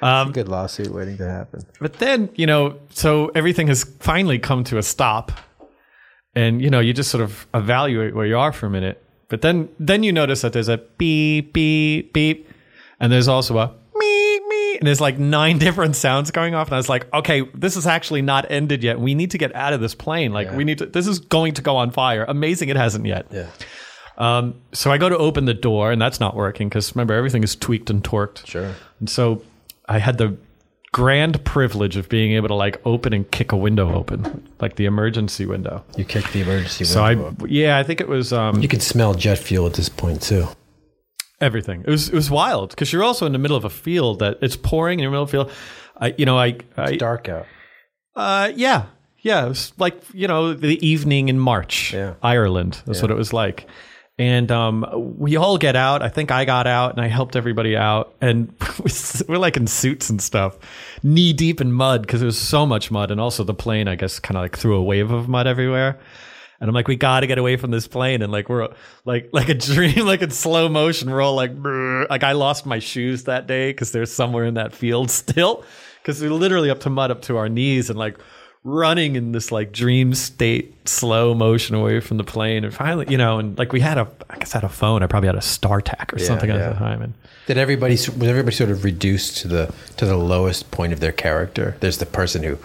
Um, 0.01 0.31
Good 0.31 0.49
lawsuit 0.49 0.89
waiting 0.89 1.17
to 1.17 1.29
happen. 1.29 1.61
but 1.79 1.93
then 1.93 2.29
you 2.35 2.45
know, 2.45 2.79
so 2.89 3.27
everything 3.35 3.67
has 3.67 3.83
finally 3.99 4.39
come 4.39 4.63
to 4.65 4.77
a 4.77 4.83
stop, 4.83 5.31
and 6.35 6.61
you 6.61 6.69
know, 6.69 6.79
you 6.79 6.93
just 6.93 7.09
sort 7.09 7.23
of 7.23 7.47
evaluate 7.53 8.13
where 8.13 8.25
you 8.25 8.37
are 8.37 8.51
for 8.51 8.65
a 8.65 8.69
minute. 8.69 9.01
But 9.27 9.41
then, 9.41 9.69
then 9.79 10.03
you 10.03 10.11
notice 10.11 10.41
that 10.41 10.53
there's 10.53 10.67
a 10.69 10.77
beep, 10.77 11.51
beep, 11.53 12.13
beep, 12.13 12.47
and 12.99 13.11
there's 13.11 13.27
also 13.27 13.57
a 13.57 13.73
me, 13.95 14.39
me, 14.41 14.77
and 14.77 14.85
there's 14.85 15.01
like 15.01 15.17
nine 15.17 15.57
different 15.65 15.95
sounds 15.95 16.29
going 16.29 16.53
off. 16.53 16.67
And 16.67 16.75
I 16.75 16.77
was 16.77 16.89
like, 16.89 17.11
okay, 17.13 17.41
this 17.55 17.75
is 17.75 17.87
actually 17.87 18.21
not 18.21 18.51
ended 18.51 18.83
yet. 18.83 18.99
We 18.99 19.15
need 19.15 19.31
to 19.31 19.37
get 19.39 19.55
out 19.55 19.73
of 19.73 19.81
this 19.81 19.95
plane. 19.95 20.31
Like, 20.31 20.51
we 20.51 20.63
need 20.63 20.77
to. 20.79 20.85
This 20.85 21.07
is 21.07 21.19
going 21.19 21.53
to 21.55 21.61
go 21.63 21.75
on 21.77 21.89
fire. 21.91 22.25
Amazing, 22.27 22.69
it 22.69 22.75
hasn't 22.75 23.05
yet. 23.05 23.25
Yeah. 23.31 23.47
Um, 24.17 24.55
so 24.71 24.91
I 24.91 24.97
go 24.97 25.09
to 25.09 25.17
open 25.17 25.45
the 25.45 25.53
door, 25.53 25.91
and 25.91 26.01
that's 26.01 26.19
not 26.19 26.35
working 26.35 26.69
because 26.69 26.95
remember 26.95 27.13
everything 27.13 27.43
is 27.43 27.55
tweaked 27.55 27.89
and 27.89 28.03
torqued. 28.03 28.45
Sure. 28.45 28.73
And 28.99 29.09
so 29.09 29.43
I 29.87 29.99
had 29.99 30.17
the 30.17 30.37
grand 30.93 31.43
privilege 31.43 31.97
of 31.97 32.07
being 32.07 32.31
able 32.33 32.47
to 32.47 32.53
like 32.53 32.79
open 32.85 33.11
and 33.13 33.29
kick 33.29 33.51
a 33.51 33.57
window 33.57 33.93
open, 33.93 34.47
like 34.61 34.77
the 34.77 34.85
emergency 34.85 35.45
window. 35.45 35.83
You 35.97 36.05
kicked 36.05 36.31
the 36.31 36.39
emergency 36.41 36.85
window. 36.85 36.93
So 37.35 37.45
I, 37.45 37.47
yeah, 37.47 37.77
I 37.77 37.83
think 37.83 37.99
it 37.99 38.07
was 38.07 38.31
um, 38.31 38.61
You 38.61 38.69
can 38.69 38.79
smell 38.79 39.13
jet 39.13 39.37
fuel 39.37 39.65
at 39.67 39.73
this 39.73 39.89
point 39.89 40.21
too. 40.21 40.47
everything. 41.41 41.81
It 41.81 41.89
was 41.89 42.07
it 42.07 42.15
was 42.15 42.31
wild 42.31 42.69
because 42.69 42.93
you're 42.93 43.03
also 43.03 43.25
in 43.25 43.33
the 43.33 43.39
middle 43.39 43.57
of 43.57 43.65
a 43.65 43.69
field 43.69 44.19
that 44.19 44.37
it's 44.41 44.55
pouring 44.55 44.99
in 44.99 45.05
the 45.05 45.11
middle 45.11 45.23
of 45.23 45.29
a 45.29 45.31
field. 45.31 45.51
I, 45.97 46.13
you 46.17 46.25
know, 46.25 46.37
I, 46.39 46.57
I 46.77 46.95
Dark 46.95 47.27
out. 47.29 47.45
uh, 48.15 48.51
yeah, 48.55 48.85
yeah, 49.19 49.45
it 49.45 49.49
was 49.49 49.73
like 49.77 50.01
you 50.13 50.27
know 50.29 50.53
the 50.53 50.77
evening 50.87 51.27
in 51.27 51.37
March, 51.39 51.93
Yeah. 51.93 52.13
Ireland. 52.23 52.81
That's 52.85 53.01
what 53.01 53.11
it 53.11 53.15
was 53.17 53.33
like. 53.33 53.67
And 54.17 54.49
um, 54.49 54.85
we 55.17 55.35
all 55.35 55.57
get 55.57 55.75
out. 55.75 56.01
I 56.01 56.07
think 56.07 56.31
I 56.31 56.45
got 56.45 56.67
out 56.67 56.91
and 56.91 57.01
I 57.01 57.07
helped 57.07 57.35
everybody 57.35 57.75
out. 57.75 58.15
And 58.21 58.53
we're 59.27 59.37
like 59.37 59.57
in 59.57 59.67
suits 59.67 60.09
and 60.09 60.21
stuff, 60.21 60.57
knee 61.03 61.33
deep 61.33 61.59
in 61.59 61.73
mud 61.73 62.01
because 62.01 62.21
there 62.21 62.25
was 62.25 62.39
so 62.39 62.65
much 62.65 62.91
mud. 62.91 63.11
And 63.11 63.19
also 63.19 63.43
the 63.43 63.53
plane, 63.53 63.89
I 63.89 63.95
guess, 63.95 64.19
kind 64.19 64.37
of 64.37 64.43
like 64.43 64.57
threw 64.57 64.75
a 64.75 64.83
wave 64.83 65.11
of 65.11 65.27
mud 65.27 65.47
everywhere. 65.47 65.99
And 66.61 66.69
I'm 66.69 66.73
like, 66.73 66.87
we 66.87 66.95
got 66.95 67.19
to 67.19 67.27
get 67.27 67.37
away 67.37 67.57
from 67.57 67.71
this 67.71 67.87
plane. 67.87 68.21
And 68.21 68.31
like, 68.31 68.47
we're 68.47 68.69
like, 69.03 69.29
like 69.33 69.49
a 69.49 69.53
dream, 69.53 70.05
like 70.05 70.21
in 70.21 70.31
slow 70.31 70.69
motion. 70.69 71.09
We're 71.09 71.21
all 71.21 71.35
like, 71.35 71.55
"Brr." 71.55 72.07
like 72.09 72.23
I 72.23 72.31
lost 72.31 72.65
my 72.65 72.79
shoes 72.79 73.25
that 73.25 73.47
day 73.47 73.71
because 73.71 73.91
they're 73.91 74.05
somewhere 74.05 74.45
in 74.45 74.53
that 74.53 74.73
field 74.73 75.11
still. 75.11 75.63
Because 76.01 76.21
we're 76.21 76.31
literally 76.31 76.69
up 76.69 76.81
to 76.81 76.89
mud 76.89 77.11
up 77.11 77.23
to 77.23 77.37
our 77.37 77.49
knees 77.49 77.89
and 77.89 77.97
like 77.97 78.17
running 78.65 79.15
in 79.15 79.31
this 79.31 79.51
like 79.51 79.71
dream 79.71 80.13
state, 80.13 80.89
slow 80.89 81.33
motion 81.33 81.75
away 81.75 81.99
from 82.01 82.17
the 82.17 82.23
plane. 82.23 82.65
And 82.65 82.73
finally, 82.73 83.05
you 83.09 83.17
know, 83.17 83.39
and 83.39 83.57
like 83.57 83.71
we 83.71 83.79
had 83.79 83.97
a, 83.97 84.07
I 84.29 84.37
guess 84.37 84.53
I 84.53 84.57
had 84.57 84.65
a 84.65 84.69
phone. 84.69 85.03
I 85.03 85.07
probably 85.07 85.27
had 85.27 85.35
a 85.35 85.39
StarTAC 85.39 86.13
or 86.13 86.19
something 86.19 86.49
yeah. 86.49 86.57
at 86.57 86.73
the 86.73 86.79
time. 86.79 87.01
And 87.01 87.13
Did 87.45 87.57
everybody 87.57 87.93
was 87.93 88.09
everybody 88.09 88.55
sort 88.55 88.71
of 88.71 88.83
reduced 88.83 89.37
to 89.37 89.47
the 89.47 89.73
to 89.97 90.05
the 90.05 90.17
lowest 90.17 90.71
point 90.71 90.91
of 90.91 90.99
their 90.99 91.13
character? 91.13 91.77
There's 91.79 91.99
the 91.99 92.07
person 92.07 92.43
who 92.43 92.57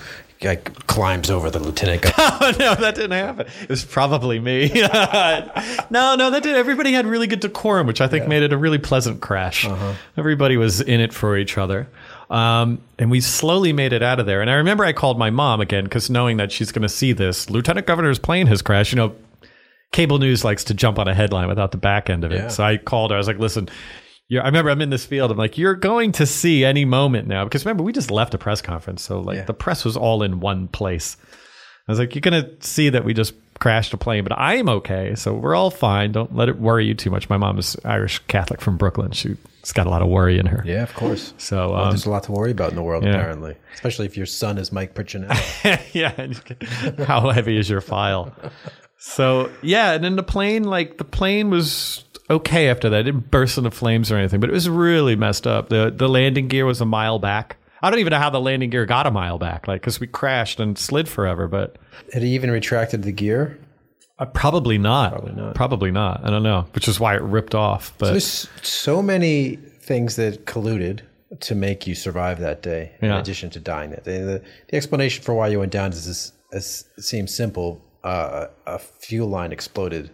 like 0.43 0.87
climbs 0.87 1.31
over 1.31 1.51
the 1.51 1.59
lieutenant. 1.59 2.07
Oh 2.43 2.53
no, 2.59 2.75
that 2.75 2.95
didn't 2.95 3.11
happen. 3.11 3.47
It 3.63 3.69
was 3.69 3.85
probably 3.85 4.41
me. 4.41 4.69
no, 4.75 5.51
no, 5.91 6.31
that 6.31 6.43
did. 6.43 6.57
Everybody 6.57 6.93
had 6.93 7.05
really 7.05 7.27
good 7.27 7.41
decorum, 7.41 7.87
which 7.87 8.01
I 8.01 8.09
think 8.09 8.27
made 8.29 8.43
it 8.43 8.53
a 8.53 8.57
really 8.57 8.79
pleasant 8.79 9.21
crash. 9.21 9.67
Uh-huh. 9.67 9.93
Everybody 10.17 10.57
was 10.57 10.81
in 10.81 11.01
it 11.01 11.13
for 11.13 11.37
each 11.37 11.59
other. 11.59 11.87
Um, 12.31 12.81
and 12.99 13.11
we 13.11 13.21
slowly 13.21 13.73
made 13.73 13.93
it 13.93 14.03
out 14.03 14.21
of 14.21 14.27
there. 14.27 14.41
And 14.41 14.49
I 14.49 14.55
remember 14.55 14.85
I 14.85 14.93
called 14.93 15.19
my 15.19 15.31
mom 15.31 15.61
again 15.61 15.85
because 15.85 16.09
knowing 16.09 16.37
that 16.37 16.53
she's 16.53 16.71
going 16.71 16.83
to 16.83 16.89
see 16.89 17.13
this, 17.13 17.51
Lieutenant 17.51 17.87
Governor's 17.89 18.21
plane 18.21 18.47
has 18.47 18.63
crashed. 18.63 18.93
You 18.93 18.97
know, 18.97 19.15
cable 19.93 20.19
news 20.19 20.45
likes 20.45 20.63
to 20.65 20.75
jump 20.75 20.99
on 21.01 21.09
a 21.09 21.15
headline 21.15 21.49
without 21.49 21.73
the 21.73 21.79
back 21.79 22.09
end 22.09 22.23
of 22.25 22.31
it. 22.31 22.37
Yeah. 22.37 22.49
So 22.49 22.63
I 22.63 22.77
called 22.77 23.11
her. 23.11 23.17
I 23.17 23.19
was 23.19 23.27
like, 23.27 23.39
listen, 23.41 23.69
you're, 24.29 24.43
I 24.43 24.47
remember 24.47 24.71
I'm 24.71 24.81
in 24.81 24.91
this 24.91 25.05
field. 25.05 25.33
I'm 25.33 25.37
like, 25.37 25.59
you're 25.59 25.75
going 25.75 26.13
to 26.13 26.27
see 26.27 26.65
any 26.65 26.85
moment 26.85 27.27
now. 27.27 27.43
Because 27.43 27.65
remember, 27.65 27.83
we 27.83 27.93
just 27.93 28.13
left 28.13 28.33
a 28.33 28.39
press 28.39 28.63
conference. 28.63 29.03
So 29.03 29.19
like 29.21 29.39
Yeah. 29.39 29.45
the 29.45 29.55
press 29.55 29.85
was 29.85 29.97
all 29.97 30.23
in 30.23 30.39
one 30.39 30.69
place. 30.69 31.17
I 31.89 31.93
was 31.93 31.99
like, 31.99 32.15
you're 32.15 32.21
going 32.21 32.45
to 32.45 32.65
see 32.65 32.91
that 32.91 33.05
we 33.05 33.13
just 33.13 33.35
crashed 33.61 33.93
a 33.95 33.97
plane, 33.97 34.25
but 34.25 34.33
I'm 34.37 34.69
okay. 34.69 35.15
So 35.15 35.33
we're 35.35 35.55
all 35.55 35.71
fine. 35.71 36.13
Don't 36.13 36.35
let 36.35 36.49
it 36.49 36.59
worry 36.59 36.87
you 36.87 36.95
too 36.95 37.11
much. 37.11 37.29
My 37.29 37.37
mom 37.37 37.59
is 37.59 37.77
Irish 37.85 38.19
Catholic 38.27 38.61
from 38.61 38.77
Brooklyn. 38.77 39.13
She's 39.13 39.37
got 39.75 39.87
a 39.87 39.91
lot 39.91 40.03
of 40.03 40.09
worry 40.09 40.39
in 40.39 40.47
her. 40.47 40.63
yeah, 40.67 40.83
of 40.83 40.93
course. 40.95 41.33
So, 41.39 41.71
Well, 41.73 41.83
um, 41.85 41.91
there's 41.91 42.07
a 42.07 42.11
lot 42.11 42.25
to 42.25 42.33
worry 42.33 42.51
about 42.51 42.71
in 42.71 42.77
the 42.77 42.83
world, 42.83 43.05
yeah. 43.05 43.11
apparently. 43.11 43.55
Especially 43.75 44.07
if 44.07 44.17
your 44.17 44.27
son 44.27 44.59
is 44.59 44.73
Mike 44.73 44.95
Prichinello. 44.95 45.79
yeah. 45.93 46.13
and 46.17 46.35
you 46.35 46.41
can- 46.41 47.05
How 47.05 47.31
heavy 47.31 47.57
is 47.59 47.69
your 47.71 47.81
file? 47.83 48.35
So 48.99 49.51
yeah, 49.63 49.93
and 49.93 50.05
then 50.05 50.17
the 50.17 50.23
plane, 50.23 50.65
like 50.65 50.99
the 50.99 51.05
plane 51.05 51.49
was 51.51 52.05
okay 52.29 52.69
after 52.69 52.89
that. 52.91 53.01
It 53.01 53.05
didn't 53.05 53.31
burst 53.31 53.57
into 53.59 53.71
flames 53.71 54.11
or 54.13 54.17
anything, 54.17 54.41
but 54.41 54.51
it 54.51 54.53
was 54.53 54.69
really 54.69 55.17
messed 55.17 55.47
up. 55.47 55.69
the 55.71 55.91
The 55.95 56.09
landing 56.09 56.49
gear 56.49 56.67
was 56.67 56.81
a 56.81 56.87
mile 56.87 57.19
back. 57.19 57.57
I 57.83 57.91
don't 57.91 57.99
even 58.01 58.11
know 58.11 58.19
how 58.19 58.31
the 58.31 58.41
landing 58.41 58.71
gear 58.71 58.87
got 58.87 59.07
a 59.07 59.11
mile 59.11 59.39
back, 59.39 59.67
like 59.69 59.81
because 59.81 60.01
we 60.01 60.07
crashed 60.07 60.61
and 60.61 60.79
slid 60.79 61.09
forever. 61.09 61.49
But 61.49 61.77
Had 62.13 62.23
he 62.23 62.35
even 62.35 62.51
retracted 62.51 63.03
the 63.03 63.13
gear? 63.13 63.59
uh, 64.19 64.27
probably 64.27 64.77
not. 64.79 65.13
Probably 65.13 65.33
not. 65.33 65.55
Probably 65.55 65.91
not. 65.91 66.25
I 66.25 66.31
don't 66.31 66.43
know, 66.43 66.67
which 66.73 66.89
is 66.89 67.01
why 67.01 67.15
it 67.17 67.23
ripped 67.23 67.55
off. 67.55 67.95
But 67.99 68.11
There's 68.11 68.49
so 68.63 69.03
many 69.03 69.57
things 69.57 70.17
that 70.17 70.45
colluded 70.47 71.01
to 71.41 71.55
make 71.55 71.87
you 71.87 71.95
survive 71.95 72.41
that 72.41 72.61
day, 72.61 72.93
in 73.01 73.11
addition 73.11 73.51
to 73.51 73.61
dying 73.61 73.91
that 73.91 74.05
day. 74.05 74.19
The, 74.21 74.43
the 74.69 74.77
explanation 74.77 75.23
for 75.23 75.33
why 75.35 75.49
you 75.49 75.61
went 75.61 75.73
down 75.73 75.93
is 75.93 76.05
this, 76.07 76.33
is, 76.53 76.85
it 76.99 77.03
seems 77.03 77.35
simple. 77.35 77.83
Uh, 78.03 78.47
a 78.67 78.79
fuel 78.79 79.29
line 79.29 79.53
exploded 79.53 80.11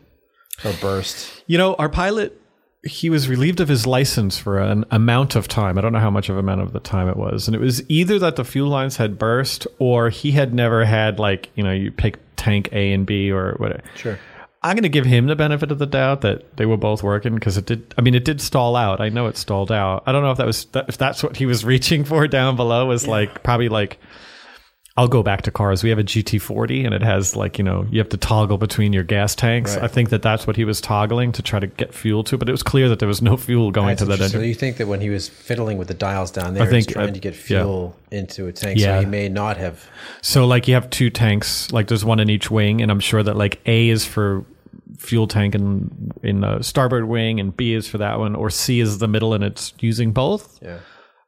or 0.64 0.72
burst. 0.80 1.42
You 1.46 1.56
know, 1.56 1.74
our 1.76 1.88
pilot, 1.88 2.38
he 2.86 3.10
was 3.10 3.28
relieved 3.28 3.60
of 3.60 3.68
his 3.68 3.86
license 3.86 4.38
for 4.38 4.58
an 4.58 4.84
amount 4.90 5.36
of 5.36 5.48
time. 5.48 5.76
I 5.76 5.80
don't 5.80 5.92
know 5.92 5.98
how 5.98 6.10
much 6.10 6.28
of 6.28 6.36
amount 6.36 6.60
of 6.60 6.72
the 6.72 6.80
time 6.80 7.08
it 7.08 7.16
was. 7.16 7.48
And 7.48 7.54
it 7.54 7.60
was 7.60 7.88
either 7.90 8.18
that 8.20 8.36
the 8.36 8.44
fuel 8.44 8.68
lines 8.68 8.96
had 8.96 9.18
burst 9.18 9.66
or 9.78 10.10
he 10.10 10.32
had 10.32 10.54
never 10.54 10.84
had, 10.84 11.18
like, 11.18 11.50
you 11.54 11.62
know, 11.62 11.72
you 11.72 11.90
pick 11.90 12.18
tank 12.36 12.68
A 12.72 12.92
and 12.92 13.06
B 13.06 13.30
or 13.30 13.54
whatever. 13.58 13.82
Sure. 13.96 14.18
I'm 14.62 14.74
going 14.74 14.82
to 14.82 14.88
give 14.88 15.04
him 15.04 15.26
the 15.26 15.36
benefit 15.36 15.70
of 15.70 15.78
the 15.78 15.86
doubt 15.86 16.22
that 16.22 16.56
they 16.56 16.66
were 16.66 16.76
both 16.76 17.02
working 17.02 17.34
because 17.34 17.56
it 17.56 17.66
did. 17.66 17.94
I 17.96 18.00
mean, 18.00 18.14
it 18.14 18.24
did 18.24 18.40
stall 18.40 18.74
out. 18.74 19.00
I 19.00 19.10
know 19.10 19.26
it 19.26 19.36
stalled 19.36 19.70
out. 19.70 20.02
I 20.06 20.12
don't 20.12 20.22
know 20.22 20.32
if 20.32 20.38
that 20.38 20.46
was 20.46 20.66
if 20.74 20.98
that's 20.98 21.22
what 21.22 21.36
he 21.36 21.46
was 21.46 21.64
reaching 21.74 22.04
for 22.04 22.26
down 22.26 22.56
below 22.56 22.86
was 22.86 23.06
like 23.06 23.42
probably 23.42 23.68
like 23.68 23.98
I'll 24.98 25.08
go 25.08 25.22
back 25.22 25.42
to 25.42 25.50
cars. 25.50 25.82
We 25.82 25.90
have 25.90 25.98
a 25.98 26.04
GT40 26.04 26.86
and 26.86 26.94
it 26.94 27.02
has 27.02 27.36
like, 27.36 27.58
you 27.58 27.64
know, 27.64 27.86
you 27.90 27.98
have 27.98 28.08
to 28.08 28.16
toggle 28.16 28.56
between 28.56 28.94
your 28.94 29.04
gas 29.04 29.34
tanks. 29.34 29.74
Right. 29.74 29.84
I 29.84 29.88
think 29.88 30.08
that 30.08 30.22
that's 30.22 30.46
what 30.46 30.56
he 30.56 30.64
was 30.64 30.80
toggling 30.80 31.32
to 31.32 31.42
try 31.42 31.60
to 31.60 31.66
get 31.66 31.92
fuel 31.92 32.24
to, 32.24 32.38
but 32.38 32.48
it 32.48 32.52
was 32.52 32.62
clear 32.62 32.88
that 32.88 32.98
there 32.98 33.08
was 33.08 33.20
no 33.20 33.36
fuel 33.36 33.70
going 33.70 33.88
That's 33.88 34.00
to 34.00 34.04
that 34.06 34.20
engine. 34.20 34.40
So 34.40 34.40
you 34.40 34.54
think 34.54 34.78
that 34.78 34.88
when 34.88 35.02
he 35.02 35.10
was 35.10 35.28
fiddling 35.28 35.76
with 35.76 35.88
the 35.88 35.94
dials 35.94 36.30
down 36.30 36.54
there, 36.54 36.64
think, 36.64 36.86
he's 36.86 36.94
trying 36.94 37.10
uh, 37.10 37.12
to 37.12 37.20
get 37.20 37.34
yeah. 37.34 37.60
fuel 37.62 37.94
into 38.10 38.46
a 38.46 38.52
tank, 38.52 38.78
Yeah. 38.78 38.96
so 38.96 39.00
he 39.00 39.06
may 39.06 39.28
not 39.28 39.58
have. 39.58 39.86
So 40.22 40.46
like 40.46 40.66
you 40.66 40.72
have 40.72 40.88
two 40.88 41.10
tanks, 41.10 41.70
like 41.72 41.88
there's 41.88 42.04
one 42.04 42.18
in 42.18 42.30
each 42.30 42.50
wing, 42.50 42.80
and 42.80 42.90
I'm 42.90 43.00
sure 43.00 43.22
that 43.22 43.36
like 43.36 43.60
A 43.66 43.90
is 43.90 44.06
for 44.06 44.46
fuel 44.96 45.26
tank 45.26 45.54
in 45.54 46.12
in 46.22 46.40
the 46.40 46.62
starboard 46.62 47.04
wing, 47.04 47.38
and 47.38 47.54
B 47.54 47.74
is 47.74 47.86
for 47.86 47.98
that 47.98 48.18
one, 48.18 48.34
or 48.34 48.48
C 48.48 48.80
is 48.80 48.96
the 48.96 49.08
middle, 49.08 49.34
and 49.34 49.44
it's 49.44 49.74
using 49.78 50.12
both. 50.12 50.58
Yeah. 50.62 50.78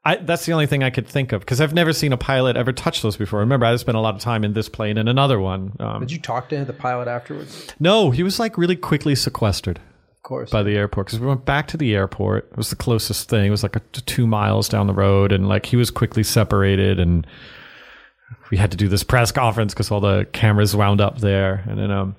I, 0.05 0.17
that's 0.17 0.47
the 0.47 0.53
only 0.53 0.67
thing 0.67 0.83
I 0.83 0.91
could 0.91 1.07
think 1.07 1.33
of 1.33 1.41
because 1.41 1.61
I've 1.61 1.75
never 1.75 1.93
seen 1.93 2.13
a 2.13 2.17
pilot 2.17 2.57
ever 2.57 2.73
touch 2.73 3.03
those 3.03 3.17
before. 3.17 3.41
Remember, 3.41 3.67
I 3.67 3.77
spent 3.77 3.97
a 3.97 4.01
lot 4.01 4.15
of 4.15 4.21
time 4.21 4.45
in 4.45 4.53
this 4.55 4.69
plane 4.69 4.97
and 4.97 5.09
another 5.09 5.39
one. 5.41 5.73
Um, 5.81 6.01
Did 6.01 6.13
you 6.13 6.21
talk 6.21 6.49
to 6.51 6.65
the 6.65 6.73
pilot 6.73 7.09
afterwards? 7.09 7.69
no, 7.81 8.11
he 8.11 8.23
was 8.23 8.39
like 8.39 8.57
really 8.57 8.77
quickly 8.77 9.15
sequestered 9.15 9.79
Of 10.17 10.23
course. 10.23 10.51
by 10.51 10.63
the 10.63 10.77
airport 10.77 11.09
because 11.09 11.19
we 11.21 11.27
went 11.27 11.45
back 11.45 11.67
to 11.69 11.77
the 11.77 11.95
airport. 11.95 12.49
It 12.53 12.57
was 12.57 12.71
the 12.71 12.77
closest 12.77 13.29
thing. 13.29 13.49
It 13.49 13.51
was 13.51 13.63
like 13.63 13.77
a, 13.77 13.81
two 13.81 14.27
miles 14.27 14.69
down 14.69 14.87
the 14.87 14.95
road, 14.95 15.33
and 15.33 15.49
like 15.49 15.67
he 15.67 15.77
was 15.77 15.91
quickly 15.91 16.23
separated, 16.23 17.01
and 17.01 17.27
we 18.51 18.57
had 18.57 18.71
to 18.71 18.77
do 18.77 18.89
this 18.89 19.03
press 19.03 19.33
conference 19.33 19.75
because 19.75 19.91
all 19.91 20.01
the 20.01 20.27
cameras 20.33 20.75
wound 20.77 21.01
up 21.01 21.19
there, 21.19 21.65
and 21.69 21.79
then 21.79 21.91
um, 21.91 22.17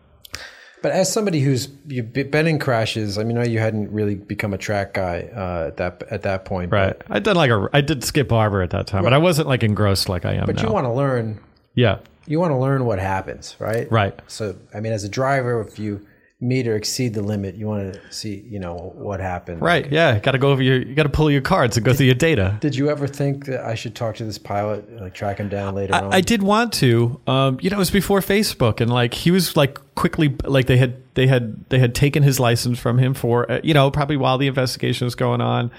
But 0.82 0.92
as 0.94 1.12
somebody 1.12 1.42
who's 1.42 1.68
you've 1.88 2.14
been 2.14 2.48
in 2.48 2.58
crashes, 2.60 3.18
I 3.18 3.24
mean, 3.24 3.38
I 3.38 3.44
know 3.44 3.50
you 3.50 3.60
hadn't 3.60 3.92
really 3.92 4.16
become 4.16 4.54
a 4.54 4.58
track 4.58 4.94
guy 4.94 5.30
uh, 5.36 5.68
at 5.68 5.78
that 5.78 6.04
at 6.10 6.22
that 6.24 6.46
point, 6.46 6.72
right, 6.72 6.96
I 7.10 7.20
did 7.20 7.36
like 7.36 7.52
a 7.52 7.70
I 7.74 7.82
did 7.82 8.04
Skip 8.04 8.30
Barber 8.30 8.62
at 8.62 8.70
that 8.70 8.88
time, 8.88 9.04
but 9.04 9.14
I 9.14 9.18
wasn't 9.18 9.48
like 9.50 9.64
engrossed 9.64 10.08
like 10.08 10.24
I 10.26 10.34
am 10.36 10.46
But 10.46 10.56
now. 10.56 10.64
you 10.68 10.74
want 10.74 10.86
to 10.86 10.92
learn. 10.94 11.40
yeah, 11.76 12.00
You 12.28 12.40
want 12.40 12.52
to 12.52 12.58
learn 12.58 12.86
what 12.86 13.00
happens, 13.00 13.56
right? 13.60 13.92
right. 13.92 14.18
So, 14.28 14.56
I 14.74 14.80
mean, 14.80 14.94
as 14.94 15.04
a 15.04 15.10
driver, 15.10 15.60
if 15.62 15.80
you 15.80 16.06
meet 16.42 16.68
or 16.68 16.76
exceed 16.78 17.14
the 17.14 17.22
limit, 17.22 17.56
you 17.56 17.68
want 17.68 17.94
to 17.94 18.02
see, 18.14 18.46
you 18.48 18.60
know, 18.60 18.94
what 18.96 19.20
happened. 19.20 19.62
Right, 19.62 19.92
yeah, 19.92 20.20
got 20.20 20.32
to 20.32 20.38
go 20.38 20.52
over 20.52 20.64
your, 20.64 20.80
you 20.80 20.96
got 20.96 21.04
to 21.04 21.10
pull 21.10 21.30
your 21.30 21.42
cards 21.42 21.76
and 21.76 21.86
go 21.86 21.94
through 21.94 22.06
your 22.06 22.16
data. 22.16 22.58
Did 22.62 22.76
you 22.76 22.90
ever 22.90 23.08
think 23.08 23.46
that 23.48 23.66
I 23.66 23.76
should 23.76 23.94
talk 23.94 24.16
to 24.16 24.24
this 24.24 24.38
pilot, 24.38 25.02
like 25.02 25.14
track 25.14 25.38
him 25.38 25.50
down 25.50 25.76
later 25.76 25.94
on? 25.96 26.14
I 26.14 26.22
did 26.22 26.42
want 26.42 26.72
to. 26.76 27.20
Um, 27.28 27.58
you 27.62 27.70
know, 27.70 27.76
it 27.76 27.80
was 27.80 27.92
before 27.92 28.22
Facebook, 28.22 28.80
and 28.80 28.90
like 28.90 29.14
he 29.14 29.32
was 29.32 29.58
like 29.58 29.80
quickly, 29.96 30.34
like 30.46 30.68
they 30.68 30.78
had 30.78 31.04
they 31.16 31.28
had 31.28 31.70
they 31.70 31.78
had 31.78 31.94
taken 31.94 32.24
his 32.24 32.40
license 32.40 32.80
from 32.80 32.98
him 33.00 33.14
for 33.14 33.52
uh, 33.52 33.60
you 33.62 33.74
know 33.74 33.92
probably 33.92 34.16
while 34.16 34.38
the 34.38 34.48
investigation 34.48 35.04
was 35.04 35.16
going 35.16 35.42
on, 35.42 35.70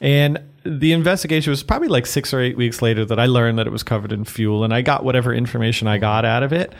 and 0.00 0.40
the 0.64 0.92
investigation 0.92 1.50
was 1.50 1.62
probably 1.62 1.88
like 1.88 2.06
six 2.06 2.32
or 2.32 2.40
eight 2.40 2.56
weeks 2.56 2.80
later 2.80 3.04
that 3.04 3.20
I 3.20 3.26
learned 3.26 3.58
that 3.58 3.66
it 3.66 3.70
was 3.70 3.82
covered 3.82 4.12
in 4.12 4.24
fuel, 4.24 4.64
and 4.64 4.72
I 4.72 4.80
got 4.80 5.04
whatever 5.04 5.34
information 5.34 5.88
I 5.88 5.98
got 5.98 6.24
out 6.24 6.42
of 6.42 6.54
it. 6.54 6.72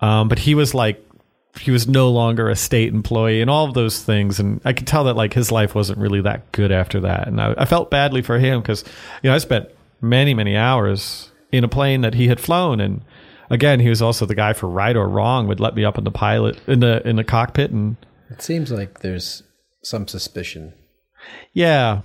Um, 0.00 0.28
but 0.28 0.38
he 0.38 0.54
was 0.54 0.72
like. 0.72 1.04
He 1.58 1.70
was 1.70 1.88
no 1.88 2.10
longer 2.10 2.48
a 2.48 2.56
state 2.56 2.92
employee 2.92 3.40
and 3.40 3.50
all 3.50 3.66
of 3.66 3.74
those 3.74 4.02
things. 4.02 4.38
And 4.38 4.60
I 4.64 4.72
could 4.72 4.86
tell 4.86 5.04
that 5.04 5.16
like 5.16 5.32
his 5.34 5.50
life 5.50 5.74
wasn't 5.74 5.98
really 5.98 6.20
that 6.22 6.52
good 6.52 6.70
after 6.70 7.00
that. 7.00 7.26
And 7.26 7.40
I, 7.40 7.54
I 7.58 7.64
felt 7.64 7.90
badly 7.90 8.22
for 8.22 8.38
him 8.38 8.60
because, 8.60 8.84
you 9.22 9.30
know, 9.30 9.34
I 9.34 9.38
spent 9.38 9.68
many, 10.00 10.34
many 10.34 10.56
hours 10.56 11.30
in 11.50 11.64
a 11.64 11.68
plane 11.68 12.02
that 12.02 12.14
he 12.14 12.28
had 12.28 12.38
flown. 12.38 12.80
And 12.80 13.02
again, 13.50 13.80
he 13.80 13.88
was 13.88 14.02
also 14.02 14.24
the 14.26 14.34
guy 14.36 14.52
for 14.52 14.68
right 14.68 14.94
or 14.94 15.08
wrong 15.08 15.48
would 15.48 15.58
let 15.58 15.74
me 15.74 15.84
up 15.84 15.98
in 15.98 16.04
the 16.04 16.10
pilot 16.12 16.60
in 16.68 16.80
the, 16.80 17.06
in 17.08 17.16
the 17.16 17.24
cockpit. 17.24 17.70
And 17.72 17.96
It 18.30 18.42
seems 18.42 18.70
like 18.70 19.00
there's 19.00 19.42
some 19.82 20.06
suspicion. 20.06 20.74
yeah. 21.52 22.02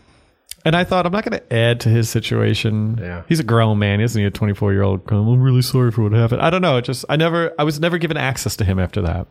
And 0.66 0.76
I 0.76 0.84
thought, 0.86 1.06
I'm 1.06 1.12
not 1.12 1.26
going 1.26 1.40
to 1.40 1.54
add 1.54 1.82
to 1.82 1.90
his 1.90 2.10
situation. 2.10 2.98
Yeah. 3.02 3.24
He's 3.28 3.40
a 3.40 3.44
grown 3.44 3.80
man. 3.80 4.00
Isn't 4.00 4.20
he 4.20 4.26
a 4.26 4.32
24 4.32 4.72
year 4.72 4.84
old? 4.84 5.02
I'm 5.12 5.42
really 5.42 5.62
sorry 5.62 5.92
for 5.92 6.04
what 6.04 6.14
happened. 6.14 6.42
I 6.42 6.50
don't 6.50 6.62
know. 6.62 6.78
It 6.78 6.84
just, 6.86 7.04
I 7.10 7.18
never, 7.18 7.54
I 7.60 7.64
was 7.64 7.80
never 7.80 7.98
given 7.98 8.16
access 8.16 8.56
to 8.58 8.66
him 8.66 8.80
after 8.80 9.02
that. 9.02 9.28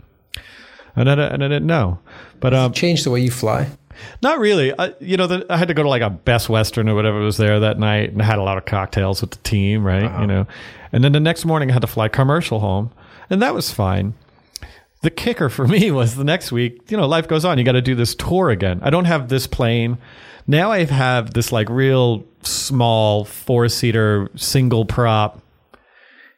And 0.94 1.08
I, 1.08 1.14
and 1.14 1.42
I 1.42 1.48
didn't 1.48 1.66
know. 1.66 2.00
But, 2.40 2.52
um, 2.52 2.72
Change 2.72 3.04
the 3.04 3.10
way 3.10 3.20
you 3.20 3.30
fly. 3.30 3.70
Not 4.22 4.38
really. 4.38 4.78
I, 4.78 4.94
you 5.00 5.16
know, 5.16 5.26
the, 5.26 5.46
I 5.48 5.56
had 5.56 5.68
to 5.68 5.74
go 5.74 5.82
to 5.82 5.88
like 5.88 6.02
a 6.02 6.10
Best 6.10 6.48
Western 6.48 6.88
or 6.88 6.94
whatever 6.94 7.20
was 7.20 7.36
there 7.36 7.60
that 7.60 7.78
night, 7.78 8.12
and 8.12 8.20
I 8.20 8.24
had 8.24 8.38
a 8.38 8.42
lot 8.42 8.58
of 8.58 8.64
cocktails 8.64 9.20
with 9.20 9.30
the 9.30 9.38
team, 9.38 9.84
right? 9.86 10.20
You 10.20 10.26
know, 10.26 10.46
and 10.92 11.04
then 11.04 11.12
the 11.12 11.20
next 11.20 11.44
morning 11.44 11.70
I 11.70 11.74
had 11.74 11.82
to 11.82 11.88
fly 11.88 12.08
commercial 12.08 12.60
home, 12.60 12.90
and 13.30 13.40
that 13.42 13.54
was 13.54 13.70
fine. 13.70 14.14
The 15.03 15.11
kicker 15.11 15.48
for 15.48 15.66
me 15.68 15.90
was 15.90 16.14
the 16.16 16.24
next 16.24 16.50
week. 16.53 16.90
You 16.90 16.96
know, 16.96 17.07
life 17.07 17.28
goes 17.28 17.44
on. 17.44 17.59
You 17.59 17.64
got 17.64 17.72
to 17.72 17.82
do 17.82 17.94
this 17.94 18.14
tour 18.14 18.50
again. 18.50 18.80
I 18.82 18.90
don't 18.90 19.05
have 19.05 19.28
this 19.28 19.46
plane 19.46 19.98
now. 20.46 20.72
I 20.72 20.84
have 20.84 21.34
this 21.34 21.53
like 21.53 21.68
real 21.68 22.24
small 22.42 23.24
four 23.24 23.68
seater 23.68 24.30
single 24.36 24.84
prop. 24.84 25.40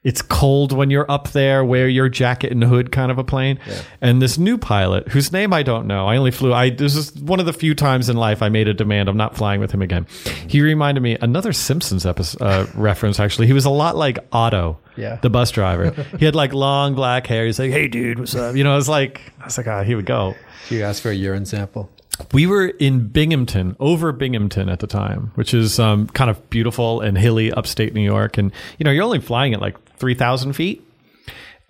It's 0.05 0.21
cold 0.21 0.71
when 0.73 0.91
you're 0.91 1.11
up 1.11 1.31
there, 1.31 1.65
wear 1.65 1.89
your 1.89 2.11
jacket 2.11 2.53
and 2.53 2.63
hood 2.63 2.93
kind 2.93 3.11
of 3.11 3.17
a 3.19 3.25
plane. 3.25 3.59
And 4.03 4.21
this 4.21 4.37
new 4.37 4.59
pilot, 4.59 5.09
whose 5.09 5.33
name 5.33 5.53
I 5.55 5.63
don't 5.63 5.87
know, 5.87 6.07
I 6.07 6.19
only 6.19 6.31
flew, 6.31 6.53
I, 6.53 6.69
this 6.71 6.95
is 6.95 7.15
one 7.15 7.41
of 7.41 7.47
the 7.47 7.55
few 7.55 7.75
times 7.75 8.11
in 8.11 8.17
life 8.19 8.43
I 8.43 8.51
made 8.51 8.69
a 8.69 8.75
demand. 8.75 9.09
I'm 9.09 9.17
not 9.17 9.35
flying 9.35 9.61
with 9.61 9.71
him 9.73 9.81
again. 9.81 10.07
He 10.47 10.61
reminded 10.61 11.01
me, 11.01 11.17
another 11.23 11.55
Simpsons 11.55 12.05
episode, 12.05 12.43
uh, 12.43 12.67
reference 12.75 13.19
actually. 13.19 13.47
He 13.47 13.55
was 13.55 13.65
a 13.65 13.71
lot 13.71 13.97
like 13.97 14.19
Otto, 14.31 14.79
Yeah. 14.97 15.17
the 15.23 15.31
bus 15.31 15.51
driver. 15.51 15.93
he 16.19 16.27
had 16.27 16.35
like 16.35 16.53
long 16.53 16.95
black 16.95 17.27
hair. 17.27 17.47
He's 17.47 17.59
like, 17.59 17.71
hey 17.71 17.89
dude, 17.89 18.19
what's 18.19 18.35
up? 18.35 18.55
You 18.57 18.63
know, 18.63 18.75
I 18.75 18.77
was 18.77 18.91
like, 18.91 19.23
I 19.41 19.47
was 19.47 19.57
like, 19.57 19.67
ah, 19.69 19.83
here 19.85 19.97
we 19.97 20.03
go. 20.03 20.35
You 20.69 20.83
ask 20.83 21.03
for 21.03 21.11
a 21.11 21.15
urine 21.15 21.47
sample. 21.47 21.91
We 22.33 22.47
were 22.47 22.67
in 22.69 23.09
Binghamton, 23.09 23.75
over 23.81 24.13
Binghamton 24.13 24.69
at 24.69 24.79
the 24.79 24.87
time, 24.87 25.33
which 25.35 25.53
is 25.53 25.81
um, 25.81 26.07
kind 26.09 26.31
of 26.31 26.49
beautiful 26.49 27.01
and 27.01 27.19
hilly 27.19 27.51
upstate 27.53 27.93
New 27.93 28.03
York. 28.05 28.39
And, 28.39 28.53
you 28.79 28.85
know, 28.85 28.93
you're 28.93 29.03
only 29.03 29.19
flying 29.21 29.53
at 29.53 29.61
like 29.61 29.77
3,000 29.99 30.53
feet. 30.53 30.83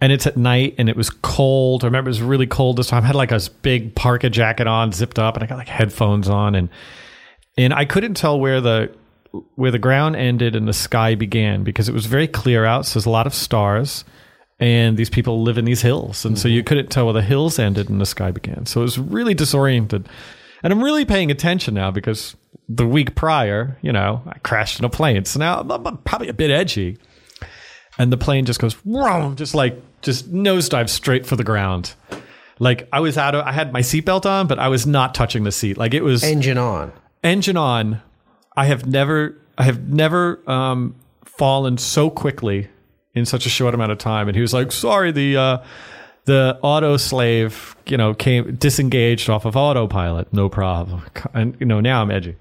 And 0.01 0.13
it's 0.13 0.27
at 0.27 0.37
night 0.37 0.75
and 0.77 0.89
it 0.89 0.97
was 0.97 1.09
cold. 1.09 1.85
I 1.85 1.87
remember 1.87 2.09
it 2.09 2.13
was 2.13 2.23
really 2.23 2.47
cold 2.47 2.77
this 2.77 2.89
time. 2.89 3.05
I 3.05 3.07
had 3.07 3.17
like 3.17 3.33
a 3.33 3.41
big 3.63 3.95
parka 3.95 4.29
jacket 4.29 4.67
on, 4.67 4.93
zipped 4.93 5.19
up, 5.19 5.35
and 5.35 5.45
I 5.45 5.47
got 5.47 5.57
like 5.57 5.69
headphones 5.69 6.29
on. 6.29 6.55
And, 6.55 6.69
and 7.57 7.73
I 7.73 7.85
couldn't 7.85 8.15
tell 8.15 8.39
where 8.39 8.61
the, 8.61 8.93
where 9.55 9.71
the 9.71 9.79
ground 9.79 10.17
ended 10.17 10.57
and 10.57 10.69
the 10.69 10.73
sky 10.73 11.15
began 11.15 11.65
because 11.65 11.89
it 11.89 11.93
was 11.95 12.07
very 12.07 12.29
clear 12.29 12.65
out. 12.65 12.87
So 12.87 12.95
there's 12.95 13.07
a 13.07 13.11
lot 13.11 13.27
of 13.27 13.35
stars 13.35 14.05
and 14.61 14.97
these 14.97 15.11
people 15.11 15.43
live 15.43 15.59
in 15.59 15.65
these 15.65 15.83
hills 15.83 16.25
and 16.25 16.39
so 16.39 16.49
you 16.49 16.61
mm-hmm. 16.61 16.67
couldn't 16.67 16.91
tell 16.91 17.07
where 17.07 17.15
the 17.15 17.23
hills 17.23 17.59
ended 17.59 17.89
and 17.89 18.01
the 18.01 18.07
sky 18.07 18.31
began 18.31 18.67
so 18.67 18.81
it 18.81 18.85
was 18.85 18.99
really 18.99 19.35
disoriented 19.35 20.09
and 20.63 20.73
i'm 20.73 20.83
really 20.83 21.05
paying 21.05 21.31
attention 21.31 21.75
now 21.75 21.91
because 21.91 22.37
the 22.69 22.87
week 22.87 23.15
prior 23.15 23.77
you 23.83 23.93
know 23.93 24.23
i 24.27 24.39
crashed 24.39 24.79
in 24.79 24.85
a 24.85 24.89
plane 24.91 25.25
so 25.25 25.39
now 25.39 25.61
I'm 25.61 25.99
probably 25.99 26.29
a 26.29 26.35
bit 26.35 26.51
edgy 26.51 26.99
and 27.99 28.13
the 28.13 28.17
plane 28.17 28.45
just 28.45 28.61
goes 28.61 28.77
wrong 28.85 29.37
just 29.37 29.55
like 29.55 29.81
just 30.03 30.33
nosedive 30.33 30.89
straight 30.89 31.25
for 31.27 31.37
the 31.37 31.45
ground. 31.45 31.95
Like 32.59 32.89
i 32.93 33.01
was 33.01 33.19
out 33.19 33.35
of 33.35 33.45
i 33.47 33.53
had 33.53 33.73
my 33.73 33.81
seatbelt 33.81 34.27
on 34.27 34.47
but 34.47 34.59
i 34.59 34.69
was 34.69 34.87
not 34.87 35.15
touching 35.15 35.45
the 35.45 35.53
seat. 35.53 35.77
Like 35.77 35.95
it 35.95 36.03
was 36.03 36.23
Engine 36.23 36.59
on. 36.59 36.93
engine 37.23 37.57
on. 37.57 38.01
I 38.57 38.67
have 38.67 38.87
never 38.87 39.37
i 39.59 39.63
have 39.65 39.89
never 39.89 40.41
um, 40.51 40.95
fallen 41.25 41.79
so 41.79 42.11
quickly 42.11 42.69
in 43.15 43.25
such 43.27 43.47
a 43.47 43.49
short 43.49 43.75
amount 43.75 43.93
of 43.93 43.99
time. 43.99 44.29
And 44.29 44.37
he 44.37 44.41
was 44.43 44.53
like 44.55 44.71
sorry 44.73 45.11
the 45.13 45.37
uh, 45.37 45.59
the 46.27 46.59
auto 46.63 46.97
slave 46.97 47.77
you 47.87 47.97
know 47.97 48.15
came 48.15 48.55
disengaged 48.57 49.29
off 49.31 49.45
of 49.45 49.57
autopilot. 49.57 50.33
No 50.33 50.49
problem. 50.49 51.03
And 51.33 51.57
you 51.59 51.67
know 51.67 51.81
now 51.81 52.03
i'm 52.03 52.11
edgy. 52.11 52.37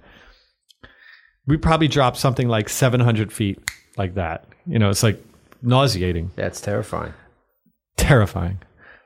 We 1.46 1.58
probably 1.58 1.88
dropped 1.88 2.18
something 2.18 2.48
like 2.48 2.70
700 2.70 3.34
feet 3.34 3.60
like 3.98 4.14
that. 4.16 4.46
You 4.66 4.80
know 4.80 4.90
it's 4.90 5.04
like 5.04 5.22
nauseating 5.64 6.32
That's 6.36 6.62
terrifying. 6.62 7.14
terrifying. 7.98 8.60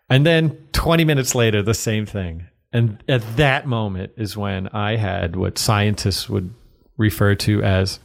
And 0.09 0.25
then 0.25 0.57
20 0.73 1.03
minutes 1.05 1.35
later, 1.35 1.61
the 1.61 1.73
same 1.73 2.05
thing. 2.05 2.47
And 2.73 3.03
at 3.07 3.21
that 3.37 3.65
moment 3.67 4.13
is 4.17 4.35
when 4.37 4.67
I 4.69 4.95
had 4.95 5.35
what 5.35 5.57
scientists 5.57 6.29
would 6.29 6.53
refer 6.97 7.35
to 7.35 7.61
as 7.63 7.99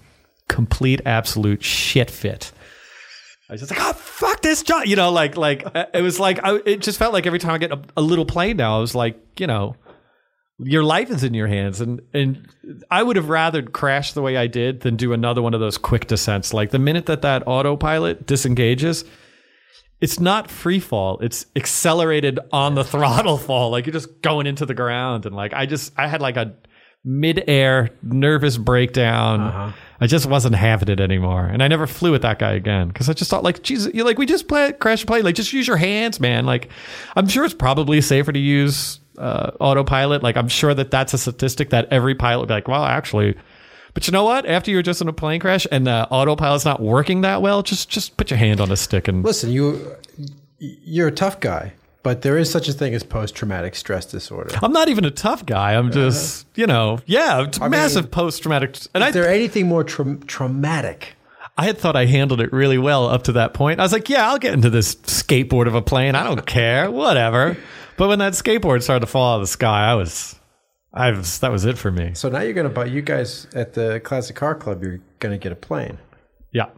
complete, 0.49 1.01
absolute 1.07 1.63
shit 1.63 2.11
fit. 2.11 2.53
I 3.49 3.55
was 3.55 3.61
just 3.61 3.71
like, 3.73 3.81
oh 3.83 3.93
fuck 3.93 4.41
this 4.41 4.63
job, 4.63 4.87
you 4.87 4.97
know, 4.97 5.11
like 5.11 5.37
like 5.37 5.65
uh, 5.77 5.87
it 5.93 6.01
was 6.03 6.19
like 6.19 6.43
I, 6.43 6.61
it 6.65 6.81
just 6.81 6.99
felt 6.99 7.13
like 7.13 7.27
every 7.27 7.39
time 7.39 7.53
I 7.53 7.59
get 7.59 7.73
a, 7.73 7.81
a 7.97 8.03
little 8.03 8.25
plane 8.25 8.57
now, 8.57 8.77
I 8.77 8.81
was 8.81 8.95
like, 8.95 9.19
you 9.39 9.47
know, 9.47 9.77
your 10.65 10.85
life 10.85 11.11
is 11.11 11.25
in 11.25 11.35
your 11.35 11.49
hands, 11.49 11.81
and 11.81 12.01
and 12.13 12.49
I 12.91 13.03
would 13.03 13.17
have 13.17 13.29
rather 13.29 13.63
crash 13.63 14.13
the 14.13 14.23
way 14.23 14.37
I 14.37 14.47
did 14.47 14.81
than 14.81 14.97
do 14.97 15.13
another 15.13 15.43
one 15.43 15.55
of 15.55 15.61
those 15.61 15.79
quick 15.79 16.07
descents. 16.07 16.55
Like 16.55 16.71
the 16.71 16.79
minute 16.79 17.07
that 17.07 17.23
that 17.23 17.43
autopilot 17.47 18.27
disengages, 18.27 19.05
it's 20.03 20.19
not 20.19 20.51
free 20.51 20.81
fall. 20.81 21.21
It's 21.21 21.47
accelerated 21.55 22.41
on 22.53 22.75
the 22.75 22.85
throttle 22.85 23.39
fall. 23.39 23.71
Like 23.71 23.87
you're 23.87 23.93
just 23.93 24.21
going 24.21 24.47
into 24.47 24.67
the 24.67 24.75
ground. 24.75 25.25
And 25.25 25.35
like 25.35 25.55
i 25.55 25.65
just 25.65 25.93
i 25.97 26.09
had 26.09 26.21
like 26.21 26.37
a 26.37 26.55
mid-air 27.05 27.91
nervous 28.03 28.59
breakdown. 28.59 29.41
Uh-huh. 29.41 29.73
I 30.01 30.07
just 30.09 30.27
wasn't 30.27 30.57
having 30.57 30.89
it 30.89 31.01
anymore. 31.01 31.47
And 31.47 31.63
i 31.63 31.69
never 31.69 31.87
flew 31.87 32.11
with 32.11 32.23
that 32.23 32.41
guy 32.41 32.53
again 32.53 32.89
because 32.89 33.09
i 33.09 33.13
just 33.13 33.31
thought 33.31 33.45
like 33.45 33.63
jesus 33.63 33.95
you're 33.95 34.05
like 34.05 34.19
we 34.19 34.27
just 34.27 34.49
play 34.49 34.73
crash 34.73 35.07
play. 35.07 35.23
Like 35.23 35.37
just 35.37 35.53
use 35.53 35.69
your 35.69 35.77
hands 35.77 36.19
man. 36.19 36.47
Like 36.47 36.69
i'm 37.15 37.29
sure 37.29 37.45
it's 37.45 37.55
probably 37.55 38.01
safer 38.01 38.33
to 38.33 38.41
use 38.41 38.99
uh, 39.19 39.51
autopilot 39.61 40.23
like 40.23 40.37
i'm 40.37 40.49
sure 40.49 40.75
that 40.75 40.91
that's 40.91 41.13
a 41.15 41.19
statistic 41.19 41.71
that 41.71 41.87
every 41.91 42.15
pilot 42.15 42.41
would 42.41 42.49
be 42.49 42.55
like 42.55 42.69
well 42.69 42.85
actually 42.85 43.35
But 43.95 44.07
you 44.07 44.13
know 44.13 44.25
what? 44.25 44.47
After 44.47 44.71
you're 44.71 44.81
just 44.81 45.03
in 45.03 45.09
a 45.09 45.13
plane 45.13 45.39
crash 45.39 45.67
and 45.71 45.87
the 45.87 46.09
autopilot's 46.11 46.65
not 46.65 46.81
working 46.81 47.21
that 47.23 47.43
well, 47.43 47.63
just 47.63 47.91
just 47.91 48.17
put 48.17 48.31
your 48.31 48.39
hand 48.39 48.59
on 48.59 48.71
a 48.73 48.77
stick 48.77 49.07
and 49.07 49.23
Listen, 49.23 49.51
you 49.53 49.95
you're 50.59 51.09
a 51.09 51.13
tough 51.13 51.41
guy, 51.41 51.75
but 52.03 52.23
there 52.23 52.39
is 52.39 52.51
such 52.51 52.69
a 52.69 52.73
thing 52.73 52.95
as 52.95 53.03
post 53.03 53.35
traumatic 53.35 53.75
stress 53.75 54.07
disorder. 54.07 54.51
I'm 54.63 54.73
not 54.73 54.89
even 54.89 55.05
a 55.05 55.11
tough 55.11 55.45
guy. 55.45 55.75
I'm 55.75 55.93
just, 55.93 56.47
you 56.55 56.67
know, 56.67 57.01
yeah, 57.05 57.47
massive 57.69 58.11
post 58.11 58.41
traumatic. 58.43 58.79
And 58.95 59.05
I, 59.05 59.09
Is 59.09 59.15
there 59.15 59.29
anything 59.29 59.67
more 59.69 59.85
tra- 59.85 60.17
traumatic? 60.27 61.15
I 61.59 61.67
had 61.67 61.77
thought 61.77 61.95
I 61.97 62.07
handled 62.07 62.41
it 62.41 62.51
really 62.51 62.79
well 62.79 63.07
up 63.09 63.25
to 63.25 63.33
that 63.33 63.53
point. 63.53 63.79
I 63.79 63.83
was 63.83 63.93
like, 63.93 64.09
yeah, 64.09 64.27
I'll 64.27 64.39
get 64.39 64.55
into 64.55 64.71
this 64.71 64.95
skateboard 64.95 65.67
of 65.67 65.75
a 65.75 65.83
plane. 65.83 66.15
I 66.15 66.25
don't 66.25 66.47
care, 66.47 66.91
whatever. 66.91 67.59
But 67.97 68.09
when 68.09 68.19
that 68.21 68.33
skateboard 68.33 68.83
started 68.83 69.01
to 69.01 69.07
fall 69.07 69.33
out 69.33 69.37
of 69.37 69.43
the 69.43 69.47
sky, 69.47 69.91
I 69.91 69.95
was, 69.95 70.39
I 70.93 71.11
was, 71.11 71.39
that 71.41 71.53
was 71.53 71.65
it 71.65 71.79
for 71.79 71.91
me. 71.91 72.15
So 72.15 72.29
now 72.29 72.41
you're 72.41 72.55
going 72.55 72.69
to 72.69 72.75
buy 72.75 72.87
you 72.87 73.03
guys 73.03 73.47
at 73.55 73.75
the 73.75 74.01
Classic 74.03 74.35
Car 74.35 74.55
Club. 74.55 74.83
You're 74.83 75.01
going 75.19 75.33
to 75.33 75.39
get 75.39 75.53
a 75.53 75.57
plane. 75.57 75.99
Yeah. 76.53 76.71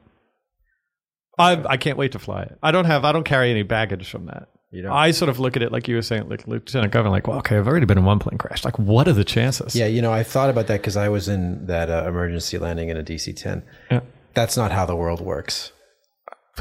I 1.38 1.64
I 1.68 1.76
can't 1.76 1.98
wait 1.98 2.12
to 2.12 2.18
fly 2.18 2.42
it. 2.42 2.58
I 2.62 2.70
don't 2.70 2.84
have 2.84 3.04
I 3.04 3.10
don't 3.10 3.24
carry 3.24 3.50
any 3.50 3.64
baggage 3.64 4.08
from 4.08 4.26
that. 4.26 4.48
You 4.70 4.82
don't? 4.82 4.92
I 4.92 5.12
sort 5.12 5.28
of 5.28 5.38
look 5.38 5.56
at 5.56 5.62
it 5.62 5.70
like 5.70 5.86
you 5.86 5.94
were 5.94 6.02
saying, 6.02 6.28
like 6.28 6.48
Lieutenant 6.48 6.92
Governor, 6.92 7.12
like, 7.12 7.28
well, 7.28 7.38
okay, 7.38 7.56
I've 7.56 7.68
already 7.68 7.86
been 7.86 7.98
in 7.98 8.04
one 8.04 8.18
plane 8.18 8.38
crash. 8.38 8.64
Like, 8.64 8.76
what 8.76 9.06
are 9.06 9.12
the 9.12 9.24
chances? 9.24 9.76
Yeah, 9.76 9.86
you 9.86 10.02
know, 10.02 10.12
I 10.12 10.24
thought 10.24 10.50
about 10.50 10.66
that 10.66 10.80
because 10.80 10.96
I 10.96 11.08
was 11.08 11.28
in 11.28 11.66
that 11.66 11.90
uh, 11.90 12.04
emergency 12.08 12.58
landing 12.58 12.88
in 12.88 12.96
a 12.96 13.04
DC-10. 13.04 13.62
Yeah. 13.88 14.00
That's 14.34 14.56
not 14.56 14.72
how 14.72 14.84
the 14.84 14.96
world 14.96 15.20
works. 15.20 15.70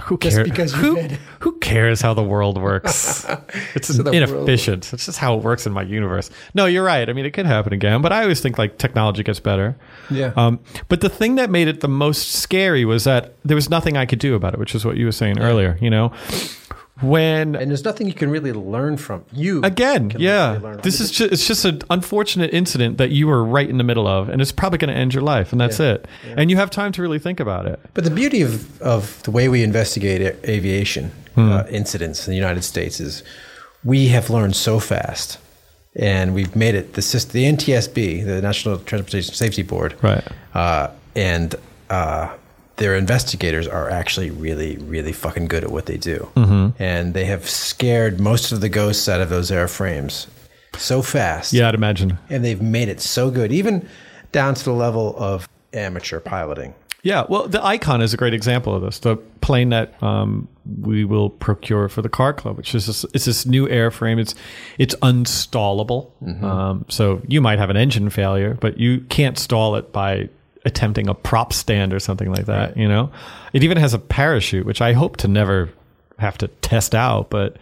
Who 0.06 0.18
cares? 0.18 0.40
because 0.40 0.74
you 0.74 0.80
who, 0.80 0.96
did. 0.96 1.12
who 1.42 1.58
cares 1.60 2.02
how 2.02 2.16
the 2.16 2.24
world 2.24 2.60
works? 2.60 3.26
it's 3.76 3.96
world- 3.98 4.16
inefficient. 4.16 4.92
It's 4.92 5.06
just 5.06 5.20
how 5.20 5.36
it 5.38 5.44
works 5.44 5.68
in 5.68 5.72
my 5.72 5.84
universe. 5.84 6.32
No, 6.56 6.66
you're 6.66 6.84
right. 6.84 7.08
I 7.08 7.14
mean, 7.14 7.26
it 7.26 7.32
could 7.32 7.46
happen 7.46 7.74
again, 7.74 8.02
but 8.02 8.12
I 8.12 8.24
always 8.24 8.42
think 8.42 8.58
like 8.58 8.80
technology 8.80 9.22
gets 9.22 9.40
better. 9.40 9.76
Yeah. 10.10 10.34
Um, 10.36 10.60
but 10.90 11.02
the 11.02 11.10
thing 11.10 11.36
that 11.36 11.52
made 11.52 11.68
it 11.68 11.82
the 11.82 11.88
most 11.88 12.32
scary 12.32 12.86
was 12.86 13.04
that 13.04 13.36
there 13.46 13.56
was 13.56 13.70
nothing 13.70 13.96
I 13.96 14.08
could 14.08 14.20
do 14.20 14.34
about 14.34 14.54
it, 14.56 14.60
which 14.60 14.74
is 14.74 14.84
what 14.84 14.98
you 14.98 15.06
were 15.06 15.12
saying 15.12 15.40
earlier. 15.40 15.78
You 15.80 15.92
know, 15.92 16.12
when 17.02 17.56
and 17.56 17.72
there's 17.72 17.84
nothing 17.84 18.08
you 18.08 18.14
can 18.14 18.30
really 18.30 18.54
learn 18.54 18.98
from 18.98 19.26
you. 19.32 19.62
Again, 19.64 20.14
yeah. 20.18 20.60
really. 20.60 20.82
This 20.82 21.00
is 21.00 21.10
just, 21.12 21.34
it's 21.34 21.48
just 21.48 21.66
an 21.66 21.82
unfortunate 21.90 22.54
incident 22.54 22.98
that 23.00 23.10
you 23.10 23.28
were 23.28 23.44
right 23.44 23.68
in 23.68 23.78
the 23.78 23.84
middle 23.84 24.08
of, 24.08 24.30
and 24.30 24.42
it's 24.42 24.52
probably 24.52 24.78
going 24.78 24.94
to 24.94 25.00
end 25.00 25.14
your 25.14 25.24
life, 25.24 25.52
and 25.52 25.60
that's 25.60 25.80
it. 25.80 26.08
And 26.38 26.52
you 26.52 26.58
have 26.58 26.70
time 26.70 26.92
to 26.94 27.02
really 27.02 27.20
think 27.20 27.40
about 27.40 27.66
it. 27.66 27.80
But 27.94 28.04
the 28.04 28.12
beauty 28.12 28.42
of, 28.42 28.82
of 28.82 29.22
the 29.24 29.32
way 29.32 29.50
we 29.50 29.64
investigate 29.64 30.22
aviation 30.46 31.12
uh, 31.36 31.66
incidents 31.70 32.28
in 32.28 32.32
the 32.32 32.38
United 32.38 32.64
States 32.64 33.00
is 33.00 33.24
we 33.84 34.08
have 34.10 34.30
learned 34.30 34.56
so 34.56 34.80
fast, 34.80 35.40
and 35.96 36.34
we've 36.34 36.56
made 36.56 36.76
it 36.76 36.94
the 36.94 37.02
the 37.32 37.46
NTSB, 37.46 38.26
the 38.26 38.42
National 38.42 38.78
Transportation 38.78 39.34
Safety 39.34 39.64
Board, 39.64 39.96
Right. 40.02 40.24
Uh, 40.54 40.92
and 41.16 41.56
uh, 41.90 42.36
their 42.78 42.96
investigators 42.96 43.68
are 43.68 43.90
actually 43.90 44.32
really, 44.32 44.78
really 44.78 45.12
fucking 45.14 45.48
good 45.48 45.64
at 45.64 45.72
what 45.72 45.86
they 45.86 45.98
do, 45.98 46.30
and 46.80 47.14
they 47.14 47.26
have 47.26 47.48
scared 47.50 48.20
most 48.20 48.52
of 48.52 48.62
the 48.62 48.70
ghosts 48.70 49.08
out 49.08 49.22
of 49.22 49.30
those 49.30 49.52
airframes 49.52 50.28
so 50.76 51.02
fast 51.04 51.54
Yeah, 51.54 51.68
I'd 51.68 51.76
imagine. 51.76 52.18
and 52.30 52.44
they've 52.44 52.62
made 52.62 52.90
it 52.90 53.00
so 53.00 53.30
good, 53.30 53.52
even 53.52 53.88
down 54.32 54.56
to 54.56 54.64
the 54.64 54.74
level 54.74 55.16
of 55.18 55.48
amateur 55.72 56.20
piloting. 56.20 56.74
Yeah, 57.04 57.26
well, 57.28 57.48
the 57.50 57.64
Icon 57.64 58.02
is 58.02 58.14
a 58.14 58.18
great 58.18 58.34
example 58.34 58.74
of 58.74 58.82
this. 58.82 59.00
The 59.00 59.18
plane 59.42 59.70
that 59.70 60.02
um, 60.02 60.48
we 60.82 61.04
will 61.04 61.30
procure 61.30 61.90
for 61.90 62.02
the 62.02 62.08
car 62.10 62.34
club, 62.34 62.56
which 62.58 62.74
is 62.74 62.88
this, 62.88 63.04
it's 63.14 63.26
this 63.26 63.46
new 63.46 63.68
airframe. 63.68 64.20
It's 64.20 64.34
it's 64.80 64.96
unstallable. 64.96 66.12
Um, 66.42 66.86
so 66.88 67.22
you 67.28 67.42
might 67.42 67.60
have 67.60 67.70
an 67.70 67.76
engine 67.78 68.10
failure, 68.10 68.58
but 68.62 68.78
you 68.80 69.02
can't 69.10 69.38
stall 69.38 69.76
it 69.76 69.92
by 69.92 70.30
attempting 70.66 71.10
a 71.10 71.14
prop 71.14 71.54
stand 71.54 71.94
or 71.94 72.00
something 72.00 72.32
like 72.32 72.46
that. 72.46 72.78
You 72.78 72.88
know, 72.88 73.12
it 73.54 73.64
even 73.64 73.78
has 73.78 73.94
a 73.94 74.00
parachute, 74.00 74.66
which 74.66 74.82
I 74.82 74.94
hope 74.94 75.18
to 75.18 75.28
never 75.28 75.70
have 76.20 76.38
to 76.40 76.48
test 76.48 76.96
out, 76.96 77.30
but. 77.30 77.58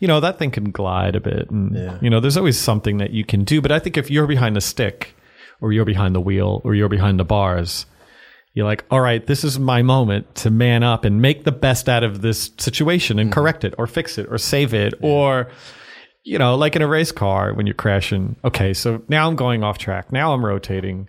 You 0.00 0.08
know 0.08 0.18
that 0.18 0.36
thing 0.36 0.50
can 0.50 0.72
glide 0.72 1.14
a 1.14 1.20
bit, 1.20 1.48
and 1.48 1.76
Yeah. 1.76 1.98
you 2.00 2.10
know 2.10 2.18
there's 2.18 2.36
always 2.36 2.58
something 2.58 2.98
that 2.98 3.12
you 3.12 3.24
can 3.24 3.44
do. 3.44 3.60
But 3.60 3.70
I 3.70 3.78
think 3.78 3.96
if 3.96 4.10
you're 4.10 4.26
behind 4.26 4.56
the 4.56 4.60
stick, 4.60 5.14
or 5.60 5.72
you're 5.72 5.84
behind 5.84 6.12
the 6.12 6.20
wheel, 6.20 6.60
or 6.64 6.74
you're 6.74 6.88
behind 6.88 7.20
the 7.20 7.24
bars, 7.24 7.86
you're 8.54 8.66
like, 8.66 8.84
all 8.90 9.00
right, 9.00 9.24
this 9.26 9.44
is 9.44 9.58
my 9.58 9.80
moment 9.82 10.34
to 10.36 10.50
man 10.50 10.82
up 10.82 11.04
and 11.04 11.22
make 11.22 11.44
the 11.44 11.52
best 11.52 11.88
out 11.88 12.02
of 12.02 12.20
this 12.20 12.50
situation 12.58 13.18
and 13.18 13.30
mm-hmm. 13.30 13.40
correct 13.40 13.64
it 13.64 13.74
or 13.78 13.86
fix 13.86 14.18
it 14.18 14.26
or 14.28 14.38
save 14.38 14.74
it 14.74 14.94
or, 15.00 15.48
you 16.24 16.38
know, 16.38 16.56
like 16.56 16.76
in 16.76 16.82
a 16.82 16.86
race 16.86 17.12
car 17.12 17.54
when 17.54 17.66
you're 17.66 17.74
crashing. 17.74 18.36
Okay, 18.44 18.74
so 18.74 19.02
now 19.08 19.26
I'm 19.28 19.36
going 19.36 19.62
off 19.64 19.78
track. 19.78 20.12
Now 20.12 20.34
I'm 20.34 20.44
rotating. 20.44 21.08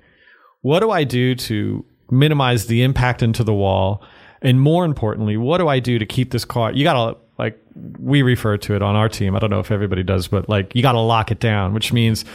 What 0.63 0.79
do 0.79 0.89
I 0.91 1.03
do 1.03 1.35
to 1.35 1.85
minimize 2.09 2.65
the 2.65 2.81
impact 2.81 3.21
into 3.21 3.43
the 3.43 3.53
wall? 3.53 4.03
And 4.41 4.59
more 4.59 4.83
importantly, 4.83 5.37
what 5.37 5.59
do 5.59 5.67
I 5.67 5.79
do 5.79 5.99
to 5.99 6.05
keep 6.05 6.31
this 6.31 6.43
car? 6.43 6.71
You 6.71 6.83
got 6.83 6.93
to, 6.93 7.17
like, 7.37 7.59
we 7.99 8.21
refer 8.21 8.57
to 8.57 8.75
it 8.75 8.81
on 8.81 8.95
our 8.95 9.07
team. 9.07 9.35
I 9.35 9.39
don't 9.39 9.49
know 9.49 9.59
if 9.59 9.71
everybody 9.71 10.03
does, 10.03 10.27
but 10.27 10.49
like, 10.49 10.75
you 10.75 10.81
got 10.81 10.93
to 10.93 10.99
lock 10.99 11.31
it 11.31 11.39
down, 11.39 11.73
which 11.73 11.93
means 11.93 12.25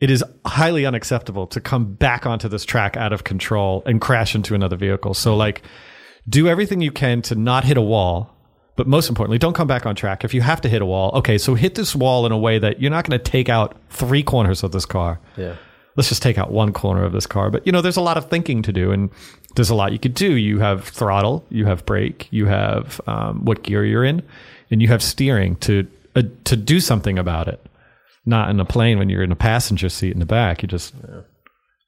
it 0.00 0.10
is 0.10 0.22
highly 0.46 0.86
unacceptable 0.86 1.46
to 1.48 1.60
come 1.60 1.94
back 1.94 2.26
onto 2.26 2.48
this 2.48 2.64
track 2.64 2.96
out 2.96 3.12
of 3.12 3.24
control 3.24 3.82
and 3.86 4.00
crash 4.00 4.34
into 4.34 4.54
another 4.54 4.76
vehicle. 4.76 5.14
So, 5.14 5.36
like, 5.36 5.62
do 6.28 6.48
everything 6.48 6.80
you 6.80 6.92
can 6.92 7.22
to 7.22 7.34
not 7.34 7.64
hit 7.64 7.76
a 7.76 7.82
wall. 7.82 8.34
But 8.76 8.86
most 8.86 9.08
importantly, 9.08 9.38
don't 9.38 9.54
come 9.54 9.66
back 9.66 9.86
on 9.86 9.96
track. 9.96 10.22
If 10.22 10.32
you 10.32 10.40
have 10.40 10.60
to 10.60 10.68
hit 10.68 10.82
a 10.82 10.86
wall, 10.86 11.10
okay, 11.16 11.36
so 11.36 11.54
hit 11.54 11.74
this 11.74 11.96
wall 11.96 12.26
in 12.26 12.32
a 12.32 12.38
way 12.38 12.60
that 12.60 12.80
you're 12.80 12.92
not 12.92 13.08
going 13.08 13.18
to 13.18 13.30
take 13.30 13.48
out 13.48 13.76
three 13.90 14.22
corners 14.22 14.62
of 14.62 14.70
this 14.70 14.86
car. 14.86 15.18
Yeah. 15.36 15.56
Let's 15.98 16.08
just 16.08 16.22
take 16.22 16.38
out 16.38 16.50
one 16.50 16.72
corner 16.72 17.04
of 17.04 17.12
this 17.12 17.26
car. 17.26 17.50
But, 17.50 17.66
you 17.66 17.72
know, 17.72 17.82
there's 17.82 17.98
a 17.98 18.00
lot 18.00 18.16
of 18.16 18.30
thinking 18.30 18.62
to 18.62 18.72
do, 18.72 18.90
and 18.90 19.10
there's 19.56 19.68
a 19.68 19.74
lot 19.74 19.92
you 19.92 19.98
could 19.98 20.14
do. 20.14 20.36
You 20.36 20.60
have 20.60 20.84
throttle, 20.84 21.44
you 21.50 21.66
have 21.66 21.84
brake, 21.84 22.28
you 22.30 22.46
have 22.46 23.00
um, 23.06 23.44
what 23.44 23.62
gear 23.62 23.84
you're 23.84 24.04
in, 24.04 24.22
and 24.70 24.80
you 24.80 24.88
have 24.88 25.02
steering 25.02 25.56
to, 25.56 25.86
uh, 26.16 26.22
to 26.44 26.56
do 26.56 26.80
something 26.80 27.18
about 27.18 27.48
it 27.48 27.60
not 28.28 28.50
in 28.50 28.60
a 28.60 28.64
plane 28.64 28.98
when 28.98 29.08
you're 29.08 29.22
in 29.22 29.32
a 29.32 29.36
passenger 29.36 29.88
seat 29.88 30.12
in 30.12 30.18
the 30.18 30.26
back. 30.26 30.62
You 30.62 30.68
just, 30.68 30.94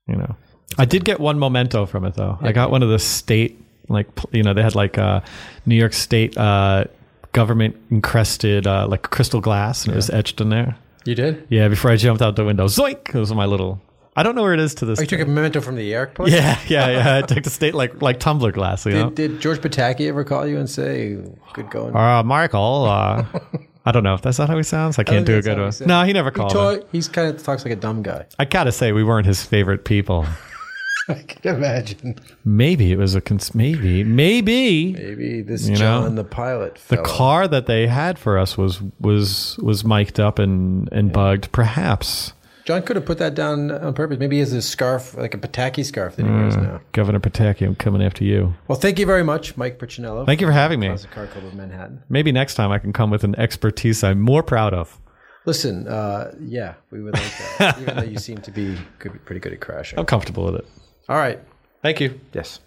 you 0.08 0.16
know. 0.16 0.36
I 0.78 0.86
did 0.86 1.04
get 1.04 1.20
one 1.20 1.38
memento 1.38 1.86
from 1.86 2.04
it 2.04 2.14
though. 2.14 2.38
I 2.40 2.52
got 2.52 2.70
one 2.70 2.82
of 2.82 2.88
the 2.88 2.98
state, 2.98 3.62
like 3.88 4.08
you 4.32 4.42
know, 4.42 4.54
they 4.54 4.62
had 4.62 4.74
like 4.74 4.98
uh, 4.98 5.20
New 5.66 5.74
York 5.74 5.92
State 5.92 6.36
uh, 6.36 6.84
government 7.32 7.76
encrusted 7.90 8.66
uh, 8.66 8.86
like 8.88 9.02
crystal 9.02 9.40
glass, 9.40 9.84
and 9.84 9.92
it 9.92 9.96
was 9.96 10.10
etched 10.10 10.40
in 10.40 10.48
there. 10.48 10.76
You 11.04 11.14
did? 11.14 11.46
Yeah, 11.50 11.68
before 11.68 11.90
I 11.90 11.96
jumped 11.96 12.22
out 12.22 12.36
the 12.36 12.44
window, 12.44 12.66
zoink! 12.66 13.12
Those 13.12 13.30
are 13.30 13.34
my 13.34 13.46
little. 13.46 13.80
I 14.16 14.22
don't 14.22 14.34
know 14.34 14.42
where 14.42 14.54
it 14.54 14.60
is 14.60 14.74
to 14.76 14.84
this. 14.86 14.98
Oh, 14.98 15.02
you 15.02 15.06
took 15.06 15.20
a 15.20 15.24
memento 15.24 15.60
from 15.60 15.76
the 15.76 15.94
airport? 15.94 16.30
yeah, 16.30 16.58
yeah, 16.68 16.88
yeah. 16.90 17.16
I 17.22 17.22
took 17.22 17.44
the 17.44 17.50
state 17.50 17.74
like 17.74 18.02
like 18.02 18.18
tumbler 18.18 18.52
glass. 18.52 18.84
You 18.86 18.92
know, 18.92 19.10
Did, 19.10 19.32
did 19.32 19.40
George 19.40 19.58
Pataki 19.60 20.08
ever 20.08 20.24
call 20.24 20.46
you 20.46 20.58
and 20.58 20.68
say, 20.68 21.16
good 21.52 21.70
going? 21.70 21.94
uh, 21.94 22.22
Michael. 22.22 22.84
Uh, 22.86 23.24
I 23.86 23.92
don't 23.92 24.02
know 24.02 24.14
if 24.14 24.20
that's 24.22 24.38
not 24.38 24.48
how 24.48 24.56
he 24.56 24.62
sounds. 24.62 24.98
I 24.98 25.04
can't 25.04 25.26
think 25.26 25.26
do 25.26 25.38
a 25.38 25.42
good 25.42 25.58
one. 25.58 25.88
No, 25.88 26.02
he 26.04 26.12
never 26.12 26.30
called. 26.30 26.52
talk, 26.52 26.82
he's 26.92 27.08
kind 27.08 27.34
of 27.34 27.42
talks 27.42 27.64
like 27.64 27.72
a 27.72 27.76
dumb 27.76 28.02
guy. 28.02 28.26
I 28.38 28.44
gotta 28.44 28.72
say, 28.72 28.92
we 28.92 29.02
weren't 29.04 29.26
his 29.26 29.42
favorite 29.42 29.84
people. 29.84 30.26
I 31.08 31.14
can 31.14 31.56
imagine. 31.56 32.16
Maybe 32.44 32.92
it 32.92 32.98
was 32.98 33.14
a 33.14 33.20
cons- 33.20 33.54
maybe 33.54 34.04
maybe 34.04 34.92
Maybe 34.92 35.42
this 35.42 35.64
You 35.66 35.72
know, 35.72 35.78
John 36.02 36.14
the 36.14 36.24
pilot. 36.24 36.78
the 36.88 36.98
car 36.98 37.48
that 37.48 37.66
they 37.66 37.86
had 37.86 38.18
for 38.18 38.38
us 38.38 38.56
was 38.58 38.80
was 39.00 39.56
was 39.62 39.84
mic'd 39.84 40.20
up 40.20 40.38
and 40.38 40.88
and 40.92 41.12
bugged. 41.12 41.50
Perhaps 41.52 42.32
John 42.70 42.82
could 42.82 42.94
have 42.94 43.04
put 43.04 43.18
that 43.18 43.34
down 43.34 43.72
on 43.72 43.94
purpose. 43.94 44.20
Maybe 44.20 44.36
he 44.36 44.40
has 44.40 44.52
a 44.52 44.62
scarf, 44.62 45.16
like 45.16 45.34
a 45.34 45.38
Pataki 45.38 45.84
scarf 45.84 46.14
that 46.14 46.24
he 46.24 46.30
wears 46.30 46.56
Mm. 46.56 46.62
now. 46.62 46.80
Governor 46.92 47.18
Pataki, 47.18 47.66
I'm 47.66 47.74
coming 47.74 48.00
after 48.00 48.22
you. 48.22 48.54
Well, 48.68 48.78
thank 48.78 49.00
you 49.00 49.06
very 49.06 49.24
much, 49.24 49.56
Mike 49.56 49.80
Prichinello. 49.80 50.24
Thank 50.24 50.40
you 50.40 50.46
for 50.46 50.52
having 50.52 50.78
me. 50.78 50.86
Classic 50.86 51.10
Car 51.10 51.26
Club 51.26 51.46
of 51.46 51.54
Manhattan. 51.54 52.04
Maybe 52.08 52.30
next 52.30 52.54
time 52.54 52.70
I 52.70 52.78
can 52.78 52.92
come 52.92 53.10
with 53.10 53.24
an 53.24 53.34
expertise 53.40 54.04
I'm 54.04 54.20
more 54.20 54.44
proud 54.44 54.72
of. 54.72 55.00
Listen, 55.46 55.88
uh, 55.88 56.32
yeah, 56.40 56.74
we 56.92 57.02
would 57.02 57.14
like 57.14 57.32
that. 57.58 57.78
even 57.82 57.96
though 57.96 58.02
you 58.04 58.18
seem 58.18 58.38
to 58.38 58.52
be 58.52 58.78
good, 59.00 59.18
pretty 59.24 59.40
good 59.40 59.52
at 59.52 59.58
crashing. 59.60 59.98
I'm 59.98 60.06
comfortable 60.06 60.44
with 60.44 60.54
it. 60.54 60.66
All 61.08 61.16
right. 61.16 61.40
Thank 61.82 61.98
you. 62.00 62.20
Yes. 62.32 62.60